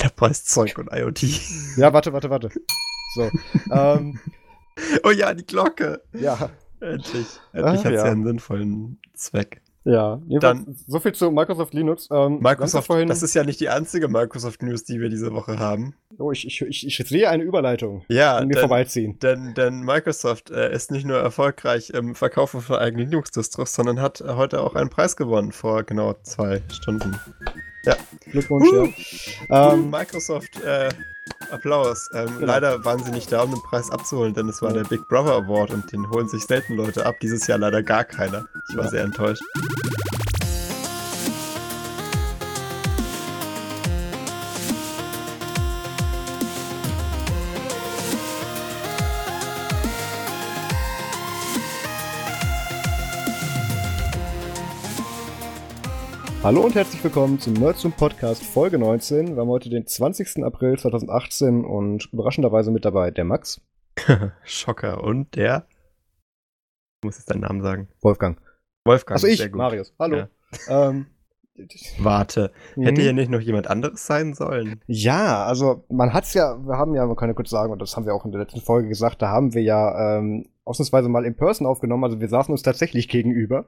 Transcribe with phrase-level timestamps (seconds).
[0.00, 1.22] Enterprise-Zeug und IoT.
[1.76, 2.50] Ja, warte, warte, warte.
[3.14, 3.30] So.
[3.72, 4.18] ähm,
[5.04, 6.02] oh ja, die Glocke.
[6.12, 6.50] Ja.
[6.80, 7.26] Endlich.
[7.52, 8.02] Endlich Ah, hat sie ja.
[8.04, 9.62] einen sinnvollen Zweck.
[9.84, 12.08] Ja, jedenfalls so viel zu Microsoft Linux.
[12.10, 15.94] Ähm, Microsoft, vorhin, das ist ja nicht die einzige Microsoft-News, die wir diese Woche haben.
[16.18, 19.18] oh, ich, ich, ich, ich sehe eine Überleitung Ja, an mir denn, vorbeiziehen.
[19.20, 24.22] denn, denn Microsoft äh, ist nicht nur erfolgreich im Verkaufen von eigenen Linux-Distros, sondern hat
[24.26, 27.18] heute auch einen Preis gewonnen vor genau zwei Stunden.
[28.30, 28.86] Glückwunsch, Uh.
[29.48, 29.72] ja.
[29.72, 30.88] Ähm, Ähm, Microsoft, äh,
[31.50, 32.08] Applaus.
[32.14, 32.46] Ähm, Genau.
[32.46, 35.34] Leider waren sie nicht da, um den Preis abzuholen, denn es war der Big Brother
[35.34, 37.16] Award und den holen sich selten Leute ab.
[37.20, 38.46] Dieses Jahr leider gar keiner.
[38.70, 38.90] Ich war Ja.
[38.90, 39.42] sehr enttäuscht.
[56.46, 59.34] Hallo und herzlich willkommen zum Nerdsum Podcast Folge 19.
[59.34, 60.44] Wir haben heute den 20.
[60.44, 63.60] April 2018 und überraschenderweise mit dabei der Max,
[64.44, 65.02] Schocker.
[65.02, 65.66] Und der.
[67.02, 67.88] Ich muss jetzt deinen Namen sagen.
[68.00, 68.40] Wolfgang.
[68.84, 69.16] Wolfgang.
[69.16, 69.52] Also ich.
[69.52, 69.92] Marius.
[69.98, 70.18] Hallo.
[70.18, 70.28] Ja.
[70.68, 71.06] Ähm,
[71.98, 72.52] Warte.
[72.76, 73.02] Hätte mhm.
[73.02, 74.80] hier nicht noch jemand anderes sein sollen?
[74.86, 77.96] Ja, also man hat's ja, wir haben ja, man kann ja kurz sagen, und das
[77.96, 81.24] haben wir auch in der letzten Folge gesagt, da haben wir ja ähm, ausnahmsweise mal
[81.24, 83.66] in Person aufgenommen, also wir saßen uns tatsächlich gegenüber.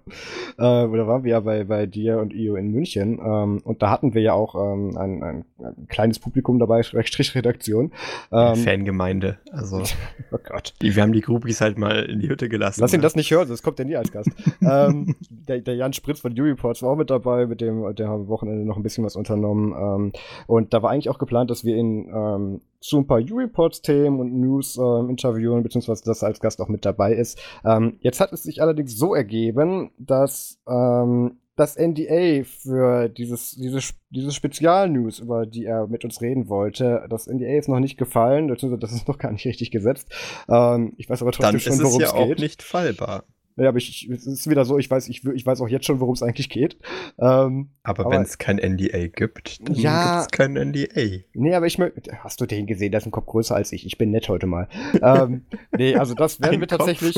[0.58, 3.20] Äh, oder waren wir ja bei, bei dir und Io in München.
[3.24, 7.34] Ähm, und da hatten wir ja auch ähm, ein, ein, ein kleines Publikum dabei, Schrägstrich
[7.36, 7.92] Redaktion.
[8.32, 9.38] Ähm, Fangemeinde.
[9.52, 9.82] Also,
[10.32, 10.74] oh Gott.
[10.82, 12.80] die, wir haben die Groupies halt mal in die Hütte gelassen.
[12.80, 13.04] Lass ihn ne?
[13.04, 14.30] das nicht hören, das kommt ja nie als Gast.
[14.60, 18.22] ähm, der, der Jan Spritz von U-Reports war auch mit dabei, mit dem, der haben
[18.22, 19.72] am Wochenende noch ein bisschen was unternommen.
[19.72, 20.12] Ähm,
[20.48, 24.41] und da war eigentlich auch geplant, dass wir ihn ähm, zu ein paar U-Reports-Themen und
[24.41, 27.41] News ähm, interviewen, beziehungsweise dass er als Gast auch mit dabei ist.
[27.65, 33.81] Ähm, jetzt hat es sich allerdings so ergeben, dass ähm, das NDA für dieses, diese,
[34.11, 38.47] diese Spezialnews, über die er mit uns reden wollte, das NDA ist noch nicht gefallen,
[38.47, 40.09] beziehungsweise das ist noch gar nicht richtig gesetzt.
[40.49, 42.39] Ähm, ich weiß aber trotzdem Dann schon, ist es worum ja es auch geht.
[42.39, 43.25] nicht fallbar.
[43.59, 46.00] Ja, aber ich, es ist wieder so, ich weiß, ich, ich weiß auch jetzt schon,
[46.00, 46.78] worum es eigentlich geht.
[47.19, 50.21] Ähm, Aber, Aber- wenn es kein NDA gibt, dann Ja.
[50.21, 51.25] gibt es kein NDA.
[51.34, 52.19] nee, aber ich möchte.
[52.22, 52.93] Hast du den gesehen?
[52.93, 53.84] Der ist ein Kopf größer als ich.
[53.87, 54.69] Ich bin nett heute mal.
[55.03, 55.44] ähm,
[55.77, 57.16] nee, also das werden wir tatsächlich.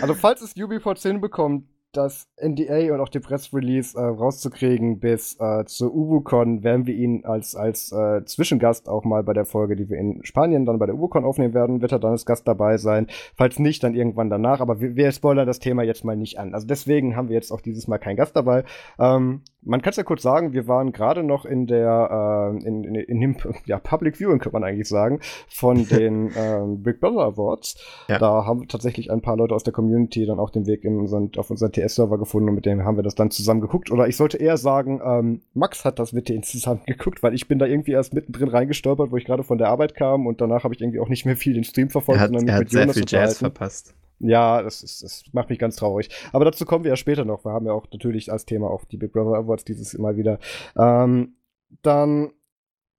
[0.00, 5.64] Also, falls es Ubisoft hinbekommt, das NDA und auch den Pressrelease äh, rauszukriegen bis äh,
[5.66, 9.88] zur UbuCon, werden wir ihn als, als äh, Zwischengast auch mal bei der Folge, die
[9.88, 12.78] wir in Spanien dann bei der UbuCon aufnehmen werden, wird er dann als Gast dabei
[12.78, 13.06] sein.
[13.36, 14.60] Falls nicht, dann irgendwann danach.
[14.60, 16.54] Aber wir, wir spoilern das Thema jetzt mal nicht an.
[16.54, 18.64] Also deswegen haben wir jetzt auch dieses Mal keinen Gast dabei.
[18.98, 22.84] Ähm, man kann es ja kurz sagen, wir waren gerade noch in der äh, in,
[22.84, 27.24] in, in dem ja, Public Viewing, könnte man eigentlich sagen, von den ähm, Big Brother
[27.24, 27.76] Awards.
[28.08, 28.18] Ja.
[28.18, 31.30] Da haben tatsächlich ein paar Leute aus der Community dann auch den Weg in unseren,
[31.36, 33.90] auf unseren TS-Server gefunden und mit dem haben wir das dann zusammen geguckt.
[33.90, 37.48] Oder ich sollte eher sagen, ähm, Max hat das mit denen zusammen geguckt, weil ich
[37.48, 40.64] bin da irgendwie erst mittendrin reingestolpert, wo ich gerade von der Arbeit kam und danach
[40.64, 42.60] habe ich irgendwie auch nicht mehr viel den Stream verfolgt, Er hat, sondern er hat
[42.62, 43.94] mit sehr Jonas viel Jazz verpasst.
[44.22, 46.08] Ja, das, ist, das macht mich ganz traurig.
[46.32, 47.44] Aber dazu kommen wir ja später noch.
[47.44, 50.38] Wir haben ja auch natürlich als Thema auch die Big Brother Awards dieses Mal wieder.
[50.76, 51.34] Ähm,
[51.82, 52.32] dann,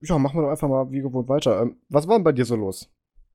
[0.02, 1.62] ja, machen wir doch einfach mal wie gewohnt weiter.
[1.62, 2.90] Ähm, was war denn bei dir so los?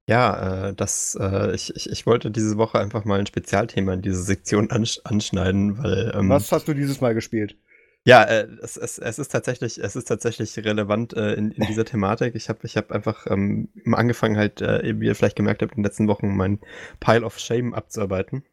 [0.07, 4.03] Ja, äh, das, äh, ich, ich, ich wollte diese Woche einfach mal ein Spezialthema in
[4.03, 7.57] diese Sektion ansch anschneiden, weil ähm, Was hast du dieses Mal gespielt?
[8.05, 11.85] Ja, äh, es, es, es ist tatsächlich, es ist tatsächlich relevant äh, in, in dieser
[11.85, 12.35] Thematik.
[12.35, 15.79] Ich habe ich hab einfach ähm, angefangen halt, äh, wie ihr vielleicht gemerkt habt, in
[15.83, 16.61] den letzten Wochen mein
[17.01, 18.45] Pile of Shame abzuarbeiten.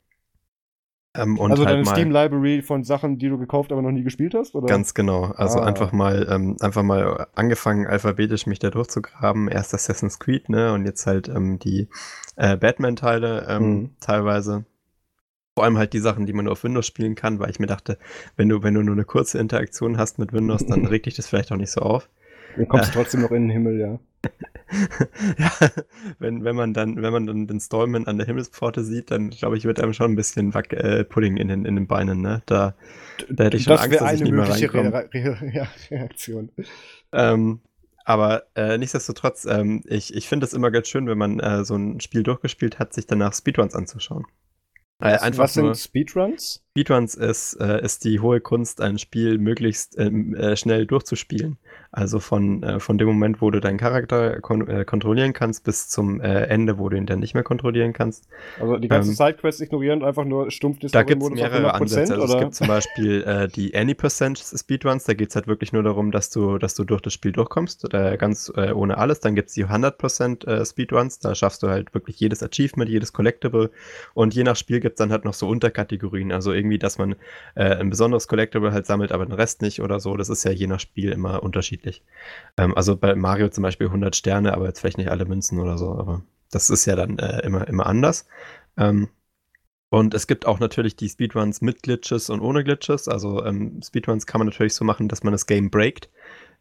[1.18, 3.92] Ähm, und also halt deine mal- Steam Library von Sachen, die du gekauft, aber noch
[3.92, 4.54] nie gespielt hast?
[4.56, 4.68] Oder?
[4.68, 5.32] Ganz genau.
[5.38, 5.66] Also Ah.
[5.66, 9.48] einfach mal, ähm, einfach mal angefangen, alphabetisch mich da durchzugraben.
[9.48, 10.74] Erst Assassin's Creed, ne?
[10.74, 11.88] Und jetzt halt ähm, die
[12.36, 13.90] äh, Batman-Teile ähm, Mhm.
[14.02, 14.66] teilweise.
[15.56, 17.68] Vor allem halt die Sachen, die man nur auf Windows spielen kann, weil ich mir
[17.68, 17.98] dachte,
[18.36, 21.28] wenn du, wenn du nur eine kurze Interaktion hast mit Windows, dann regt dich das
[21.28, 22.10] vielleicht auch nicht so auf.
[22.58, 24.00] Dann kommst du trotzdem noch in den Himmel, ja.
[25.38, 25.52] ja,
[26.20, 29.58] wenn, wenn man dann, wenn man dann den Stallman an der Himmelspforte sieht, dann glaube
[29.58, 32.42] ich, wird einem schon ein bisschen Wack, äh, Pudding in den, in den Beinen, ne?
[32.48, 32.74] Da,
[33.30, 34.94] da hätte ich schon das Angst, dass ich nicht mehr reinkomme.
[34.94, 36.50] Re Re Re Reaktion.
[37.12, 37.62] Ähm,
[38.04, 41.76] aber äh, nichtsdestotrotz, ähm, ich, ich finde es immer ganz schön, wenn man äh, so
[41.76, 44.26] ein Spiel durchgespielt hat, sich danach Speedruns anzuschauen.
[45.00, 46.65] Äh, Was, einfach was nur, sind Speedruns?
[46.76, 51.58] Speedruns ist, äh, ist die hohe Kunst, ein Spiel möglichst ähm, äh, schnell durchzuspielen.
[51.96, 55.88] Also von, äh, von dem Moment, wo du deinen Charakter kon äh, kontrollieren kannst, bis
[55.88, 58.28] zum äh, Ende, wo du ihn dann nicht mehr kontrollieren kannst.
[58.60, 61.82] Also die ganzen Ähm, Sidequests ignorieren und einfach nur stumpf Da gibt es mehrere 100%,
[61.82, 62.16] Ansätze.
[62.16, 65.84] Also es gibt zum Beispiel äh, die Any% Speedruns, da geht es halt wirklich nur
[65.84, 69.22] darum, dass du, dass du durch das Spiel durchkommst, ganz ohne alles.
[69.22, 73.14] Dann gibt es die 100% äh, Speedruns, da schaffst du halt wirklich jedes Achievement, jedes
[73.14, 73.72] Collectible
[74.14, 77.16] und je nach Spiel gibt es dann halt noch so Unterkategorien, also irgendwie, dass man
[77.56, 80.18] äh, ein besonderes Collectible halt sammelt, aber den Rest nicht oder so.
[80.18, 82.04] Das ist ja je nach Spiel immer unterschiedlich.
[82.58, 85.78] Ähm, also bei Mario zum Beispiel 100 Sterne, aber jetzt vielleicht nicht alle Münzen oder
[85.78, 88.28] so, aber das ist ja dann äh, immer, immer anders.
[88.78, 89.10] Ähm,
[89.90, 93.08] und es gibt auch natürlich die Speedruns mit Glitches und ohne Glitches.
[93.08, 96.10] Also ähm, Speedruns kann man natürlich so machen, dass man das Game breakt.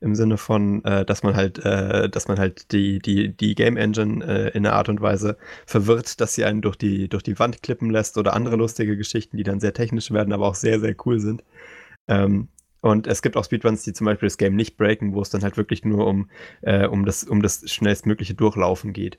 [0.01, 3.77] Im Sinne von, äh, dass man halt, äh, dass man halt die, die, die Game
[3.77, 5.37] Engine äh, in einer Art und Weise
[5.67, 9.37] verwirrt, dass sie einen durch die, durch die Wand klippen lässt oder andere lustige Geschichten,
[9.37, 11.43] die dann sehr technisch werden, aber auch sehr, sehr cool sind.
[12.09, 12.49] Ähm,
[12.81, 15.43] und es gibt auch Speedruns, die zum Beispiel das Game nicht breaken, wo es dann
[15.43, 16.29] halt wirklich nur um,
[16.61, 19.19] äh, um, das, um das schnellstmögliche Durchlaufen geht.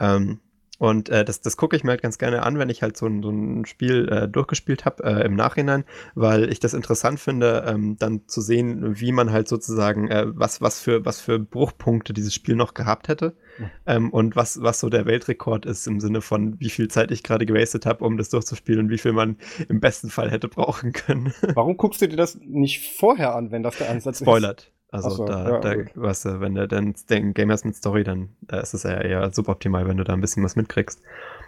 [0.00, 0.40] Ähm,
[0.84, 3.06] und äh, das, das gucke ich mir halt ganz gerne an, wenn ich halt so
[3.06, 5.84] ein, so ein Spiel äh, durchgespielt habe äh, im Nachhinein,
[6.14, 10.60] weil ich das interessant finde, ähm, dann zu sehen, wie man halt sozusagen, äh, was,
[10.60, 13.34] was, für, was für Bruchpunkte dieses Spiel noch gehabt hätte.
[13.58, 13.70] Mhm.
[13.86, 17.22] Ähm, und was, was so der Weltrekord ist im Sinne von, wie viel Zeit ich
[17.22, 19.38] gerade gewastet habe, um das durchzuspielen und wie viel man
[19.70, 21.32] im besten Fall hätte brauchen können.
[21.54, 24.60] Warum guckst du dir das nicht vorher an, wenn das der Ansatz Spoilert.
[24.60, 24.64] ist?
[24.64, 24.73] Spoilert.
[24.94, 28.04] Also so, da, ja, da weißt du, wenn du dann den Game hast mit Story,
[28.04, 31.00] dann ist es ja eher suboptimal, wenn du da ein bisschen was mitkriegst.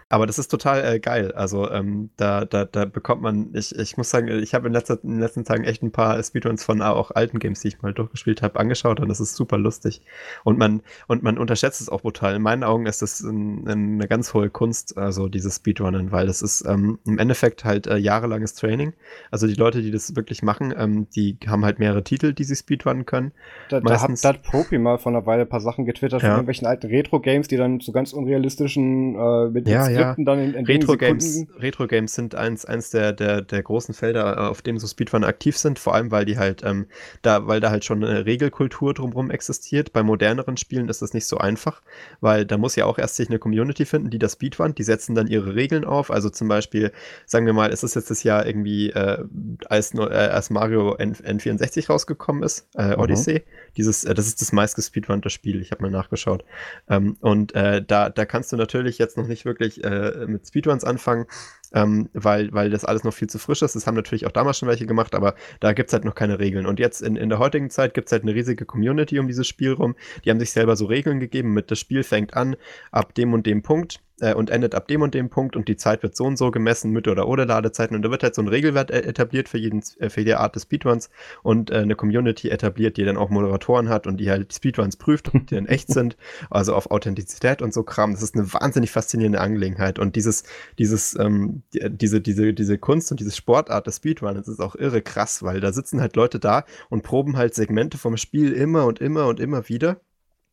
[0.09, 1.33] Aber das ist total äh, geil.
[1.33, 4.97] Also ähm, da, da, da bekommt man, ich, ich muss sagen, ich habe in, letzter,
[5.03, 7.93] in den letzten Tagen echt ein paar Speedruns von auch alten Games, die ich mal
[7.93, 10.01] durchgespielt habe, angeschaut und das ist super lustig.
[10.45, 12.35] Und man, und man unterschätzt es auch brutal.
[12.35, 16.41] In meinen Augen ist das ein, eine ganz hohe Kunst, also dieses Speedrunnen, weil das
[16.41, 18.93] ist ähm, im Endeffekt halt äh, jahrelanges Training.
[19.29, 22.55] Also die Leute, die das wirklich machen, ähm, die haben halt mehrere Titel, die sie
[22.55, 23.33] speedrunnen können.
[23.69, 26.29] Da, Meistens, da hat Propi mal vor einer Weile ein paar Sachen getwittert ja.
[26.29, 30.15] von irgendwelchen alten Retro-Games, die dann zu ganz unrealistischen äh, mit ja, Ja.
[30.17, 34.39] dann in, in Retro-Games Retro -Games sind eins, eins der, der, der großen Felder, äh,
[34.39, 36.87] auf denen so Speedrunner aktiv sind, vor allem weil die halt, ähm,
[37.21, 39.93] da, weil da halt schon eine Regelkultur drumherum existiert.
[39.93, 41.81] Bei moderneren Spielen ist das nicht so einfach,
[42.21, 45.15] weil da muss ja auch erst sich eine Community finden, die das Speedrun, die setzen
[45.15, 46.11] dann ihre Regeln auf.
[46.11, 46.91] Also zum Beispiel,
[47.25, 49.23] sagen wir mal, ist es jetzt das Jahr irgendwie, äh,
[49.67, 53.01] als, äh, als Mario N N64 rausgekommen ist, äh, mhm.
[53.01, 53.66] Odyssey, mhm.
[53.77, 56.43] Dieses, äh, das ist das meistgespeedrunte Spiel, ich habe mal nachgeschaut.
[56.89, 60.83] Ähm, und äh, da, da kannst du natürlich jetzt noch nicht wirklich äh, mit Speedruns
[60.83, 61.25] anfangen,
[61.73, 63.75] ähm, weil, weil das alles noch viel zu frisch ist.
[63.75, 66.39] Das haben natürlich auch damals schon welche gemacht, aber da gibt es halt noch keine
[66.39, 66.65] Regeln.
[66.65, 69.47] Und jetzt in, in der heutigen Zeit gibt es halt eine riesige Community um dieses
[69.47, 69.95] Spiel rum.
[70.25, 72.55] Die haben sich selber so Regeln gegeben mit, das Spiel fängt an
[72.91, 75.77] ab dem und dem Punkt äh, und endet ab dem und dem Punkt und die
[75.77, 77.95] Zeit wird so und so gemessen mit oder ohne Ladezeiten.
[77.95, 80.55] Und da wird halt so ein Regelwert äh, etabliert für, jeden, äh, für jede Art
[80.55, 81.09] des Speedruns.
[81.43, 85.33] Und äh, eine Community etabliert, die dann auch Moderatoren hat und die halt Speedruns prüft,
[85.33, 86.17] ob die dann echt sind,
[86.49, 88.13] also auf Authentizität und so Kram.
[88.13, 89.99] Das ist eine wahnsinnig faszinierende Angelegenheit.
[89.99, 90.43] Und dieses,
[90.77, 95.01] dieses, ähm, die, diese, diese, diese Kunst und diese Sportart des Speedruns ist auch irre
[95.01, 98.99] krass, weil da sitzen halt Leute da und proben halt Segmente vom Spiel immer und
[98.99, 100.01] immer und immer wieder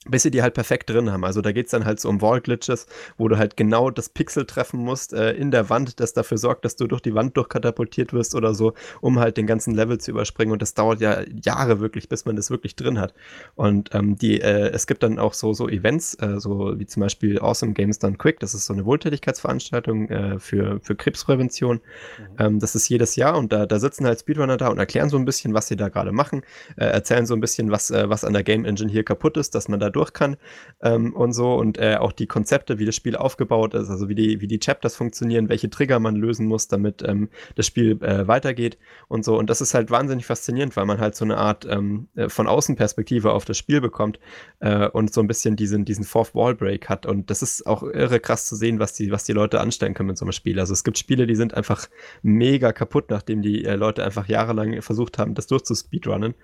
[0.06, 1.24] bis sie die halt perfekt drin haben.
[1.24, 2.86] Also da geht es dann halt so um Wall-Glitches,
[3.16, 6.64] wo du halt genau das Pixel treffen musst äh, in der Wand, das dafür sorgt,
[6.64, 10.10] dass du durch die Wand durchkatapultiert wirst oder so, um halt den ganzen Level zu
[10.10, 10.52] überspringen.
[10.52, 13.14] Und das dauert ja Jahre wirklich, bis man das wirklich drin hat.
[13.54, 17.00] Und ähm, die, äh, es gibt dann auch so, so Events, äh, so wie zum
[17.00, 18.40] Beispiel Awesome Games Done Quick.
[18.40, 21.76] Das ist so eine Wohltätigkeitsveranstaltung äh, für, für Krebsprävention.
[21.76, 22.36] Mhm.
[22.38, 25.16] Ähm, das ist jedes Jahr und da, da sitzen halt Speedrunner da und erklären so
[25.16, 26.42] ein bisschen, was sie da gerade machen,
[26.76, 29.54] äh, erzählen so ein bisschen, was, äh, was an der Game Engine hier kaputt ist,
[29.54, 30.36] dass man da durch kann
[30.82, 34.14] ähm, und so und äh, auch die Konzepte, wie das Spiel aufgebaut ist, also wie
[34.14, 38.28] die, wie die Chapters funktionieren, welche Trigger man lösen muss, damit ähm, das Spiel äh,
[38.28, 39.38] weitergeht und so.
[39.38, 42.46] Und das ist halt wahnsinnig faszinierend, weil man halt so eine Art ähm, äh, von
[42.46, 44.18] Außenperspektive auf das Spiel bekommt
[44.60, 47.06] äh, und so ein bisschen diesen, diesen Fourth Wall Break hat.
[47.06, 50.08] Und das ist auch irre krass zu sehen, was die, was die Leute anstellen können
[50.08, 50.60] mit so einem Spiel.
[50.60, 51.88] Also es gibt Spiele, die sind einfach
[52.22, 56.34] mega kaputt, nachdem die äh, Leute einfach jahrelang versucht haben, das durchzuspeedrunnen.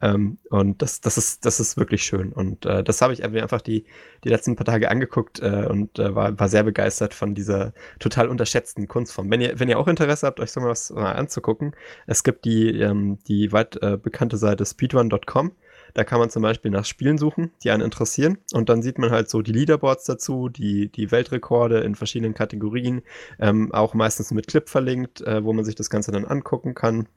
[0.00, 2.32] Ähm, und das, das, ist, das ist wirklich schön.
[2.32, 3.84] Und äh, das habe ich einfach die,
[4.24, 8.28] die letzten paar Tage angeguckt äh, und äh, war, war sehr begeistert von dieser total
[8.28, 9.30] unterschätzten Kunstform.
[9.30, 11.74] Wenn ihr, wenn ihr auch Interesse habt, euch so mal was mal anzugucken,
[12.06, 15.52] es gibt die, ähm, die weit äh, bekannte Seite speedrun.com.
[15.94, 18.36] Da kann man zum Beispiel nach Spielen suchen, die einen interessieren.
[18.52, 23.00] Und dann sieht man halt so die Leaderboards dazu, die, die Weltrekorde in verschiedenen Kategorien,
[23.38, 27.08] ähm, auch meistens mit Clip verlinkt, äh, wo man sich das Ganze dann angucken kann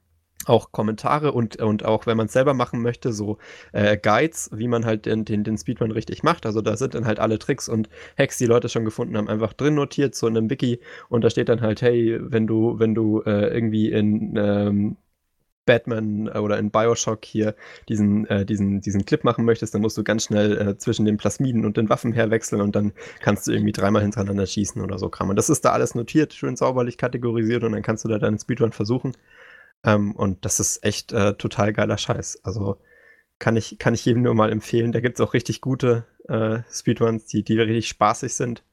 [0.46, 3.38] auch Kommentare und, und auch, wenn man es selber machen möchte, so
[3.72, 6.46] äh, Guides, wie man halt den, den, den Speedrun richtig macht.
[6.46, 9.52] Also da sind dann halt alle Tricks und Hacks, die Leute schon gefunden haben, einfach
[9.52, 10.80] drin notiert, so in einem Wiki.
[11.08, 14.96] Und da steht dann halt, hey, wenn du, wenn du äh, irgendwie in ähm,
[15.66, 17.54] Batman oder in Bioshock hier
[17.88, 21.16] diesen, äh, diesen, diesen Clip machen möchtest, dann musst du ganz schnell äh, zwischen den
[21.16, 25.08] Plasmiden und den Waffen herwechseln und dann kannst du irgendwie dreimal hintereinander schießen oder so
[25.10, 25.28] Kram.
[25.28, 28.38] Und das ist da alles notiert, schön sauberlich kategorisiert und dann kannst du da deinen
[28.38, 29.12] Speedrun versuchen.
[29.84, 32.40] Ähm, und das ist echt äh, total geiler Scheiß.
[32.44, 32.78] Also
[33.38, 34.92] kann ich, kann ich jedem nur mal empfehlen.
[34.92, 38.64] Da gibt es auch richtig gute äh, Speedruns, die, die richtig spaßig sind.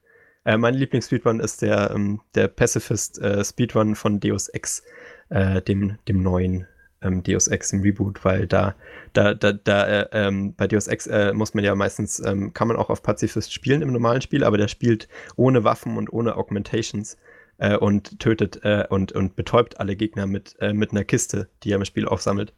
[0.45, 4.83] Äh, mein Lieblings-Speedrun ist der, ähm, der Pacifist äh, Speedrun von Deus Ex.
[5.29, 6.67] äh, dem, dem neuen
[7.01, 8.75] ähm, Deus Ex im Reboot, weil da,
[9.13, 12.67] da, da, da äh, ähm, bei Deus Ex äh, muss man ja meistens, ähm, kann
[12.67, 16.35] man auch auf Pazifist spielen im normalen Spiel, aber der spielt ohne Waffen und ohne
[16.35, 17.17] Augmentations
[17.57, 21.71] äh, und tötet äh, und, und betäubt alle Gegner mit, äh, mit einer Kiste, die
[21.71, 22.53] er im Spiel aufsammelt.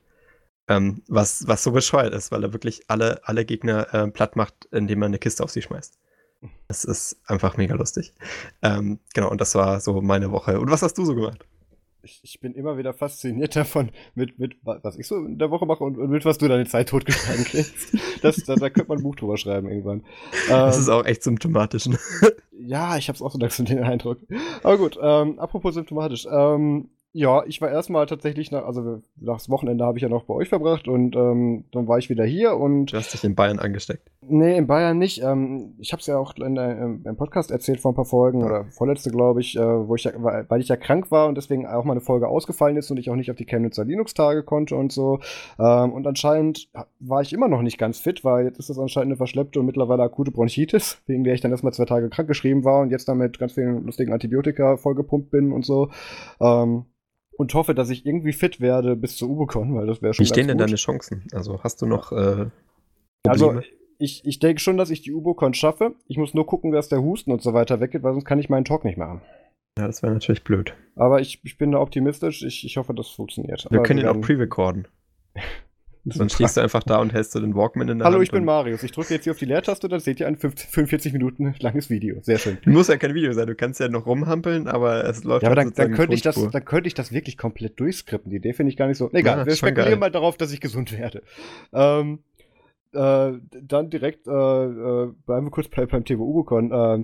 [0.68, 4.65] Ähm, was, was so bescheuert ist, weil er wirklich alle, alle Gegner äh, platt macht,
[4.72, 5.98] indem er eine Kiste auf sie schmeißt.
[6.68, 8.13] Das ist einfach mega lustig.
[8.62, 10.60] Ähm, genau, und das war so meine Woche.
[10.60, 11.46] Und was hast du so gemacht?
[12.01, 15.65] Ich, ich, bin immer wieder fasziniert davon, mit, mit was ich so in der Woche
[15.65, 17.98] mache und, und mit was du deine Zeit totgeschlagen kriegst.
[18.22, 20.03] Das, da, da könnte man ein Buch drüber schreiben irgendwann.
[20.50, 21.86] Das ähm, ist auch echt symptomatisch.
[21.86, 21.98] Ne?
[22.60, 24.20] Ja, ich habe es auch so langsam den Eindruck.
[24.62, 26.27] Aber gut, ähm, apropos symptomatisch.
[26.29, 30.34] Ähm, ja, ich war erstmal tatsächlich nach, also das Wochenende habe ich ja noch bei
[30.36, 32.94] euch verbracht und ähm, dann war ich wieder hier und.
[32.94, 34.12] Du hast dich in Bayern angesteckt.
[34.22, 35.24] Nee, in Bayern nicht.
[35.24, 38.44] Ähm, ich habe es ja auch in der, im Podcast erzählt vor ein paar Folgen
[38.44, 41.66] oder vorletzte, glaube ich, äh, wo ich ja, weil ich ja krank war und deswegen
[41.66, 44.75] auch mal eine Folge ausgefallen ist und ich auch nicht auf die Chemnitzer Linux-Tage konnte
[44.75, 45.20] und so.
[45.58, 49.13] Ähm, und anscheinend war ich immer noch nicht ganz fit, weil jetzt ist das anscheinend
[49.13, 52.63] eine verschleppte und mittlerweile akute Bronchitis, wegen der ich dann erstmal zwei Tage krank geschrieben
[52.63, 55.89] war und jetzt damit ganz vielen lustigen Antibiotika vollgepumpt bin und so.
[56.39, 56.86] Ähm,
[57.39, 60.25] und hoffe, dass ich irgendwie fit werde bis zur Ubicon, weil das wäre schon.
[60.25, 61.25] Wie stehen denn deine Chancen?
[61.31, 62.48] Also hast du noch äh,
[63.25, 63.62] Also
[63.98, 65.96] ich, ich denke schon, dass ich die Ubicon schaffe.
[66.08, 68.50] Ich muss nur gucken, dass der Husten und so weiter weggeht, weil sonst kann ich
[68.50, 69.22] meinen Talk nicht machen.
[69.77, 70.74] Ja, das wäre natürlich blöd.
[70.98, 72.43] Aber ich, ich bin da optimistisch.
[72.43, 73.65] Ich, ich hoffe, das funktioniert.
[73.69, 74.89] Wir Aber können ihn auch pre-recorden.
[76.18, 78.24] Dann stehst du einfach da und hältst du den Walkman in der Hallo, Hand.
[78.24, 78.84] ich bin Marius.
[78.84, 82.18] Ich drücke jetzt hier auf die Leertaste, dann seht ihr ein 45 Minuten langes Video.
[82.22, 82.58] Sehr schön.
[82.66, 85.56] Muss ja kein Video sein, du kannst ja noch rumhampeln, aber es läuft Ja, aber
[85.56, 88.30] dann, dann, könnte ich das, dann könnte ich das wirklich komplett durchskripten.
[88.30, 89.10] Die Idee finde ich gar nicht so.
[89.12, 91.22] Egal, ja, wir spekulieren mal darauf, dass ich gesund werde.
[91.74, 92.20] Ähm,
[92.93, 93.31] äh,
[93.62, 96.72] dann direkt, äh, äh, bleiben wir kurz bei, beim Thema Ubicon.
[96.72, 97.03] Äh,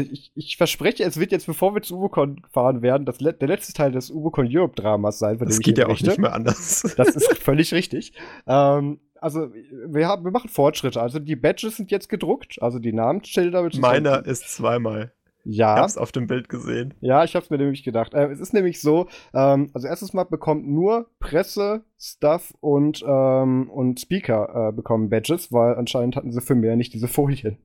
[0.00, 3.72] ich, ich, verspreche, es wird jetzt, bevor wir zu Ubicon fahren werden, das, der letzte
[3.72, 5.38] Teil des Ubicon Europe Dramas sein.
[5.38, 6.82] Das geht ja auch nicht mehr anders.
[6.96, 8.12] Das ist völlig richtig.
[8.46, 9.48] Ähm, also,
[9.86, 11.00] wir, haben, wir machen Fortschritte.
[11.00, 13.68] Also, die Badges sind jetzt gedruckt, also die Namensschilder.
[13.78, 15.12] Meiner ist zweimal.
[15.44, 15.74] Ja.
[15.74, 16.94] Ich hab's auf dem Bild gesehen.
[17.00, 18.14] Ja, ich hab's mir nämlich gedacht.
[18.14, 23.70] Äh, es ist nämlich so, ähm, also erstes Mal bekommt nur Presse, Stuff und, ähm,
[23.70, 27.58] und Speaker äh, bekommen Badges, weil anscheinend hatten sie für mehr nicht diese Folien.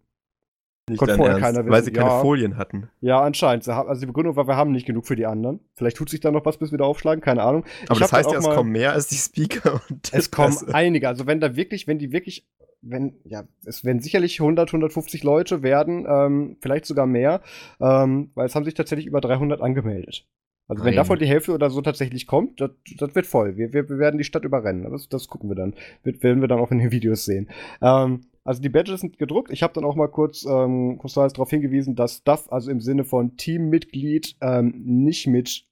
[0.90, 1.72] Nicht Konnte vorher Ernst, keiner wissen.
[1.72, 2.22] Weil sie keine ja.
[2.22, 2.90] Folien hatten.
[3.00, 3.68] Ja, anscheinend.
[3.70, 5.60] Also die Begründung war, wir haben nicht genug für die anderen.
[5.76, 7.64] Vielleicht tut sich da noch was, bis wir da aufschlagen, keine Ahnung.
[7.86, 9.82] Aber ich das heißt ja, es kommen mehr als die Speaker.
[9.90, 11.08] Und es kommen einige.
[11.08, 12.48] Also wenn da wirklich, wenn die wirklich,
[12.82, 17.42] wenn, ja, es werden sicherlich 100, 150 Leute werden, ähm, vielleicht sogar mehr,
[17.80, 20.26] ähm, weil es haben sich tatsächlich über 300 angemeldet.
[20.70, 23.58] Also wenn davon die Hälfte oder so tatsächlich kommt, das, das wird voll.
[23.58, 24.90] Wir, wir, wir werden die Stadt überrennen.
[24.92, 25.74] Das, das gucken wir dann.
[26.04, 27.50] Das werden wir dann auch in den Videos sehen.
[27.82, 29.52] Ähm, also die Badges sind gedruckt.
[29.52, 33.04] Ich habe dann auch mal kurz ähm, kurz darauf hingewiesen, dass Stuff, also im Sinne
[33.04, 35.66] von Teammitglied, ähm, nicht mit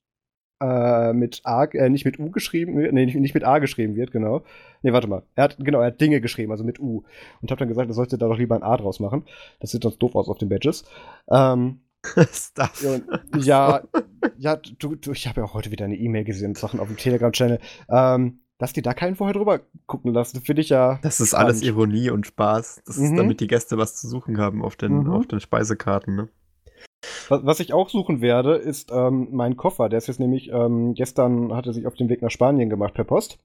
[0.60, 4.10] äh, mit A, äh, nicht mit U geschrieben, nee, nicht, nicht mit A geschrieben wird,
[4.10, 4.42] genau.
[4.82, 5.22] Nee, warte mal.
[5.34, 7.04] Er hat, genau, er hat Dinge geschrieben, also mit U.
[7.40, 9.24] Und habe dann gesagt, er sollte da doch lieber ein A draus machen.
[9.60, 10.84] Das sieht sonst doof aus auf den Badges.
[11.30, 11.80] Ähm,
[12.32, 12.84] Stuff.
[13.36, 13.82] Ja,
[14.38, 16.96] ja, du, du ich habe ja auch heute wieder eine E-Mail gesehen, Sachen auf dem
[16.96, 17.58] Telegram-Channel.
[17.88, 20.98] Ähm, dass die da keinen vorher drüber gucken lassen, finde ich ja.
[21.02, 21.46] Das ist spannend.
[21.46, 22.82] alles Ironie und Spaß.
[22.84, 23.04] Das mhm.
[23.04, 25.10] ist damit die Gäste was zu suchen haben auf den, mhm.
[25.10, 26.28] auf den Speisekarten, ne?
[27.28, 29.88] Was ich auch suchen werde, ist ähm, mein Koffer.
[29.88, 32.94] Der ist jetzt nämlich, ähm, gestern hat er sich auf den Weg nach Spanien gemacht
[32.94, 33.38] per Post.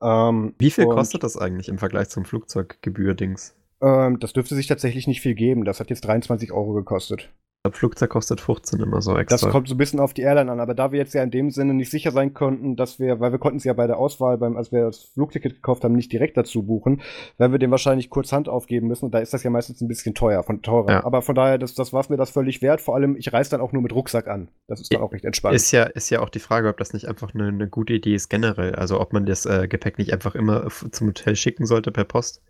[0.00, 3.56] Ähm, Wie viel kostet das eigentlich im Vergleich zum Flugzeuggebühr-Dings?
[3.80, 5.64] Ähm, das dürfte sich tatsächlich nicht viel geben.
[5.64, 7.30] Das hat jetzt 23 Euro gekostet.
[7.64, 9.36] Das Flugzeug kostet 15 immer so extra.
[9.36, 11.32] Das kommt so ein bisschen auf die Airline an, aber da wir jetzt ja in
[11.32, 13.98] dem Sinne nicht sicher sein konnten, dass wir, weil wir konnten es ja bei der
[13.98, 17.02] Auswahl, beim, als wir das Flugticket gekauft haben, nicht direkt dazu buchen,
[17.36, 19.88] werden wir den wahrscheinlich kurz Hand aufgeben müssen und da ist das ja meistens ein
[19.88, 20.90] bisschen teuer, von teurer.
[20.90, 21.04] Ja.
[21.04, 22.80] Aber von daher, das, das war mir das völlig wert.
[22.80, 24.48] Vor allem, ich reise dann auch nur mit Rucksack an.
[24.68, 25.56] Das ist dann auch recht entspannt.
[25.56, 28.14] Ist ja, ist ja auch die Frage, ob das nicht einfach eine, eine gute Idee
[28.14, 28.76] ist generell.
[28.76, 32.40] Also ob man das äh, Gepäck nicht einfach immer zum Hotel schicken sollte per Post.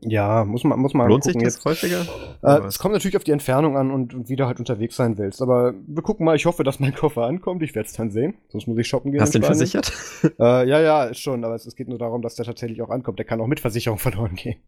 [0.00, 1.40] Ja, muss man, muss man Lohnt gucken.
[1.40, 1.64] sich das jetzt.
[1.64, 2.06] häufiger?
[2.42, 5.18] Äh, es kommt natürlich auf die Entfernung an und, und wie du halt unterwegs sein
[5.18, 5.42] willst.
[5.42, 7.62] Aber wir gucken mal, ich hoffe, dass mein Koffer ankommt.
[7.62, 8.34] Ich werde es dann sehen.
[8.48, 9.20] Sonst muss ich shoppen gehen.
[9.20, 9.92] Hast du den versichert?
[10.38, 11.44] Äh, ja, ja, schon.
[11.44, 13.18] Aber es, es, geht nur darum, dass der tatsächlich auch ankommt.
[13.18, 14.60] Der kann auch mit Versicherung verloren gehen.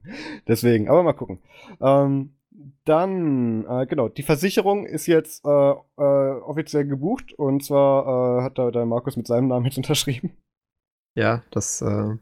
[0.48, 1.38] Deswegen, aber mal gucken.
[1.80, 2.34] Ähm,
[2.84, 7.32] dann, äh, genau, die Versicherung ist jetzt äh, äh offiziell gebucht.
[7.34, 10.32] Und zwar äh, hat da der Markus mit seinem Namen jetzt unterschrieben.
[11.14, 12.16] Ja, das äh,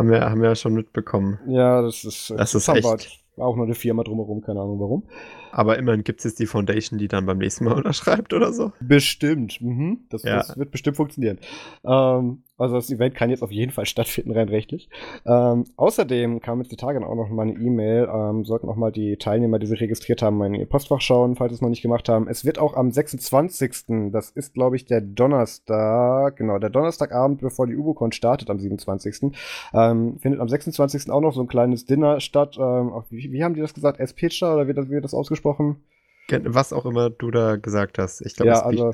[0.00, 1.38] haben wir, haben wir ja schon mitbekommen.
[1.46, 3.20] Ja, das ist, das ist echt.
[3.36, 5.04] Auch nur eine Firma drumherum, keine Ahnung warum.
[5.52, 8.72] Aber immerhin gibt es jetzt die Foundation, die dann beim nächsten Mal unterschreibt oder so.
[8.80, 9.60] Bestimmt.
[9.60, 10.00] Mhm.
[10.10, 10.36] Das, ja.
[10.36, 11.38] das, wird bestimmt funktionieren.
[11.84, 14.88] Ähm, Also das Event kann jetzt auf jeden Fall stattfinden, rein rechtlich.
[15.26, 18.08] Ähm, außerdem kam jetzt die Tage auch noch mal eine E-Mail.
[18.12, 21.50] Ähm, sollten auch mal die Teilnehmer, die sich registriert haben, in ihr Postfach schauen, falls
[21.50, 22.28] sie es noch nicht gemacht haben.
[22.28, 24.10] Es wird auch am 26.
[24.12, 26.36] Das ist, glaube ich, der Donnerstag.
[26.36, 29.32] Genau, der Donnerstagabend, bevor die UboCon startet, am 27.
[29.72, 31.10] Ähm, findet am 26.
[31.10, 32.56] auch noch so ein kleines Dinner statt.
[32.58, 34.00] Ähm, wie, wie, haben die das gesagt?
[34.00, 35.82] S-Pitcher oder wie wird das, ausgesprochen?
[36.28, 38.20] Was auch immer du da gesagt hast.
[38.20, 38.92] Ich glaube, Ja, also-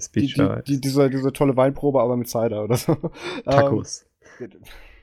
[0.00, 2.96] Speech, Die, die, die, diese, diese tolle Weinprobe, aber mit Cider oder so.
[3.44, 4.06] Tacos.
[4.40, 4.50] Ähm,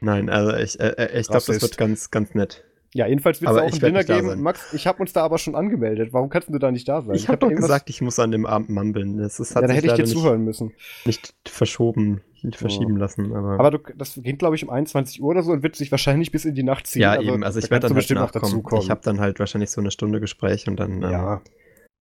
[0.01, 2.63] Nein, also ich, äh, äh, ich glaube, das wird ganz, ganz nett.
[2.93, 4.41] Ja, jedenfalls wird es auch ein Dinner nicht geben.
[4.41, 6.13] Max, ich habe uns da aber schon angemeldet.
[6.13, 7.13] Warum kannst du da nicht da sein?
[7.15, 9.17] Ich habe hab doch irgendwas- gesagt, ich muss an dem Abend mumbeln.
[9.17, 10.67] Das ist, hat Ja, da hätte ich dir zuhören müssen.
[11.05, 13.35] nicht, nicht verschoben, nicht verschieben lassen.
[13.35, 15.91] Aber, Aber du, das geht, glaube ich, um 21 Uhr oder so und wird sich
[15.91, 17.01] wahrscheinlich bis in die Nacht ziehen.
[17.01, 17.43] ja, eben.
[17.43, 18.51] Also ich werde dann halt bestimmt noch nachkommen.
[18.53, 18.83] dazukommen.
[18.83, 21.41] Ich habe dann halt wahrscheinlich so eine Stunde Gespräch und dann ähm, ja,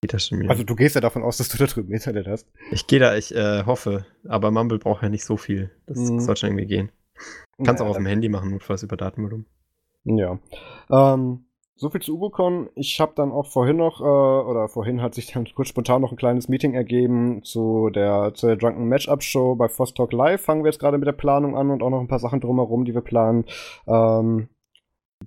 [0.01, 0.51] geht das schon wieder.
[0.51, 2.49] also du gehst ja davon aus, dass du da drüben Internet hast.
[2.71, 4.07] ich gehe da, ich äh, hoffe.
[4.29, 5.71] Aber Mumble braucht ja nicht so viel.
[5.87, 6.21] Das Mhm.
[6.21, 6.91] soll schon irgendwie gehen.
[7.63, 9.45] Kannst Naja, auch auf dem Handy machen, notfalls über Datenvolumen.
[10.05, 10.39] Ja.
[10.91, 11.45] Ähm,
[11.77, 12.71] so viel zu UboCon.
[12.75, 16.13] Ich habe dann auch vorhin noch, äh, oder vorhin hat sich dann kurz spontan noch
[16.13, 20.43] ein kleines Meeting ergeben zu der, zu der Drunken Matchup Show bei Foss Talk Live.
[20.43, 22.85] Fangen wir jetzt gerade mit der Planung an und auch noch ein paar Sachen drumherum,
[22.87, 23.45] die wir planen.
[23.87, 24.49] Ähm,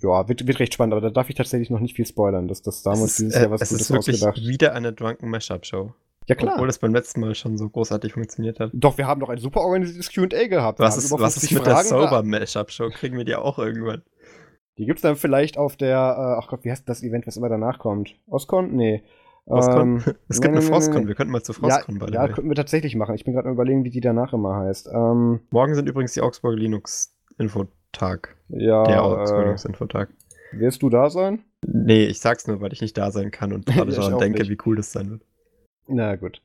[0.02, 2.48] ja, wird, wird recht spannend, aber da darf ich tatsächlich noch nicht viel spoilern.
[2.48, 4.16] Das, das da haben wir uns es dieses Jahr äh, was es Gutes ist wirklich
[4.24, 4.48] ausgedacht.
[4.48, 5.94] wieder eine Drunken Mashup Show.
[6.28, 6.54] Ja, klar.
[6.56, 8.72] Obwohl es beim letzten Mal schon so großartig funktioniert hat.
[8.74, 10.80] Doch, wir haben doch ein super organisiertes Q&A gehabt.
[10.80, 12.90] Was ist, was 50 ist mit der Fragen da- Sober Mashup Show?
[12.90, 14.04] Kriegen wir die auch irgendwann?
[14.78, 17.50] Die gibt's dann vielleicht auf der, äh, ach Gott, wie heißt das Event, was immer
[17.50, 18.16] danach kommt?
[18.28, 18.76] Oscon?
[18.76, 19.04] Nee.
[19.46, 19.82] Frostcon?
[19.82, 21.02] Ähm, es gibt nee, eine Frostcon.
[21.04, 21.08] nee.
[21.10, 23.14] Wir könnten mal zu Ja, Frostcon by the ja könnten wir tatsächlich machen.
[23.16, 24.88] Ich bin gerade überlegen, wie die danach immer heißt.
[24.92, 27.16] Ähm, Morgen sind übrigens die Augsburg Linux
[27.94, 28.36] Infotag.
[28.50, 31.44] ja, der Augsburg äh, wirst du da sein?
[31.66, 34.52] Nee, ich sag's nur, weil ich nicht da sein kann und gerade daran denke, nicht.
[34.52, 35.22] wie cool das sein wird.
[35.88, 36.42] Na gut.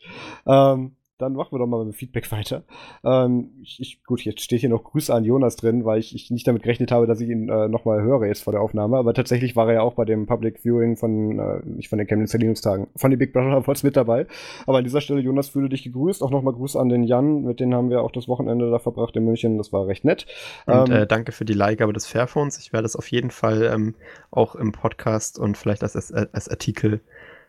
[0.47, 2.62] Ähm, dann machen wir doch mal mit dem Feedback weiter.
[3.04, 6.30] Ähm, ich, ich, gut, jetzt steht hier noch Grüße an Jonas drin, weil ich, ich
[6.30, 8.96] nicht damit gerechnet habe, dass ich ihn äh, nochmal höre jetzt vor der Aufnahme.
[8.96, 12.06] Aber tatsächlich war er ja auch bei dem Public Viewing von, äh, nicht von den
[12.06, 14.26] Chemnitzer Linux-Tagen, von den Big Brother Awards mit dabei.
[14.66, 16.22] Aber an dieser Stelle, Jonas, fühle dich gegrüßt.
[16.22, 19.16] Auch nochmal Grüße an den Jan, mit dem haben wir auch das Wochenende da verbracht
[19.16, 19.58] in München.
[19.58, 20.26] Das war recht nett.
[20.66, 22.58] Und Ähm, äh, danke für die Leihgabe des Fairphones.
[22.58, 23.94] Ich werde es auf jeden Fall ähm,
[24.30, 27.00] auch im Podcast und vielleicht als, als, als Artikel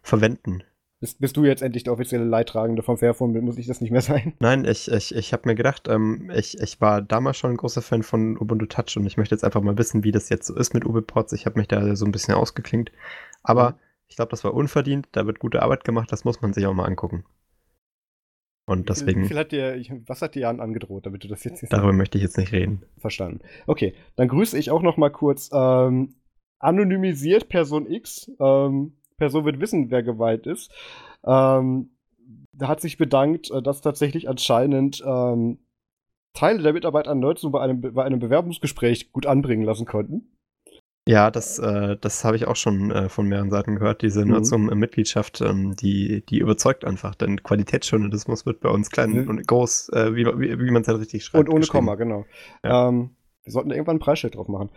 [0.02, 0.64] verwenden.
[1.00, 3.40] Bist, bist du jetzt endlich der offizielle Leidtragende vom Fairphone?
[3.44, 4.34] Muss ich das nicht mehr sein?
[4.40, 7.82] Nein, ich, ich, ich habe mir gedacht, ähm, ich, ich war damals schon ein großer
[7.82, 10.56] Fan von Ubuntu Touch und ich möchte jetzt einfach mal wissen, wie das jetzt so
[10.56, 11.34] ist mit UbiPorts.
[11.34, 12.92] Ich habe mich da so ein bisschen ausgeklinkt.
[13.44, 13.76] Aber Mhm.
[14.08, 15.08] ich glaube, das war unverdient.
[15.14, 16.12] Da wird gute Arbeit gemacht.
[16.12, 17.24] Das muss man sich auch mal angucken.
[18.68, 21.62] Und Wie deswegen, viel hat dir, was hat dir Jan angedroht, damit du das jetzt
[21.64, 22.84] nicht darüber möchte ich jetzt nicht reden.
[22.98, 23.40] Verstanden.
[23.66, 26.16] Okay, dann grüße ich auch noch mal kurz ähm,
[26.60, 28.32] anonymisiert Person X.
[28.40, 30.72] Ähm, Person wird wissen, wer geweiht ist.
[31.24, 31.92] Ähm,
[32.62, 35.60] hat sich bedankt, äh, dass tatsächlich anscheinend ähm,
[36.34, 40.32] Teile der Mitarbeit an Nerdzoom bei einem, bei einem Bewerbungsgespräch gut anbringen lassen konnten.
[41.08, 44.04] Ja, das, äh, das habe ich auch schon äh, von mehreren Seiten gehört.
[44.04, 44.32] Diese Mhm.
[44.32, 47.16] Nutzung-Mitgliedschaft, ähm, die, die überzeugt einfach.
[47.16, 49.28] Denn Qualitätsjournalismus wird bei uns klein Mhm.
[49.30, 51.50] und groß, äh, wie, wie, wie man es halt richtig schreibt.
[51.50, 51.66] Und ohne.
[51.66, 52.26] Komma, genau.
[52.64, 52.90] Ja.
[52.90, 54.70] Ähm, wir sollten irgendwann ein Preisschild drauf machen.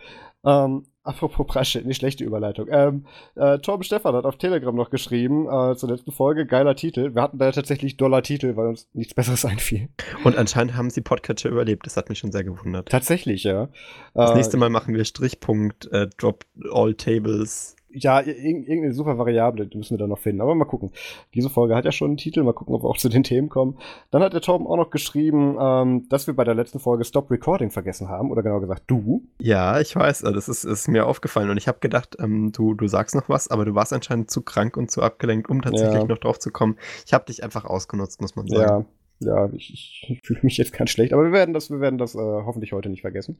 [0.43, 2.67] Ähm, apropos Preisschild, nicht schlechte Überleitung.
[2.71, 7.13] Ähm, äh, Torben Stefan hat auf Telegram noch geschrieben, äh, zur letzten Folge, geiler Titel.
[7.13, 9.89] Wir hatten da tatsächlich Dollar-Titel, weil uns nichts Besseres einfiel.
[10.23, 11.85] Und anscheinend haben sie Podcatcher überlebt.
[11.85, 12.89] Das hat mich schon sehr gewundert.
[12.89, 13.69] Tatsächlich, ja.
[14.13, 17.75] Das Äh, nächste Mal machen wir Strichpunkt, äh, Drop All Tables.
[17.93, 20.41] Ja, ir- irg- irgendeine super Variable die müssen wir da noch finden.
[20.41, 20.91] Aber mal gucken.
[21.33, 22.43] Diese Folge hat ja schon einen Titel.
[22.43, 23.77] Mal gucken, ob wir auch zu den Themen kommen.
[24.11, 27.29] Dann hat der Torben auch noch geschrieben, ähm, dass wir bei der letzten Folge Stop
[27.31, 28.31] Recording vergessen haben.
[28.31, 29.23] Oder genau gesagt, du.
[29.39, 31.49] Ja, ich weiß, äh, das ist, ist mir aufgefallen.
[31.49, 34.41] Und ich habe gedacht, ähm, du, du sagst noch was, aber du warst anscheinend zu
[34.41, 36.05] krank und zu abgelenkt, um tatsächlich Ja.
[36.05, 36.77] noch drauf zu kommen.
[37.05, 38.85] Ich habe dich einfach ausgenutzt, muss man sagen.
[39.19, 41.79] Ja, ja, ich, ich, ich fühle mich jetzt ganz schlecht, aber wir werden das, wir
[41.79, 43.37] werden das äh, hoffentlich heute nicht vergessen.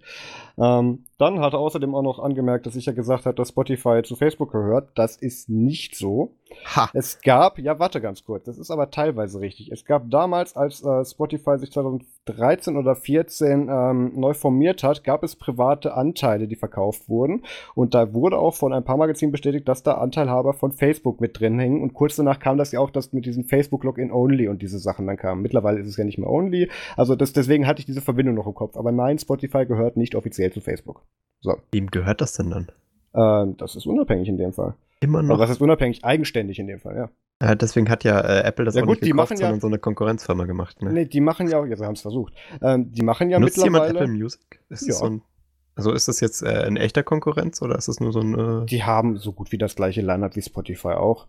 [0.57, 4.01] Ähm, dann hat er außerdem auch noch angemerkt, dass ich ja gesagt habe, dass Spotify
[4.03, 4.89] zu Facebook gehört.
[4.95, 6.35] Das ist nicht so.
[6.75, 6.89] Ha!
[6.93, 9.71] Es gab, ja, warte ganz kurz, das ist aber teilweise richtig.
[9.71, 15.23] Es gab damals, als äh, Spotify sich 2013 oder 14 ähm, neu formiert hat, gab
[15.23, 17.43] es private Anteile, die verkauft wurden.
[17.75, 21.39] Und da wurde auch von ein paar Magazinen bestätigt, dass da Anteilhaber von Facebook mit
[21.39, 21.81] drin hängen.
[21.81, 24.79] Und kurz danach kam das ja auch, dass mit diesem Facebook Login Only und diese
[24.79, 25.41] Sachen dann kamen.
[25.41, 26.69] Mittlerweile ist es ja nicht mehr Only.
[26.95, 28.77] Also das, deswegen hatte ich diese Verbindung noch im Kopf.
[28.77, 31.03] Aber nein, Spotify gehört nicht offiziell zu Facebook.
[31.41, 32.71] So, Wem gehört das denn dann?
[33.15, 34.75] ähm, das ist unabhängig in dem Fall.
[35.01, 35.39] Immer Aber noch.
[35.39, 36.03] was ist unabhängig?
[36.05, 37.09] Eigenständig in dem Fall, ja.
[37.39, 39.47] Äh, deswegen hat ja äh, Apple das Ja auch gut, nicht die gekauft, machen ja-
[39.47, 40.81] sondern so eine Konkurrenzfirma gemacht.
[40.81, 40.93] Ne?
[40.93, 42.33] Nee, die machen ja, ja, sie haben es versucht.
[42.61, 44.05] Ähm, die machen ja Nutzt jemand mittlerweile.
[44.11, 44.61] Apple Music?
[44.69, 44.87] Ist Ja.
[44.89, 45.21] das so ein,
[45.75, 48.63] also ist das jetzt äh, ein echter Konkurrenz oder ist das nur so ein...
[48.63, 51.27] Äh, Die haben so gut wie das gleiche Line-Up wie Spotify auch.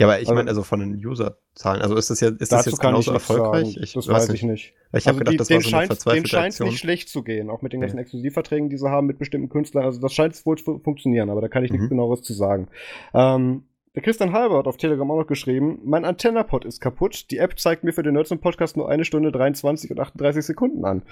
[0.00, 2.64] Ja, aber ich also, meine, also von den User-Zahlen, also ist das, ja, ist das
[2.64, 3.76] jetzt genauso erfolgreich?
[3.76, 4.72] Ich, das weiß ich nicht.
[4.94, 7.10] Ich habe also gedacht, die, das war so eine scheint, Denen scheint es nicht schlecht
[7.10, 8.00] zu gehen, auch mit den ganzen ja.
[8.00, 9.84] Exklusivverträgen, die sie haben mit bestimmten Künstlern.
[9.84, 11.76] Also das scheint wohl zu funktionieren, aber da kann ich mhm.
[11.76, 12.68] nichts genaueres zu sagen.
[13.12, 17.30] Ähm, der Christian Halber hat auf Telegram auch noch geschrieben, mein Antennapod ist kaputt.
[17.30, 20.82] Die App zeigt mir für den Nerds Podcast nur eine Stunde 23 und 38 Sekunden
[20.86, 21.02] an.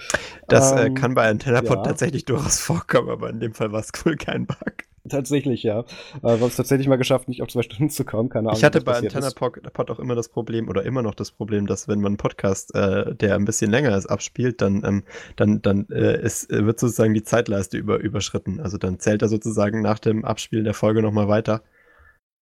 [0.46, 1.83] Das äh, ähm, äh, kann bei Antennapod ja.
[1.83, 4.88] tatsächlich durchaus vorkommen, aber in dem Fall war es wohl kein Bug.
[5.08, 5.80] Tatsächlich, ja.
[5.80, 5.84] Äh,
[6.22, 8.28] wir haben es tatsächlich mal geschafft, nicht auf zwei Stunden zu kommen.
[8.28, 8.58] Keine Ahnung.
[8.58, 12.00] Ich hatte bei Antennapod auch immer das Problem, oder immer noch das Problem, dass wenn
[12.00, 15.04] man einen Podcast, äh, der ein bisschen länger ist, abspielt, dann, ähm,
[15.37, 18.61] dann, dann äh, ist, wird sozusagen die Zeitleiste über, überschritten.
[18.61, 21.62] Also dann zählt er sozusagen nach dem Abspielen der Folge nochmal weiter.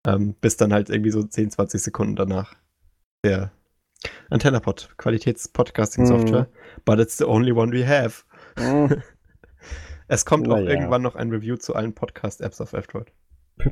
[0.07, 2.55] Ähm, bis dann halt irgendwie so 10, 20 Sekunden danach.
[3.25, 3.53] Der
[4.31, 6.45] AntennaPod, Qualitäts-Podcasting-Software.
[6.45, 6.81] Mm.
[6.85, 8.25] But it's the only one we have.
[8.57, 9.03] Mm.
[10.09, 10.71] es kommt auch ja.
[10.71, 13.13] irgendwann noch ein Review zu allen Podcast-Apps auf F-Droid.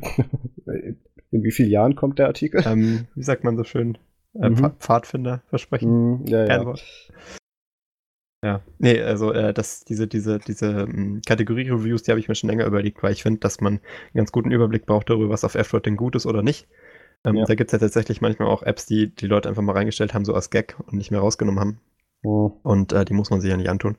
[1.30, 2.62] In wie vielen Jahren kommt der Artikel?
[2.66, 3.98] Ähm, wie sagt man so schön?
[4.34, 4.72] Äh, mhm.
[4.78, 6.22] Pfadfinder versprechen.
[6.22, 6.74] Mm, ja, ja.
[8.44, 12.50] Ja, nee, also äh, das, diese, diese, diese ähm, Kategorie-Reviews, die habe ich mir schon
[12.50, 13.80] länger überlegt, weil ich finde, dass man einen
[14.14, 16.68] ganz guten Überblick braucht darüber, was auf F-Droid denn gut ist oder nicht.
[17.24, 17.46] Ähm, ja.
[17.46, 20.26] Da gibt es ja tatsächlich manchmal auch Apps, die die Leute einfach mal reingestellt haben,
[20.26, 21.80] so als Gag und nicht mehr rausgenommen haben.
[22.22, 22.52] Oh.
[22.62, 23.96] Und äh, die muss man sich ja nicht antun.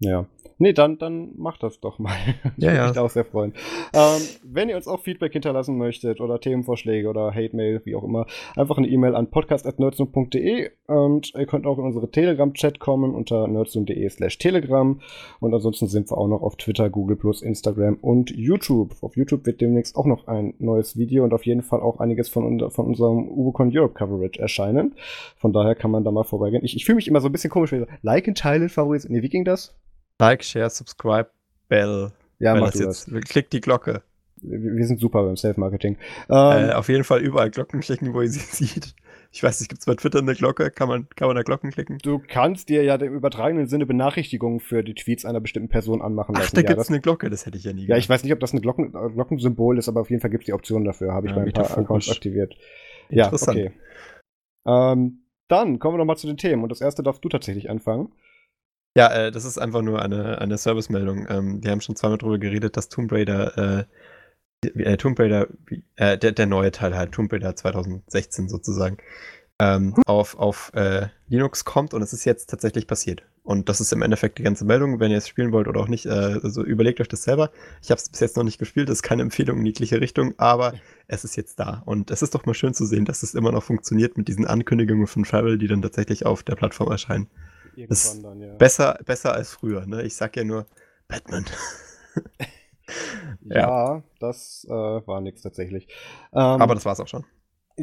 [0.00, 0.26] Ja.
[0.62, 2.12] Nee, dann, dann macht das doch mal.
[2.58, 2.88] ja, ja.
[2.88, 3.54] mich auch sehr freuen.
[3.94, 8.26] Ähm, wenn ihr uns auch Feedback hinterlassen möchtet oder Themenvorschläge oder Hate-Mail, wie auch immer,
[8.56, 14.06] einfach eine E-Mail an podcast.nerdsum.de und ihr könnt auch in unsere Telegram-Chat kommen unter nerdsum.de
[14.10, 15.00] slash telegram
[15.40, 18.96] und ansonsten sind wir auch noch auf Twitter, Google+, Instagram und YouTube.
[19.00, 22.28] Auf YouTube wird demnächst auch noch ein neues Video und auf jeden Fall auch einiges
[22.28, 24.94] von, von unserem Ubicon Europe Coverage erscheinen.
[25.36, 26.64] Von daher kann man da mal vorbeigehen.
[26.66, 29.16] Ich, ich fühle mich immer so ein bisschen komisch, wenn ich so, liken, teilen, favorisieren.
[29.16, 29.74] Nee, wie ging das?
[30.20, 31.30] Like, Share, Subscribe,
[31.68, 32.12] Bell.
[32.38, 33.10] Ja, mach jetzt.
[33.10, 33.24] Das.
[33.24, 34.02] Klickt die Glocke.
[34.42, 35.98] Wir, sind super beim Self-Marketing.
[36.30, 38.94] Ähm, äh, auf jeden Fall überall Glocken klicken, wo ihr sie sieht.
[39.32, 40.70] Ich weiß nicht, gibt es bei Twitter eine Glocke?
[40.70, 41.98] Kann man, kann man da Glocken klicken?
[41.98, 46.34] Du kannst dir ja im übertragenen Sinne Benachrichtigungen für die Tweets einer bestimmten Person anmachen
[46.34, 46.48] lassen.
[46.48, 48.24] Ach, da ja, gibt es eine Glocke, das hätte ich ja nie Ja, ich weiß
[48.24, 50.52] nicht, ob das ein Glocken, äh, Glockensymbol ist, aber auf jeden Fall gibt es die
[50.52, 51.12] Option dafür.
[51.12, 52.56] Habe ich ja, bei ein paar Accounts aktiviert.
[53.10, 53.72] Ja, okay.
[54.66, 56.62] Ähm, dann kommen wir noch mal zu den Themen.
[56.62, 58.12] Und das erste darfst du tatsächlich anfangen.
[58.96, 61.26] Ja, äh, das ist einfach nur eine, eine Servicemeldung.
[61.28, 63.86] Ähm, wir haben schon zweimal darüber geredet, dass Tomb Raider,
[64.64, 65.46] äh, äh, Tomb Raider,
[65.96, 68.98] äh, der, der neue Teil halt, Tomb Raider 2016 sozusagen,
[69.60, 70.02] ähm, hm.
[70.06, 73.22] auf, auf äh, Linux kommt und es ist jetzt tatsächlich passiert.
[73.42, 75.00] Und das ist im Endeffekt die ganze Meldung.
[75.00, 76.10] Wenn ihr es spielen wollt oder auch nicht, äh,
[76.42, 77.50] also überlegt euch das selber.
[77.82, 80.34] Ich habe es bis jetzt noch nicht gespielt, das ist keine Empfehlung in jegliche Richtung,
[80.38, 80.74] aber
[81.06, 81.82] es ist jetzt da.
[81.86, 84.46] Und es ist doch mal schön zu sehen, dass es immer noch funktioniert mit diesen
[84.46, 87.28] Ankündigungen von Travel, die dann tatsächlich auf der Plattform erscheinen.
[87.80, 88.54] Irgendwann dann, ja.
[88.54, 90.02] Besser, besser als früher, ne?
[90.02, 90.66] Ich sag ja nur
[91.08, 91.44] Batman.
[93.42, 93.56] ja.
[93.56, 94.02] ja.
[94.18, 95.88] das äh, war nichts tatsächlich.
[96.32, 97.24] Ähm, Aber das war's auch schon.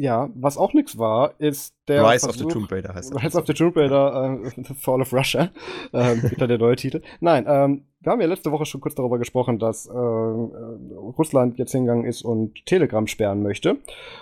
[0.00, 2.04] Ja, was auch nichts war, ist der.
[2.04, 3.24] Rise Versuch, of the Tomb Raider heißt das.
[3.24, 5.50] Rise of the Tomb Raider, äh, Fall of Russia.
[5.92, 7.02] Ähm, wieder der neue Titel.
[7.20, 11.72] Nein, ähm, wir haben ja letzte Woche schon kurz darüber gesprochen, dass äh, Russland jetzt
[11.72, 13.78] hingegangen ist und Telegram sperren möchte.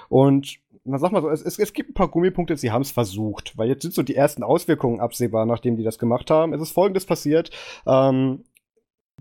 [0.09, 2.91] Und na sag mal so, es, es, es gibt ein paar Gummipunkte, sie haben es
[2.91, 6.53] versucht, weil jetzt sind so die ersten Auswirkungen absehbar, nachdem die das gemacht haben.
[6.53, 7.51] Es ist folgendes passiert.
[7.87, 8.45] Ähm,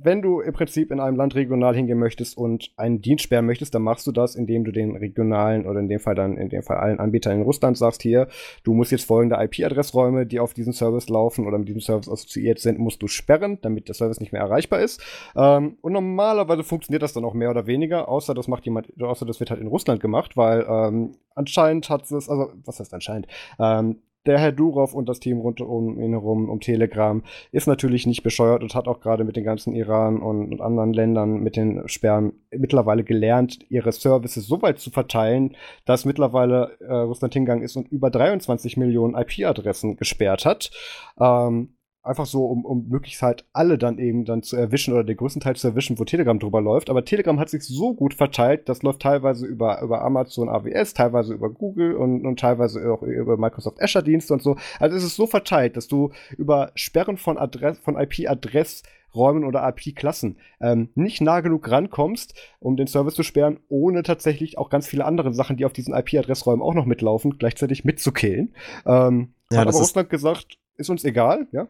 [0.01, 3.73] wenn du im Prinzip in einem Land regional hingehen möchtest und einen Dienst sperren möchtest,
[3.73, 6.63] dann machst du das, indem du den regionalen oder in dem Fall dann in dem
[6.63, 8.27] Fall allen Anbietern in Russland sagst, hier,
[8.63, 12.59] du musst jetzt folgende IP-Adressräume, die auf diesen Service laufen oder mit diesem Service assoziiert
[12.59, 15.01] sind, musst du sperren, damit der Service nicht mehr erreichbar ist.
[15.33, 19.25] Ähm, und normalerweise funktioniert das dann auch mehr oder weniger, außer das macht jemand, außer
[19.25, 23.27] das wird halt in Russland gemacht, weil ähm, anscheinend hat es, also was heißt anscheinend,
[23.59, 28.05] ähm, der Herr Durov und das Team rund um ihn herum, um Telegram, ist natürlich
[28.05, 31.55] nicht bescheuert und hat auch gerade mit den ganzen Iran und, und, anderen Ländern mit
[31.55, 37.63] den Sperren mittlerweile gelernt, ihre Services so weit zu verteilen, dass mittlerweile äh, Russland hingegangen
[37.63, 40.71] ist und über 23 Millionen IP-Adressen gesperrt hat.
[41.19, 45.17] Ähm, Einfach so, um, um möglichst halt alle dann eben dann zu erwischen oder den
[45.17, 46.89] größten Teil zu erwischen, wo Telegram drüber läuft.
[46.89, 51.33] Aber Telegram hat sich so gut verteilt, das läuft teilweise über, über Amazon AWS, teilweise
[51.33, 54.55] über Google und, und teilweise auch über Microsoft Azure Dienste und so.
[54.79, 58.83] Also es ist so verteilt, dass du über Sperren von, Adress, von IP-Adress
[59.15, 64.57] Räumen oder IP-Klassen ähm, nicht nah genug rankommst, um den Service zu sperren, ohne tatsächlich
[64.57, 68.53] auch ganz viele andere Sachen, die auf diesen IP-Adressräumen auch noch mitlaufen, gleichzeitig mitzukillen.
[68.85, 71.67] Ähm, ja, hat aber Russland gesagt, ist uns egal, ja?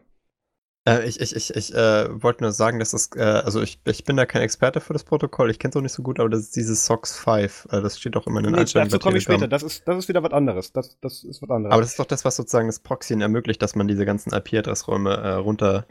[0.86, 4.04] Äh, ich ich, ich, ich äh, wollte nur sagen, dass das, äh, also ich, ich
[4.04, 6.28] bin da kein Experte für das Protokoll, ich kenne es auch nicht so gut, aber
[6.28, 8.90] das ist dieses SOX 5, äh, das steht auch immer in den nee, Einstellungen.
[8.90, 10.72] Dazu komme ich später, das ist, das ist wieder was anderes.
[10.72, 11.72] Das, das ist was anderes.
[11.72, 15.10] Aber das ist doch das, was sozusagen das Proxyen ermöglicht, dass man diese ganzen IP-Adressräume
[15.10, 15.86] äh, runter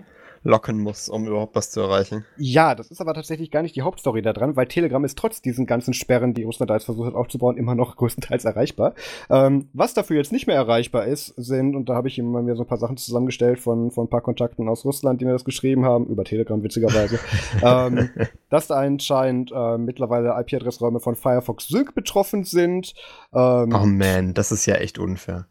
[0.45, 2.23] locken muss, um überhaupt was zu erreichen.
[2.37, 5.41] Ja, das ist aber tatsächlich gar nicht die Hauptstory da dran, weil Telegram ist trotz
[5.41, 8.93] diesen ganzen Sperren, die Russland da jetzt versucht hat aufzubauen, immer noch größtenteils erreichbar.
[9.29, 12.55] Ähm, was dafür jetzt nicht mehr erreichbar ist, sind, und da habe ich immer mir
[12.55, 15.45] so ein paar Sachen zusammengestellt von, von ein paar Kontakten aus Russland, die mir das
[15.45, 17.19] geschrieben haben, über Telegram witzigerweise,
[17.63, 18.09] ähm,
[18.51, 22.93] dass da anscheinend äh, mittlerweile IP-Adressräume von Firefox Sync betroffen sind.
[23.33, 25.47] Ähm, oh man, das ist ja echt unfair.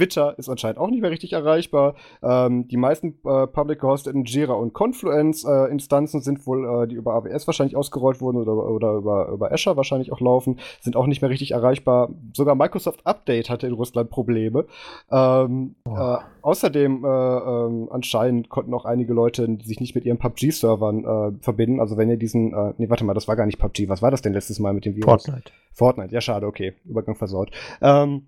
[0.00, 1.94] Twitter ist anscheinend auch nicht mehr richtig erreichbar.
[2.22, 6.94] Ähm, die meisten äh, public gehosteten Jira und Confluence äh, Instanzen sind wohl, äh, die
[6.94, 11.06] über AWS wahrscheinlich ausgerollt wurden oder, oder über, über Azure wahrscheinlich auch laufen, sind auch
[11.06, 12.08] nicht mehr richtig erreichbar.
[12.34, 14.64] Sogar Microsoft Update hatte in Russland Probleme.
[15.10, 16.16] Ähm, oh.
[16.40, 21.78] außerdem äh, ähm, anscheinend konnten auch einige Leute sich nicht mit ihren PUBG-Servern äh, verbinden.
[21.78, 23.90] Also wenn ihr diesen, äh, nee, warte mal, das war gar nicht PUBG.
[23.90, 25.26] Was war das denn letztes Mal mit dem Virus?
[25.26, 25.52] Fortnite.
[25.72, 26.72] Fortnite, ja schade, okay.
[26.86, 27.50] Übergang versaut.
[27.82, 28.22] Ähm,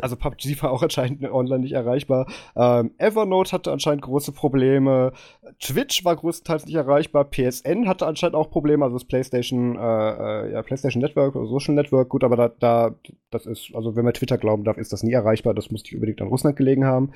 [0.00, 2.26] also PUBG war auch anscheinend online nicht erreichbar.
[2.56, 5.12] Ähm, Evernote hatte anscheinend große Probleme.
[5.58, 7.24] Twitch war größtenteils nicht erreichbar.
[7.24, 8.84] PSN hatte anscheinend auch Probleme.
[8.84, 12.08] Also das PlayStation, äh, äh, ja, PlayStation Network oder Social Network.
[12.08, 12.94] Gut, aber da, da,
[13.30, 15.54] das ist, also wenn man Twitter glauben darf, ist das nie erreichbar.
[15.54, 17.12] Das muss nicht unbedingt an Russland gelegen haben.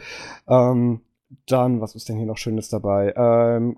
[0.49, 1.01] Ähm,
[1.47, 3.13] dann, was ist denn hier noch Schönes dabei?
[3.17, 3.77] Ähm,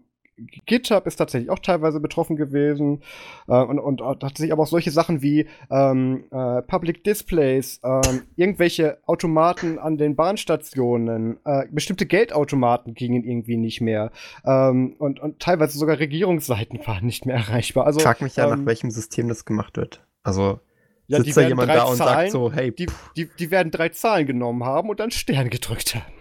[0.67, 3.03] GitHub ist tatsächlich auch teilweise betroffen gewesen
[3.49, 8.01] äh, und, und, sich aber auch solche Sachen wie ähm, äh, Public Displays, äh,
[8.37, 14.11] irgendwelche Automaten an den Bahnstationen, äh, bestimmte Geldautomaten gingen irgendwie nicht mehr
[14.45, 17.87] ähm, und, und teilweise sogar Regierungsseiten waren nicht mehr erreichbar.
[17.87, 20.05] Also, ich frag mich ja, ähm, nach welchem System das gemacht wird.
[20.23, 20.61] Also
[21.07, 23.91] ja, sitzt da jemand da und Zahlen, sagt so, hey, die, die, die werden drei
[23.91, 26.16] Zahlen genommen haben und dann Stern gedrückt haben.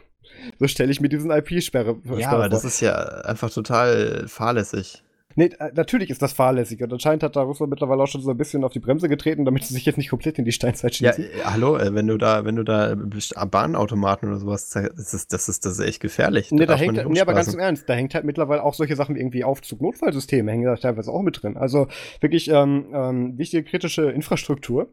[0.59, 2.19] So stelle ich mir diesen IP-Sperre vor.
[2.19, 5.03] Ja, aber das ist ja einfach total fahrlässig.
[5.35, 6.81] Nee, äh, natürlich ist das fahrlässig.
[6.81, 9.45] Und anscheinend hat da Russland mittlerweile auch schon so ein bisschen auf die Bremse getreten,
[9.45, 11.23] damit sie sich jetzt nicht komplett in die Steinzeit schießen.
[11.23, 15.33] Ja, äh, hallo, äh, wenn du da, wenn du da Bahnautomaten oder sowas, das ist,
[15.33, 16.51] das ist, das ist echt gefährlich.
[16.51, 19.15] Nee, da, hängt, nee, aber ganz im Ernst, da hängt halt mittlerweile auch solche Sachen
[19.15, 21.57] wie irgendwie Aufzug-Notfallsysteme, hängen da teilweise auch mit drin.
[21.57, 21.87] Also
[22.21, 24.87] wirklich ähm, ähm, wichtige kritische Infrastruktur.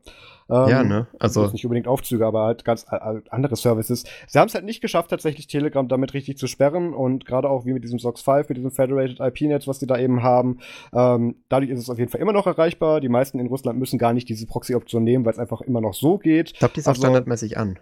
[0.53, 1.07] Ähm, ja, ne?
[1.19, 2.85] Also nicht unbedingt Aufzüge, aber halt ganz
[3.31, 4.05] andere Services.
[4.27, 7.65] Sie haben es halt nicht geschafft, tatsächlich Telegram damit richtig zu sperren und gerade auch
[7.65, 10.59] wie mit diesem SOX 5, mit diesem Federated IP-Netz, was die da eben haben.
[10.93, 13.01] Ähm, dadurch ist es auf jeden Fall immer noch erreichbar.
[13.01, 15.95] Die meisten in Russland müssen gar nicht diese Proxy-Option nehmen, weil es einfach immer noch
[15.95, 16.53] so geht.
[16.53, 17.79] Ich glaube, die ist also, auch standardmäßig an.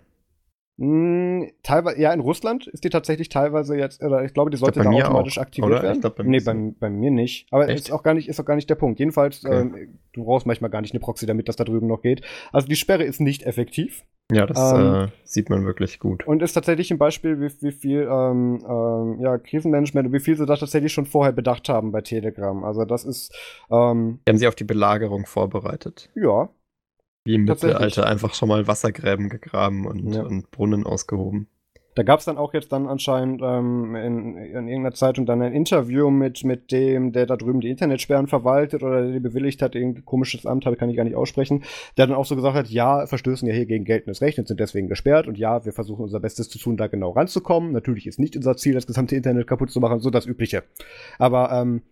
[0.80, 4.80] Hm, teilweise, ja, in Russland ist die tatsächlich teilweise jetzt, oder ich glaube, die sollte
[4.80, 5.82] glaub, da automatisch auch, aktiviert oder?
[5.82, 5.96] werden.
[5.96, 7.46] Ich glaub, bei nee, bei, bei, mir nicht.
[7.50, 7.80] Aber Echt?
[7.80, 8.98] ist auch gar nicht, ist auch gar nicht der Punkt.
[8.98, 9.60] Jedenfalls, okay.
[9.60, 12.22] ähm, du brauchst manchmal gar nicht eine Proxy, damit das da drüben noch geht.
[12.50, 14.06] Also die Sperre ist nicht effektiv.
[14.32, 16.26] Ja, das ähm, äh, sieht man wirklich gut.
[16.26, 20.38] Und ist tatsächlich ein Beispiel, wie, wie viel ähm, ähm, ja, Krisenmanagement und wie viel
[20.38, 22.64] sie da tatsächlich schon vorher bedacht haben bei Telegram.
[22.64, 23.36] Also das ist.
[23.70, 26.08] Ähm, haben sie auf die Belagerung vorbereitet.
[26.14, 26.48] Ja,
[27.24, 30.22] wie im Mittelalter einfach schon mal Wassergräben gegraben und, ja.
[30.22, 31.48] und Brunnen ausgehoben.
[31.96, 35.52] Da gab es dann auch jetzt dann anscheinend ähm, in, in, irgendeiner Zeitung dann ein
[35.52, 39.74] Interview mit, mit dem, der da drüben die Internetsperren verwaltet oder der die bewilligt hat,
[39.74, 41.64] irgendein komisches Amt, kann ich gar nicht aussprechen,
[41.96, 44.60] der dann auch so gesagt hat, ja, verstößen ja hier gegen geltendes Recht und sind
[44.60, 47.72] deswegen gesperrt und ja, wir versuchen unser Bestes zu tun, da genau ranzukommen.
[47.72, 50.62] Natürlich ist nicht unser Ziel, das gesamte Internet kaputt zu machen, so das Übliche.
[51.18, 51.82] Aber ähm,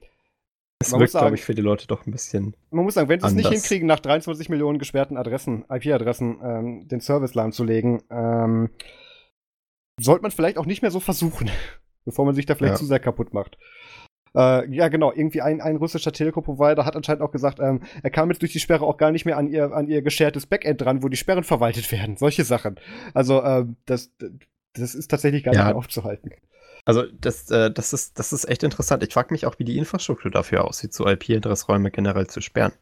[0.79, 2.55] das man wirkt, glaube ich, für die Leute doch ein bisschen.
[2.71, 6.89] Man muss sagen, wenn sie es nicht hinkriegen, nach 23 Millionen gesperrten Adressen, IP-Adressen, ähm,
[6.89, 8.71] den Service lahmzulegen, ähm,
[10.01, 11.51] sollte man vielleicht auch nicht mehr so versuchen,
[12.05, 12.79] bevor man sich da vielleicht ja.
[12.79, 13.59] zu sehr kaputt macht.
[14.37, 15.13] Äh, ja, genau.
[15.13, 18.61] Irgendwie ein, ein russischer Telekom-Provider hat anscheinend auch gesagt, ähm, er kam jetzt durch die
[18.61, 21.45] Sperre auch gar nicht mehr an ihr, an ihr geschertes Backend dran, wo die Sperren
[21.45, 22.17] verwaltet werden.
[22.17, 22.79] Solche Sachen.
[23.15, 24.13] Also, ähm, das,
[24.75, 25.61] das ist tatsächlich gar ja.
[25.61, 26.31] nicht mehr aufzuhalten.
[26.89, 29.03] Also das, äh, das, ist, das ist echt interessant.
[29.03, 32.73] Ich frage mich auch, wie die Infrastruktur dafür aussieht, so IP-Adressräume generell zu sperren.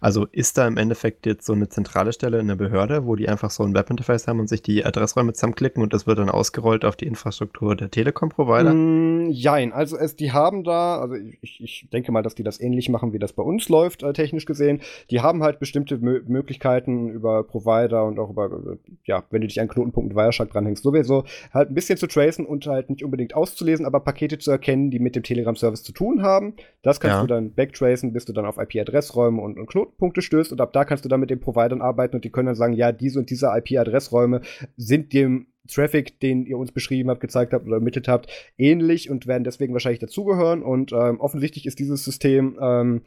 [0.00, 3.28] Also ist da im Endeffekt jetzt so eine zentrale Stelle in der Behörde, wo die
[3.28, 6.84] einfach so ein Webinterface haben und sich die Adressräume zusammenklicken und das wird dann ausgerollt
[6.84, 8.72] auf die Infrastruktur der Telekom-Provider?
[8.72, 12.60] Mm, jein, also es, die haben da, also ich, ich denke mal, dass die das
[12.60, 14.80] ähnlich machen, wie das bei uns läuft, äh, technisch gesehen.
[15.10, 19.46] Die haben halt bestimmte Mö Möglichkeiten über Provider und auch über, äh, ja, wenn du
[19.46, 23.04] dich an Knotenpunkt mit Wireshark dranhängst, sowieso halt ein bisschen zu tracen und halt nicht
[23.04, 26.54] unbedingt auszulesen, aber Pakete zu erkennen, die mit dem Telegram-Service zu tun haben.
[26.82, 27.20] Das kannst ja.
[27.22, 30.84] du dann backtracen, bis du dann auf IP-Adressräume und, und Knotenpunkte stößt und ab da
[30.84, 33.30] kannst du dann mit den Providern arbeiten und die können dann sagen, ja, diese und
[33.30, 34.42] diese IP-Adressräume
[34.76, 39.26] sind dem Traffic, den ihr uns beschrieben habt, gezeigt habt oder ermittelt habt, ähnlich und
[39.26, 40.62] werden deswegen wahrscheinlich dazugehören.
[40.62, 43.02] Und ähm, offensichtlich ist dieses System ähm,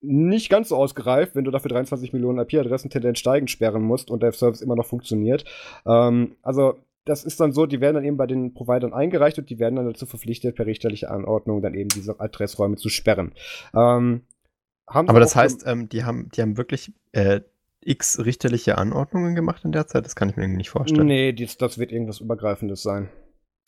[0.00, 4.22] nicht ganz so ausgereift, wenn du dafür 23 Millionen IP-Adressen tendenz steigend sperren musst und
[4.22, 5.44] der Service immer noch funktioniert.
[5.86, 9.48] Ähm, also das ist dann so, die werden dann eben bei den Providern eingereicht und
[9.50, 13.32] die werden dann dazu verpflichtet, per richterlicher Anordnung dann eben diese Adressräume zu sperren.
[13.74, 14.22] Ähm,
[14.92, 17.40] aber das heißt, ähm, die, haben, die haben wirklich äh,
[17.82, 20.04] x richterliche Anordnungen gemacht in der Zeit?
[20.04, 21.06] Das kann ich mir irgendwie nicht vorstellen.
[21.06, 23.08] Nee, dies, das wird irgendwas Übergreifendes sein.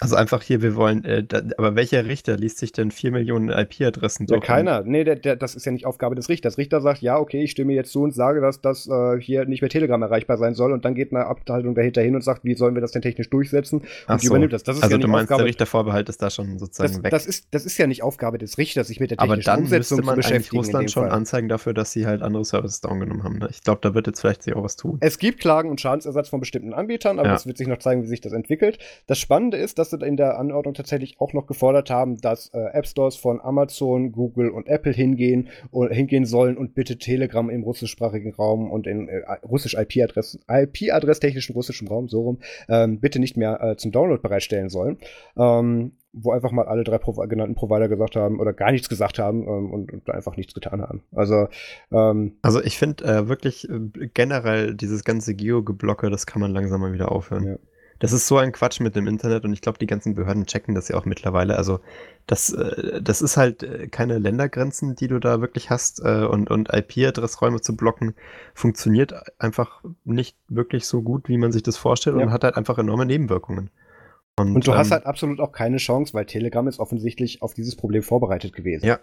[0.02, 3.48] Also einfach hier, wir wollen, äh, da, aber welcher Richter liest sich denn 4 Millionen
[3.48, 4.40] IP-Adressen durch?
[4.40, 4.82] Ja, keiner.
[4.82, 6.58] Nee, der, der, das ist ja nicht Aufgabe des Richters.
[6.58, 9.60] Richter sagt, ja, okay, ich stimme jetzt zu und sage, dass das äh, hier nicht
[9.62, 12.54] mehr Telegram erreichbar sein soll und dann geht eine Abteilung dahinter hin und sagt, wie
[12.54, 13.80] sollen wir das denn technisch durchsetzen?
[13.80, 14.28] Und Ach so.
[14.28, 14.62] übernimmt das.
[14.62, 17.02] das ist also ja du nicht meinst, Aufgabe, der Richtervorbehalt ist da schon sozusagen das,
[17.02, 17.10] weg.
[17.10, 19.60] das, ist, das ist ja nicht Aufgabe des Richters, sich mit der aber technischen dann
[19.60, 20.56] müsste Umsetzung man zu eigentlich beschäftigen.
[20.56, 21.12] Russland schon Fall.
[21.12, 23.38] anzeigen dafür, dass sie halt andere Services down genommen haben.
[23.38, 23.48] Ne?
[23.50, 24.98] Ich glaube, da wird jetzt vielleicht sich auch was tun.
[25.00, 27.34] Es gibt Klagen und Schadensersatz von bestimmten Anbietern, aber Ja.
[27.34, 28.78] es wird sich noch zeigen, wie sich das entwickelt.
[29.06, 32.58] Das Spannende ist, dass sie in der Anordnung tatsächlich auch noch gefordert haben, dass äh,
[32.72, 37.62] App Stores von Amazon, Google und Apple hingehen, und, hingehen sollen und bitte Telegram im
[37.62, 43.36] russischsprachigen Raum und in äh, russisch IP-Adress, IP-Adresstechnischen russischen Raum, so rum, ähm, bitte nicht
[43.36, 44.98] mehr äh, zum Download bereitstellen sollen.
[45.36, 49.18] Ähm, wo einfach mal alle drei Provi genannten Provider gesagt haben oder gar nichts gesagt
[49.18, 51.02] haben ähm, und, und einfach nichts getan haben.
[51.12, 51.48] Also
[51.90, 56.80] ähm, Also ich finde äh, wirklich äh, generell dieses ganze Geo-Geblocke, das kann man langsam
[56.80, 57.44] mal wieder aufhören.
[57.44, 57.56] Ja.
[58.02, 60.74] Das ist so ein Quatsch mit dem Internet und ich glaube, die ganzen Behörden checken
[60.74, 61.56] das ja auch mittlerweile.
[61.56, 61.78] Also
[62.26, 66.50] das, äh, das ist halt äh, keine Ländergrenzen, die du da wirklich hast äh, und,
[66.50, 68.16] und IP-Adressräume zu blocken,
[68.54, 72.24] funktioniert einfach nicht wirklich so gut, wie man sich das vorstellt Ja.
[72.24, 73.70] und hat halt einfach enorme Nebenwirkungen.
[74.34, 77.76] Und du hast ähm, halt absolut auch keine Chance, weil Telegram ist offensichtlich auf dieses
[77.76, 78.84] Problem vorbereitet gewesen.
[78.84, 78.98] Ja.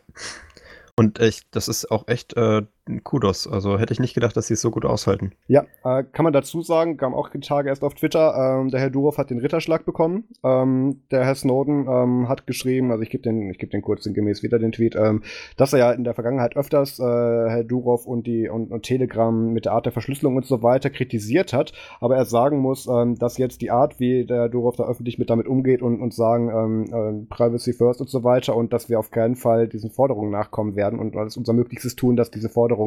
[0.98, 2.64] Und ich, das ist auch echt äh,
[3.04, 3.48] Kudos.
[3.48, 5.32] Also hätte ich nicht gedacht, dass sie es so gut aushalten.
[5.48, 8.80] Ja, äh, kann man dazu sagen, kam auch die Tage erst auf Twitter, ähm, der
[8.80, 10.26] Herr Durov hat den Ritterschlag bekommen.
[10.44, 14.04] Ähm, der Herr Snowden ähm, hat geschrieben, also ich gebe den, ich gebe den kurz
[14.04, 15.24] gemäß wieder den Tweet, ähm,
[15.58, 19.54] dass er ja in der Vergangenheit öfters äh, Herr Durov und die und, und Telegram
[19.54, 23.18] mit der Art der Verschlüsselung und so weiter kritisiert hat, aber er sagen muss, ähm,
[23.18, 26.50] dass jetzt die Art, wie der Durov da öffentlich mit damit umgeht und, und sagen,
[26.50, 30.76] ähm, Privacy first und so weiter und dass wir auf keinen Fall diesen Forderungen nachkommen
[30.76, 32.79] werden und alles unser Möglichstes tun, dass diese Forderungen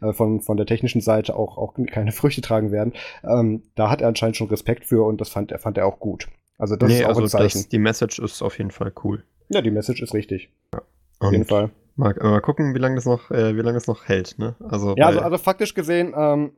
[0.00, 2.92] äh, von, von der technischen Seite auch, auch keine Früchte tragen werden.
[3.24, 5.98] Ähm, da hat er anscheinend schon Respekt für und das fand er, fand er auch
[5.98, 6.28] gut.
[6.58, 7.58] Also das ist auch also ein Zeichen.
[7.58, 9.24] Das, die Message ist auf jeden Fall cool.
[9.48, 10.50] ja, die Message ist richtig.
[10.72, 11.70] Auf Und jeden Fall.
[11.96, 14.54] Mal, mal gucken, wie lange das noch, äh, wie lange das noch hält, ne?
[14.68, 16.52] Also, Ja, also, also faktisch gesehen, ähm,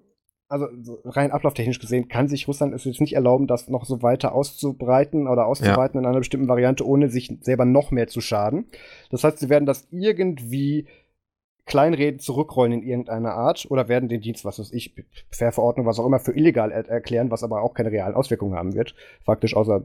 [0.51, 4.03] also so rein ablauftechnisch gesehen, kann sich Russland es jetzt nicht erlauben, das noch so
[4.03, 8.67] weiter auszubreiten oder auszuweiten in einer bestimmten Variante, ohne sich selber noch mehr zu schaden.
[9.11, 10.89] Das heißt, sie werden das irgendwie
[11.71, 14.93] kleinreden, zurückrollen in irgendeiner Art oder werden den Dienst, was weiß ich,
[15.31, 18.57] per Verordnung, was auch immer, für illegal er erklären, was aber auch keine realen Auswirkungen
[18.57, 18.95] haben wird.
[19.25, 19.81] Faktisch außer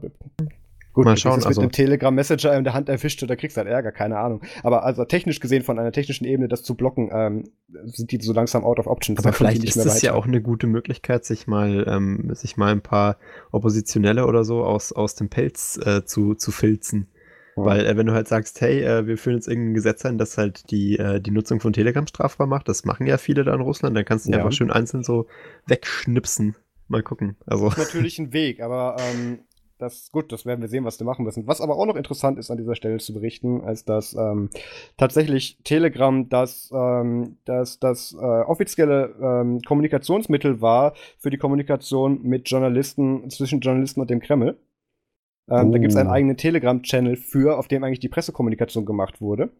[0.92, 3.92] Gut, Mal schauen, also- mit dem Telegram-Messenger in der Hand erwischt oder kriegst halt Ärger,
[3.92, 4.40] keine Ahnung.
[4.62, 7.44] Aber also technisch gesehen, von einer technischen Ebene das zu blocken, ähm,
[7.84, 9.18] sind die so langsam out of options.
[9.18, 12.80] Aber vielleicht ist es ja auch eine gute Möglichkeit, sich mal, ähm, sich mal ein
[12.80, 13.18] paar
[13.52, 17.08] Oppositionelle oder so aus, aus dem Pelz äh, zu, zu filzen.
[17.56, 20.36] Weil äh, wenn du halt sagst, hey, äh, wir führen jetzt irgendein Gesetz ein, das
[20.36, 23.62] halt die, äh, die Nutzung von Telegram strafbar macht, das machen ja viele da in
[23.62, 24.38] Russland, dann kannst du Ja.
[24.38, 25.26] einfach schön einzeln so
[25.66, 26.54] wegschnipsen.
[26.88, 27.36] Mal gucken.
[27.46, 29.40] Also, ist natürlich ein Weg, aber ähm,
[29.78, 31.46] das gut, das werden wir sehen, was wir machen müssen.
[31.46, 34.50] Was aber auch noch interessant ist an dieser Stelle zu berichten, ist, dass ähm,
[34.96, 42.48] tatsächlich Telegram das, ähm, das, das äh, offizielle ähm, Kommunikationsmittel war für die Kommunikation mit
[42.48, 44.56] Journalisten, zwischen Journalisten und dem Kreml.
[45.50, 46.12] Ähm, Da gibt es einen Oh.
[46.12, 49.50] eigenen Telegram-Channel für, auf dem eigentlich die Pressekommunikation gemacht wurde.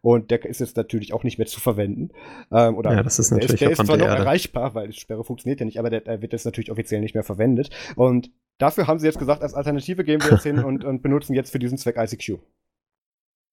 [0.00, 2.10] Und der ist jetzt natürlich auch nicht mehr zu verwenden.
[2.52, 4.22] Ähm, oder Ja, das ist der natürlich der auf ist zwar Rand der noch Erde.
[4.26, 7.14] erreichbar, weil die Sperre funktioniert ja nicht, aber der, der wird jetzt natürlich offiziell nicht
[7.14, 7.70] mehr verwendet.
[7.96, 11.34] Und dafür haben sie jetzt gesagt, als Alternative gehen wir jetzt hin und, und benutzen
[11.34, 12.38] jetzt für diesen Zweck ICQ.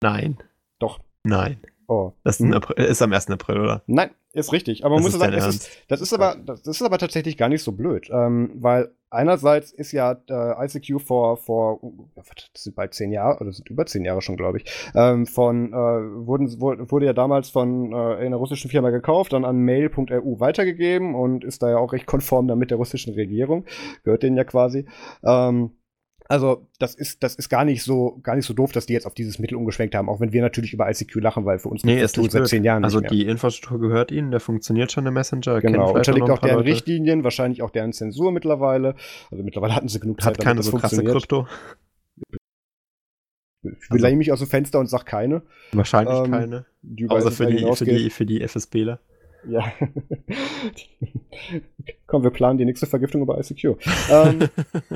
[0.02, 0.38] nein.
[0.80, 1.00] Doch.
[1.24, 1.58] Nein.
[1.88, 2.12] Oh.
[2.24, 2.54] Das ist, Hm?
[2.54, 3.30] April, ist am 1.
[3.30, 3.84] April, oder?
[3.88, 4.84] Nein, ist richtig.
[4.86, 7.50] Aber man Das muss ist sagen, ist, das, ist aber, das ist aber tatsächlich gar
[7.50, 8.10] nicht so blöd.
[8.12, 13.40] Ähm, weil einerseits ist ja äh, ICQ vor, vor uh, das sind bald zehn Jahre,
[13.42, 17.50] oder sind über zehn Jahre schon, glaube ich, ähm, von, äh, wurden, wurde, ja damals
[17.50, 21.94] von äh, einer russischen Firma gekauft, dann an mail.ru weitergegeben und ist da ja auch
[21.94, 23.66] recht konform dann mit der russischen Regierung.
[24.04, 24.86] Gehört denen ja quasi.
[25.24, 25.72] Ähm,
[26.28, 29.06] also, das ist, das ist gar nicht so, gar nicht so doof, dass die jetzt
[29.06, 31.84] auf dieses Mittel umgeschwenkt haben, auch wenn wir natürlich über ICQ lachen, weil für uns
[31.84, 33.20] Nee, das Tool seit zehn Jahren Also nicht mehr.
[33.20, 35.62] die Infrastruktur gehört ihnen, der funktioniert schon, der Messenger.
[35.62, 36.70] Genau, unterliegt auch deren Leute.
[36.70, 38.96] Richtlinien, wahrscheinlich auch deren Zensur mittlerweile.
[39.30, 41.04] Also mittlerweile hatten sie genug Hat Zeit, keine das so krasse.
[41.04, 41.48] Krypto.
[43.64, 45.42] Ich lehne mich aus dem Fenster und sag keine.
[45.74, 46.66] Wahrscheinlich Ähm, keine.
[46.82, 49.00] Die Außer für die, für die, für die FSBler.
[49.48, 49.72] Ja.
[52.08, 53.76] Komm, wir planen die nächste Vergiftung über ICQ.
[54.10, 54.40] ähm,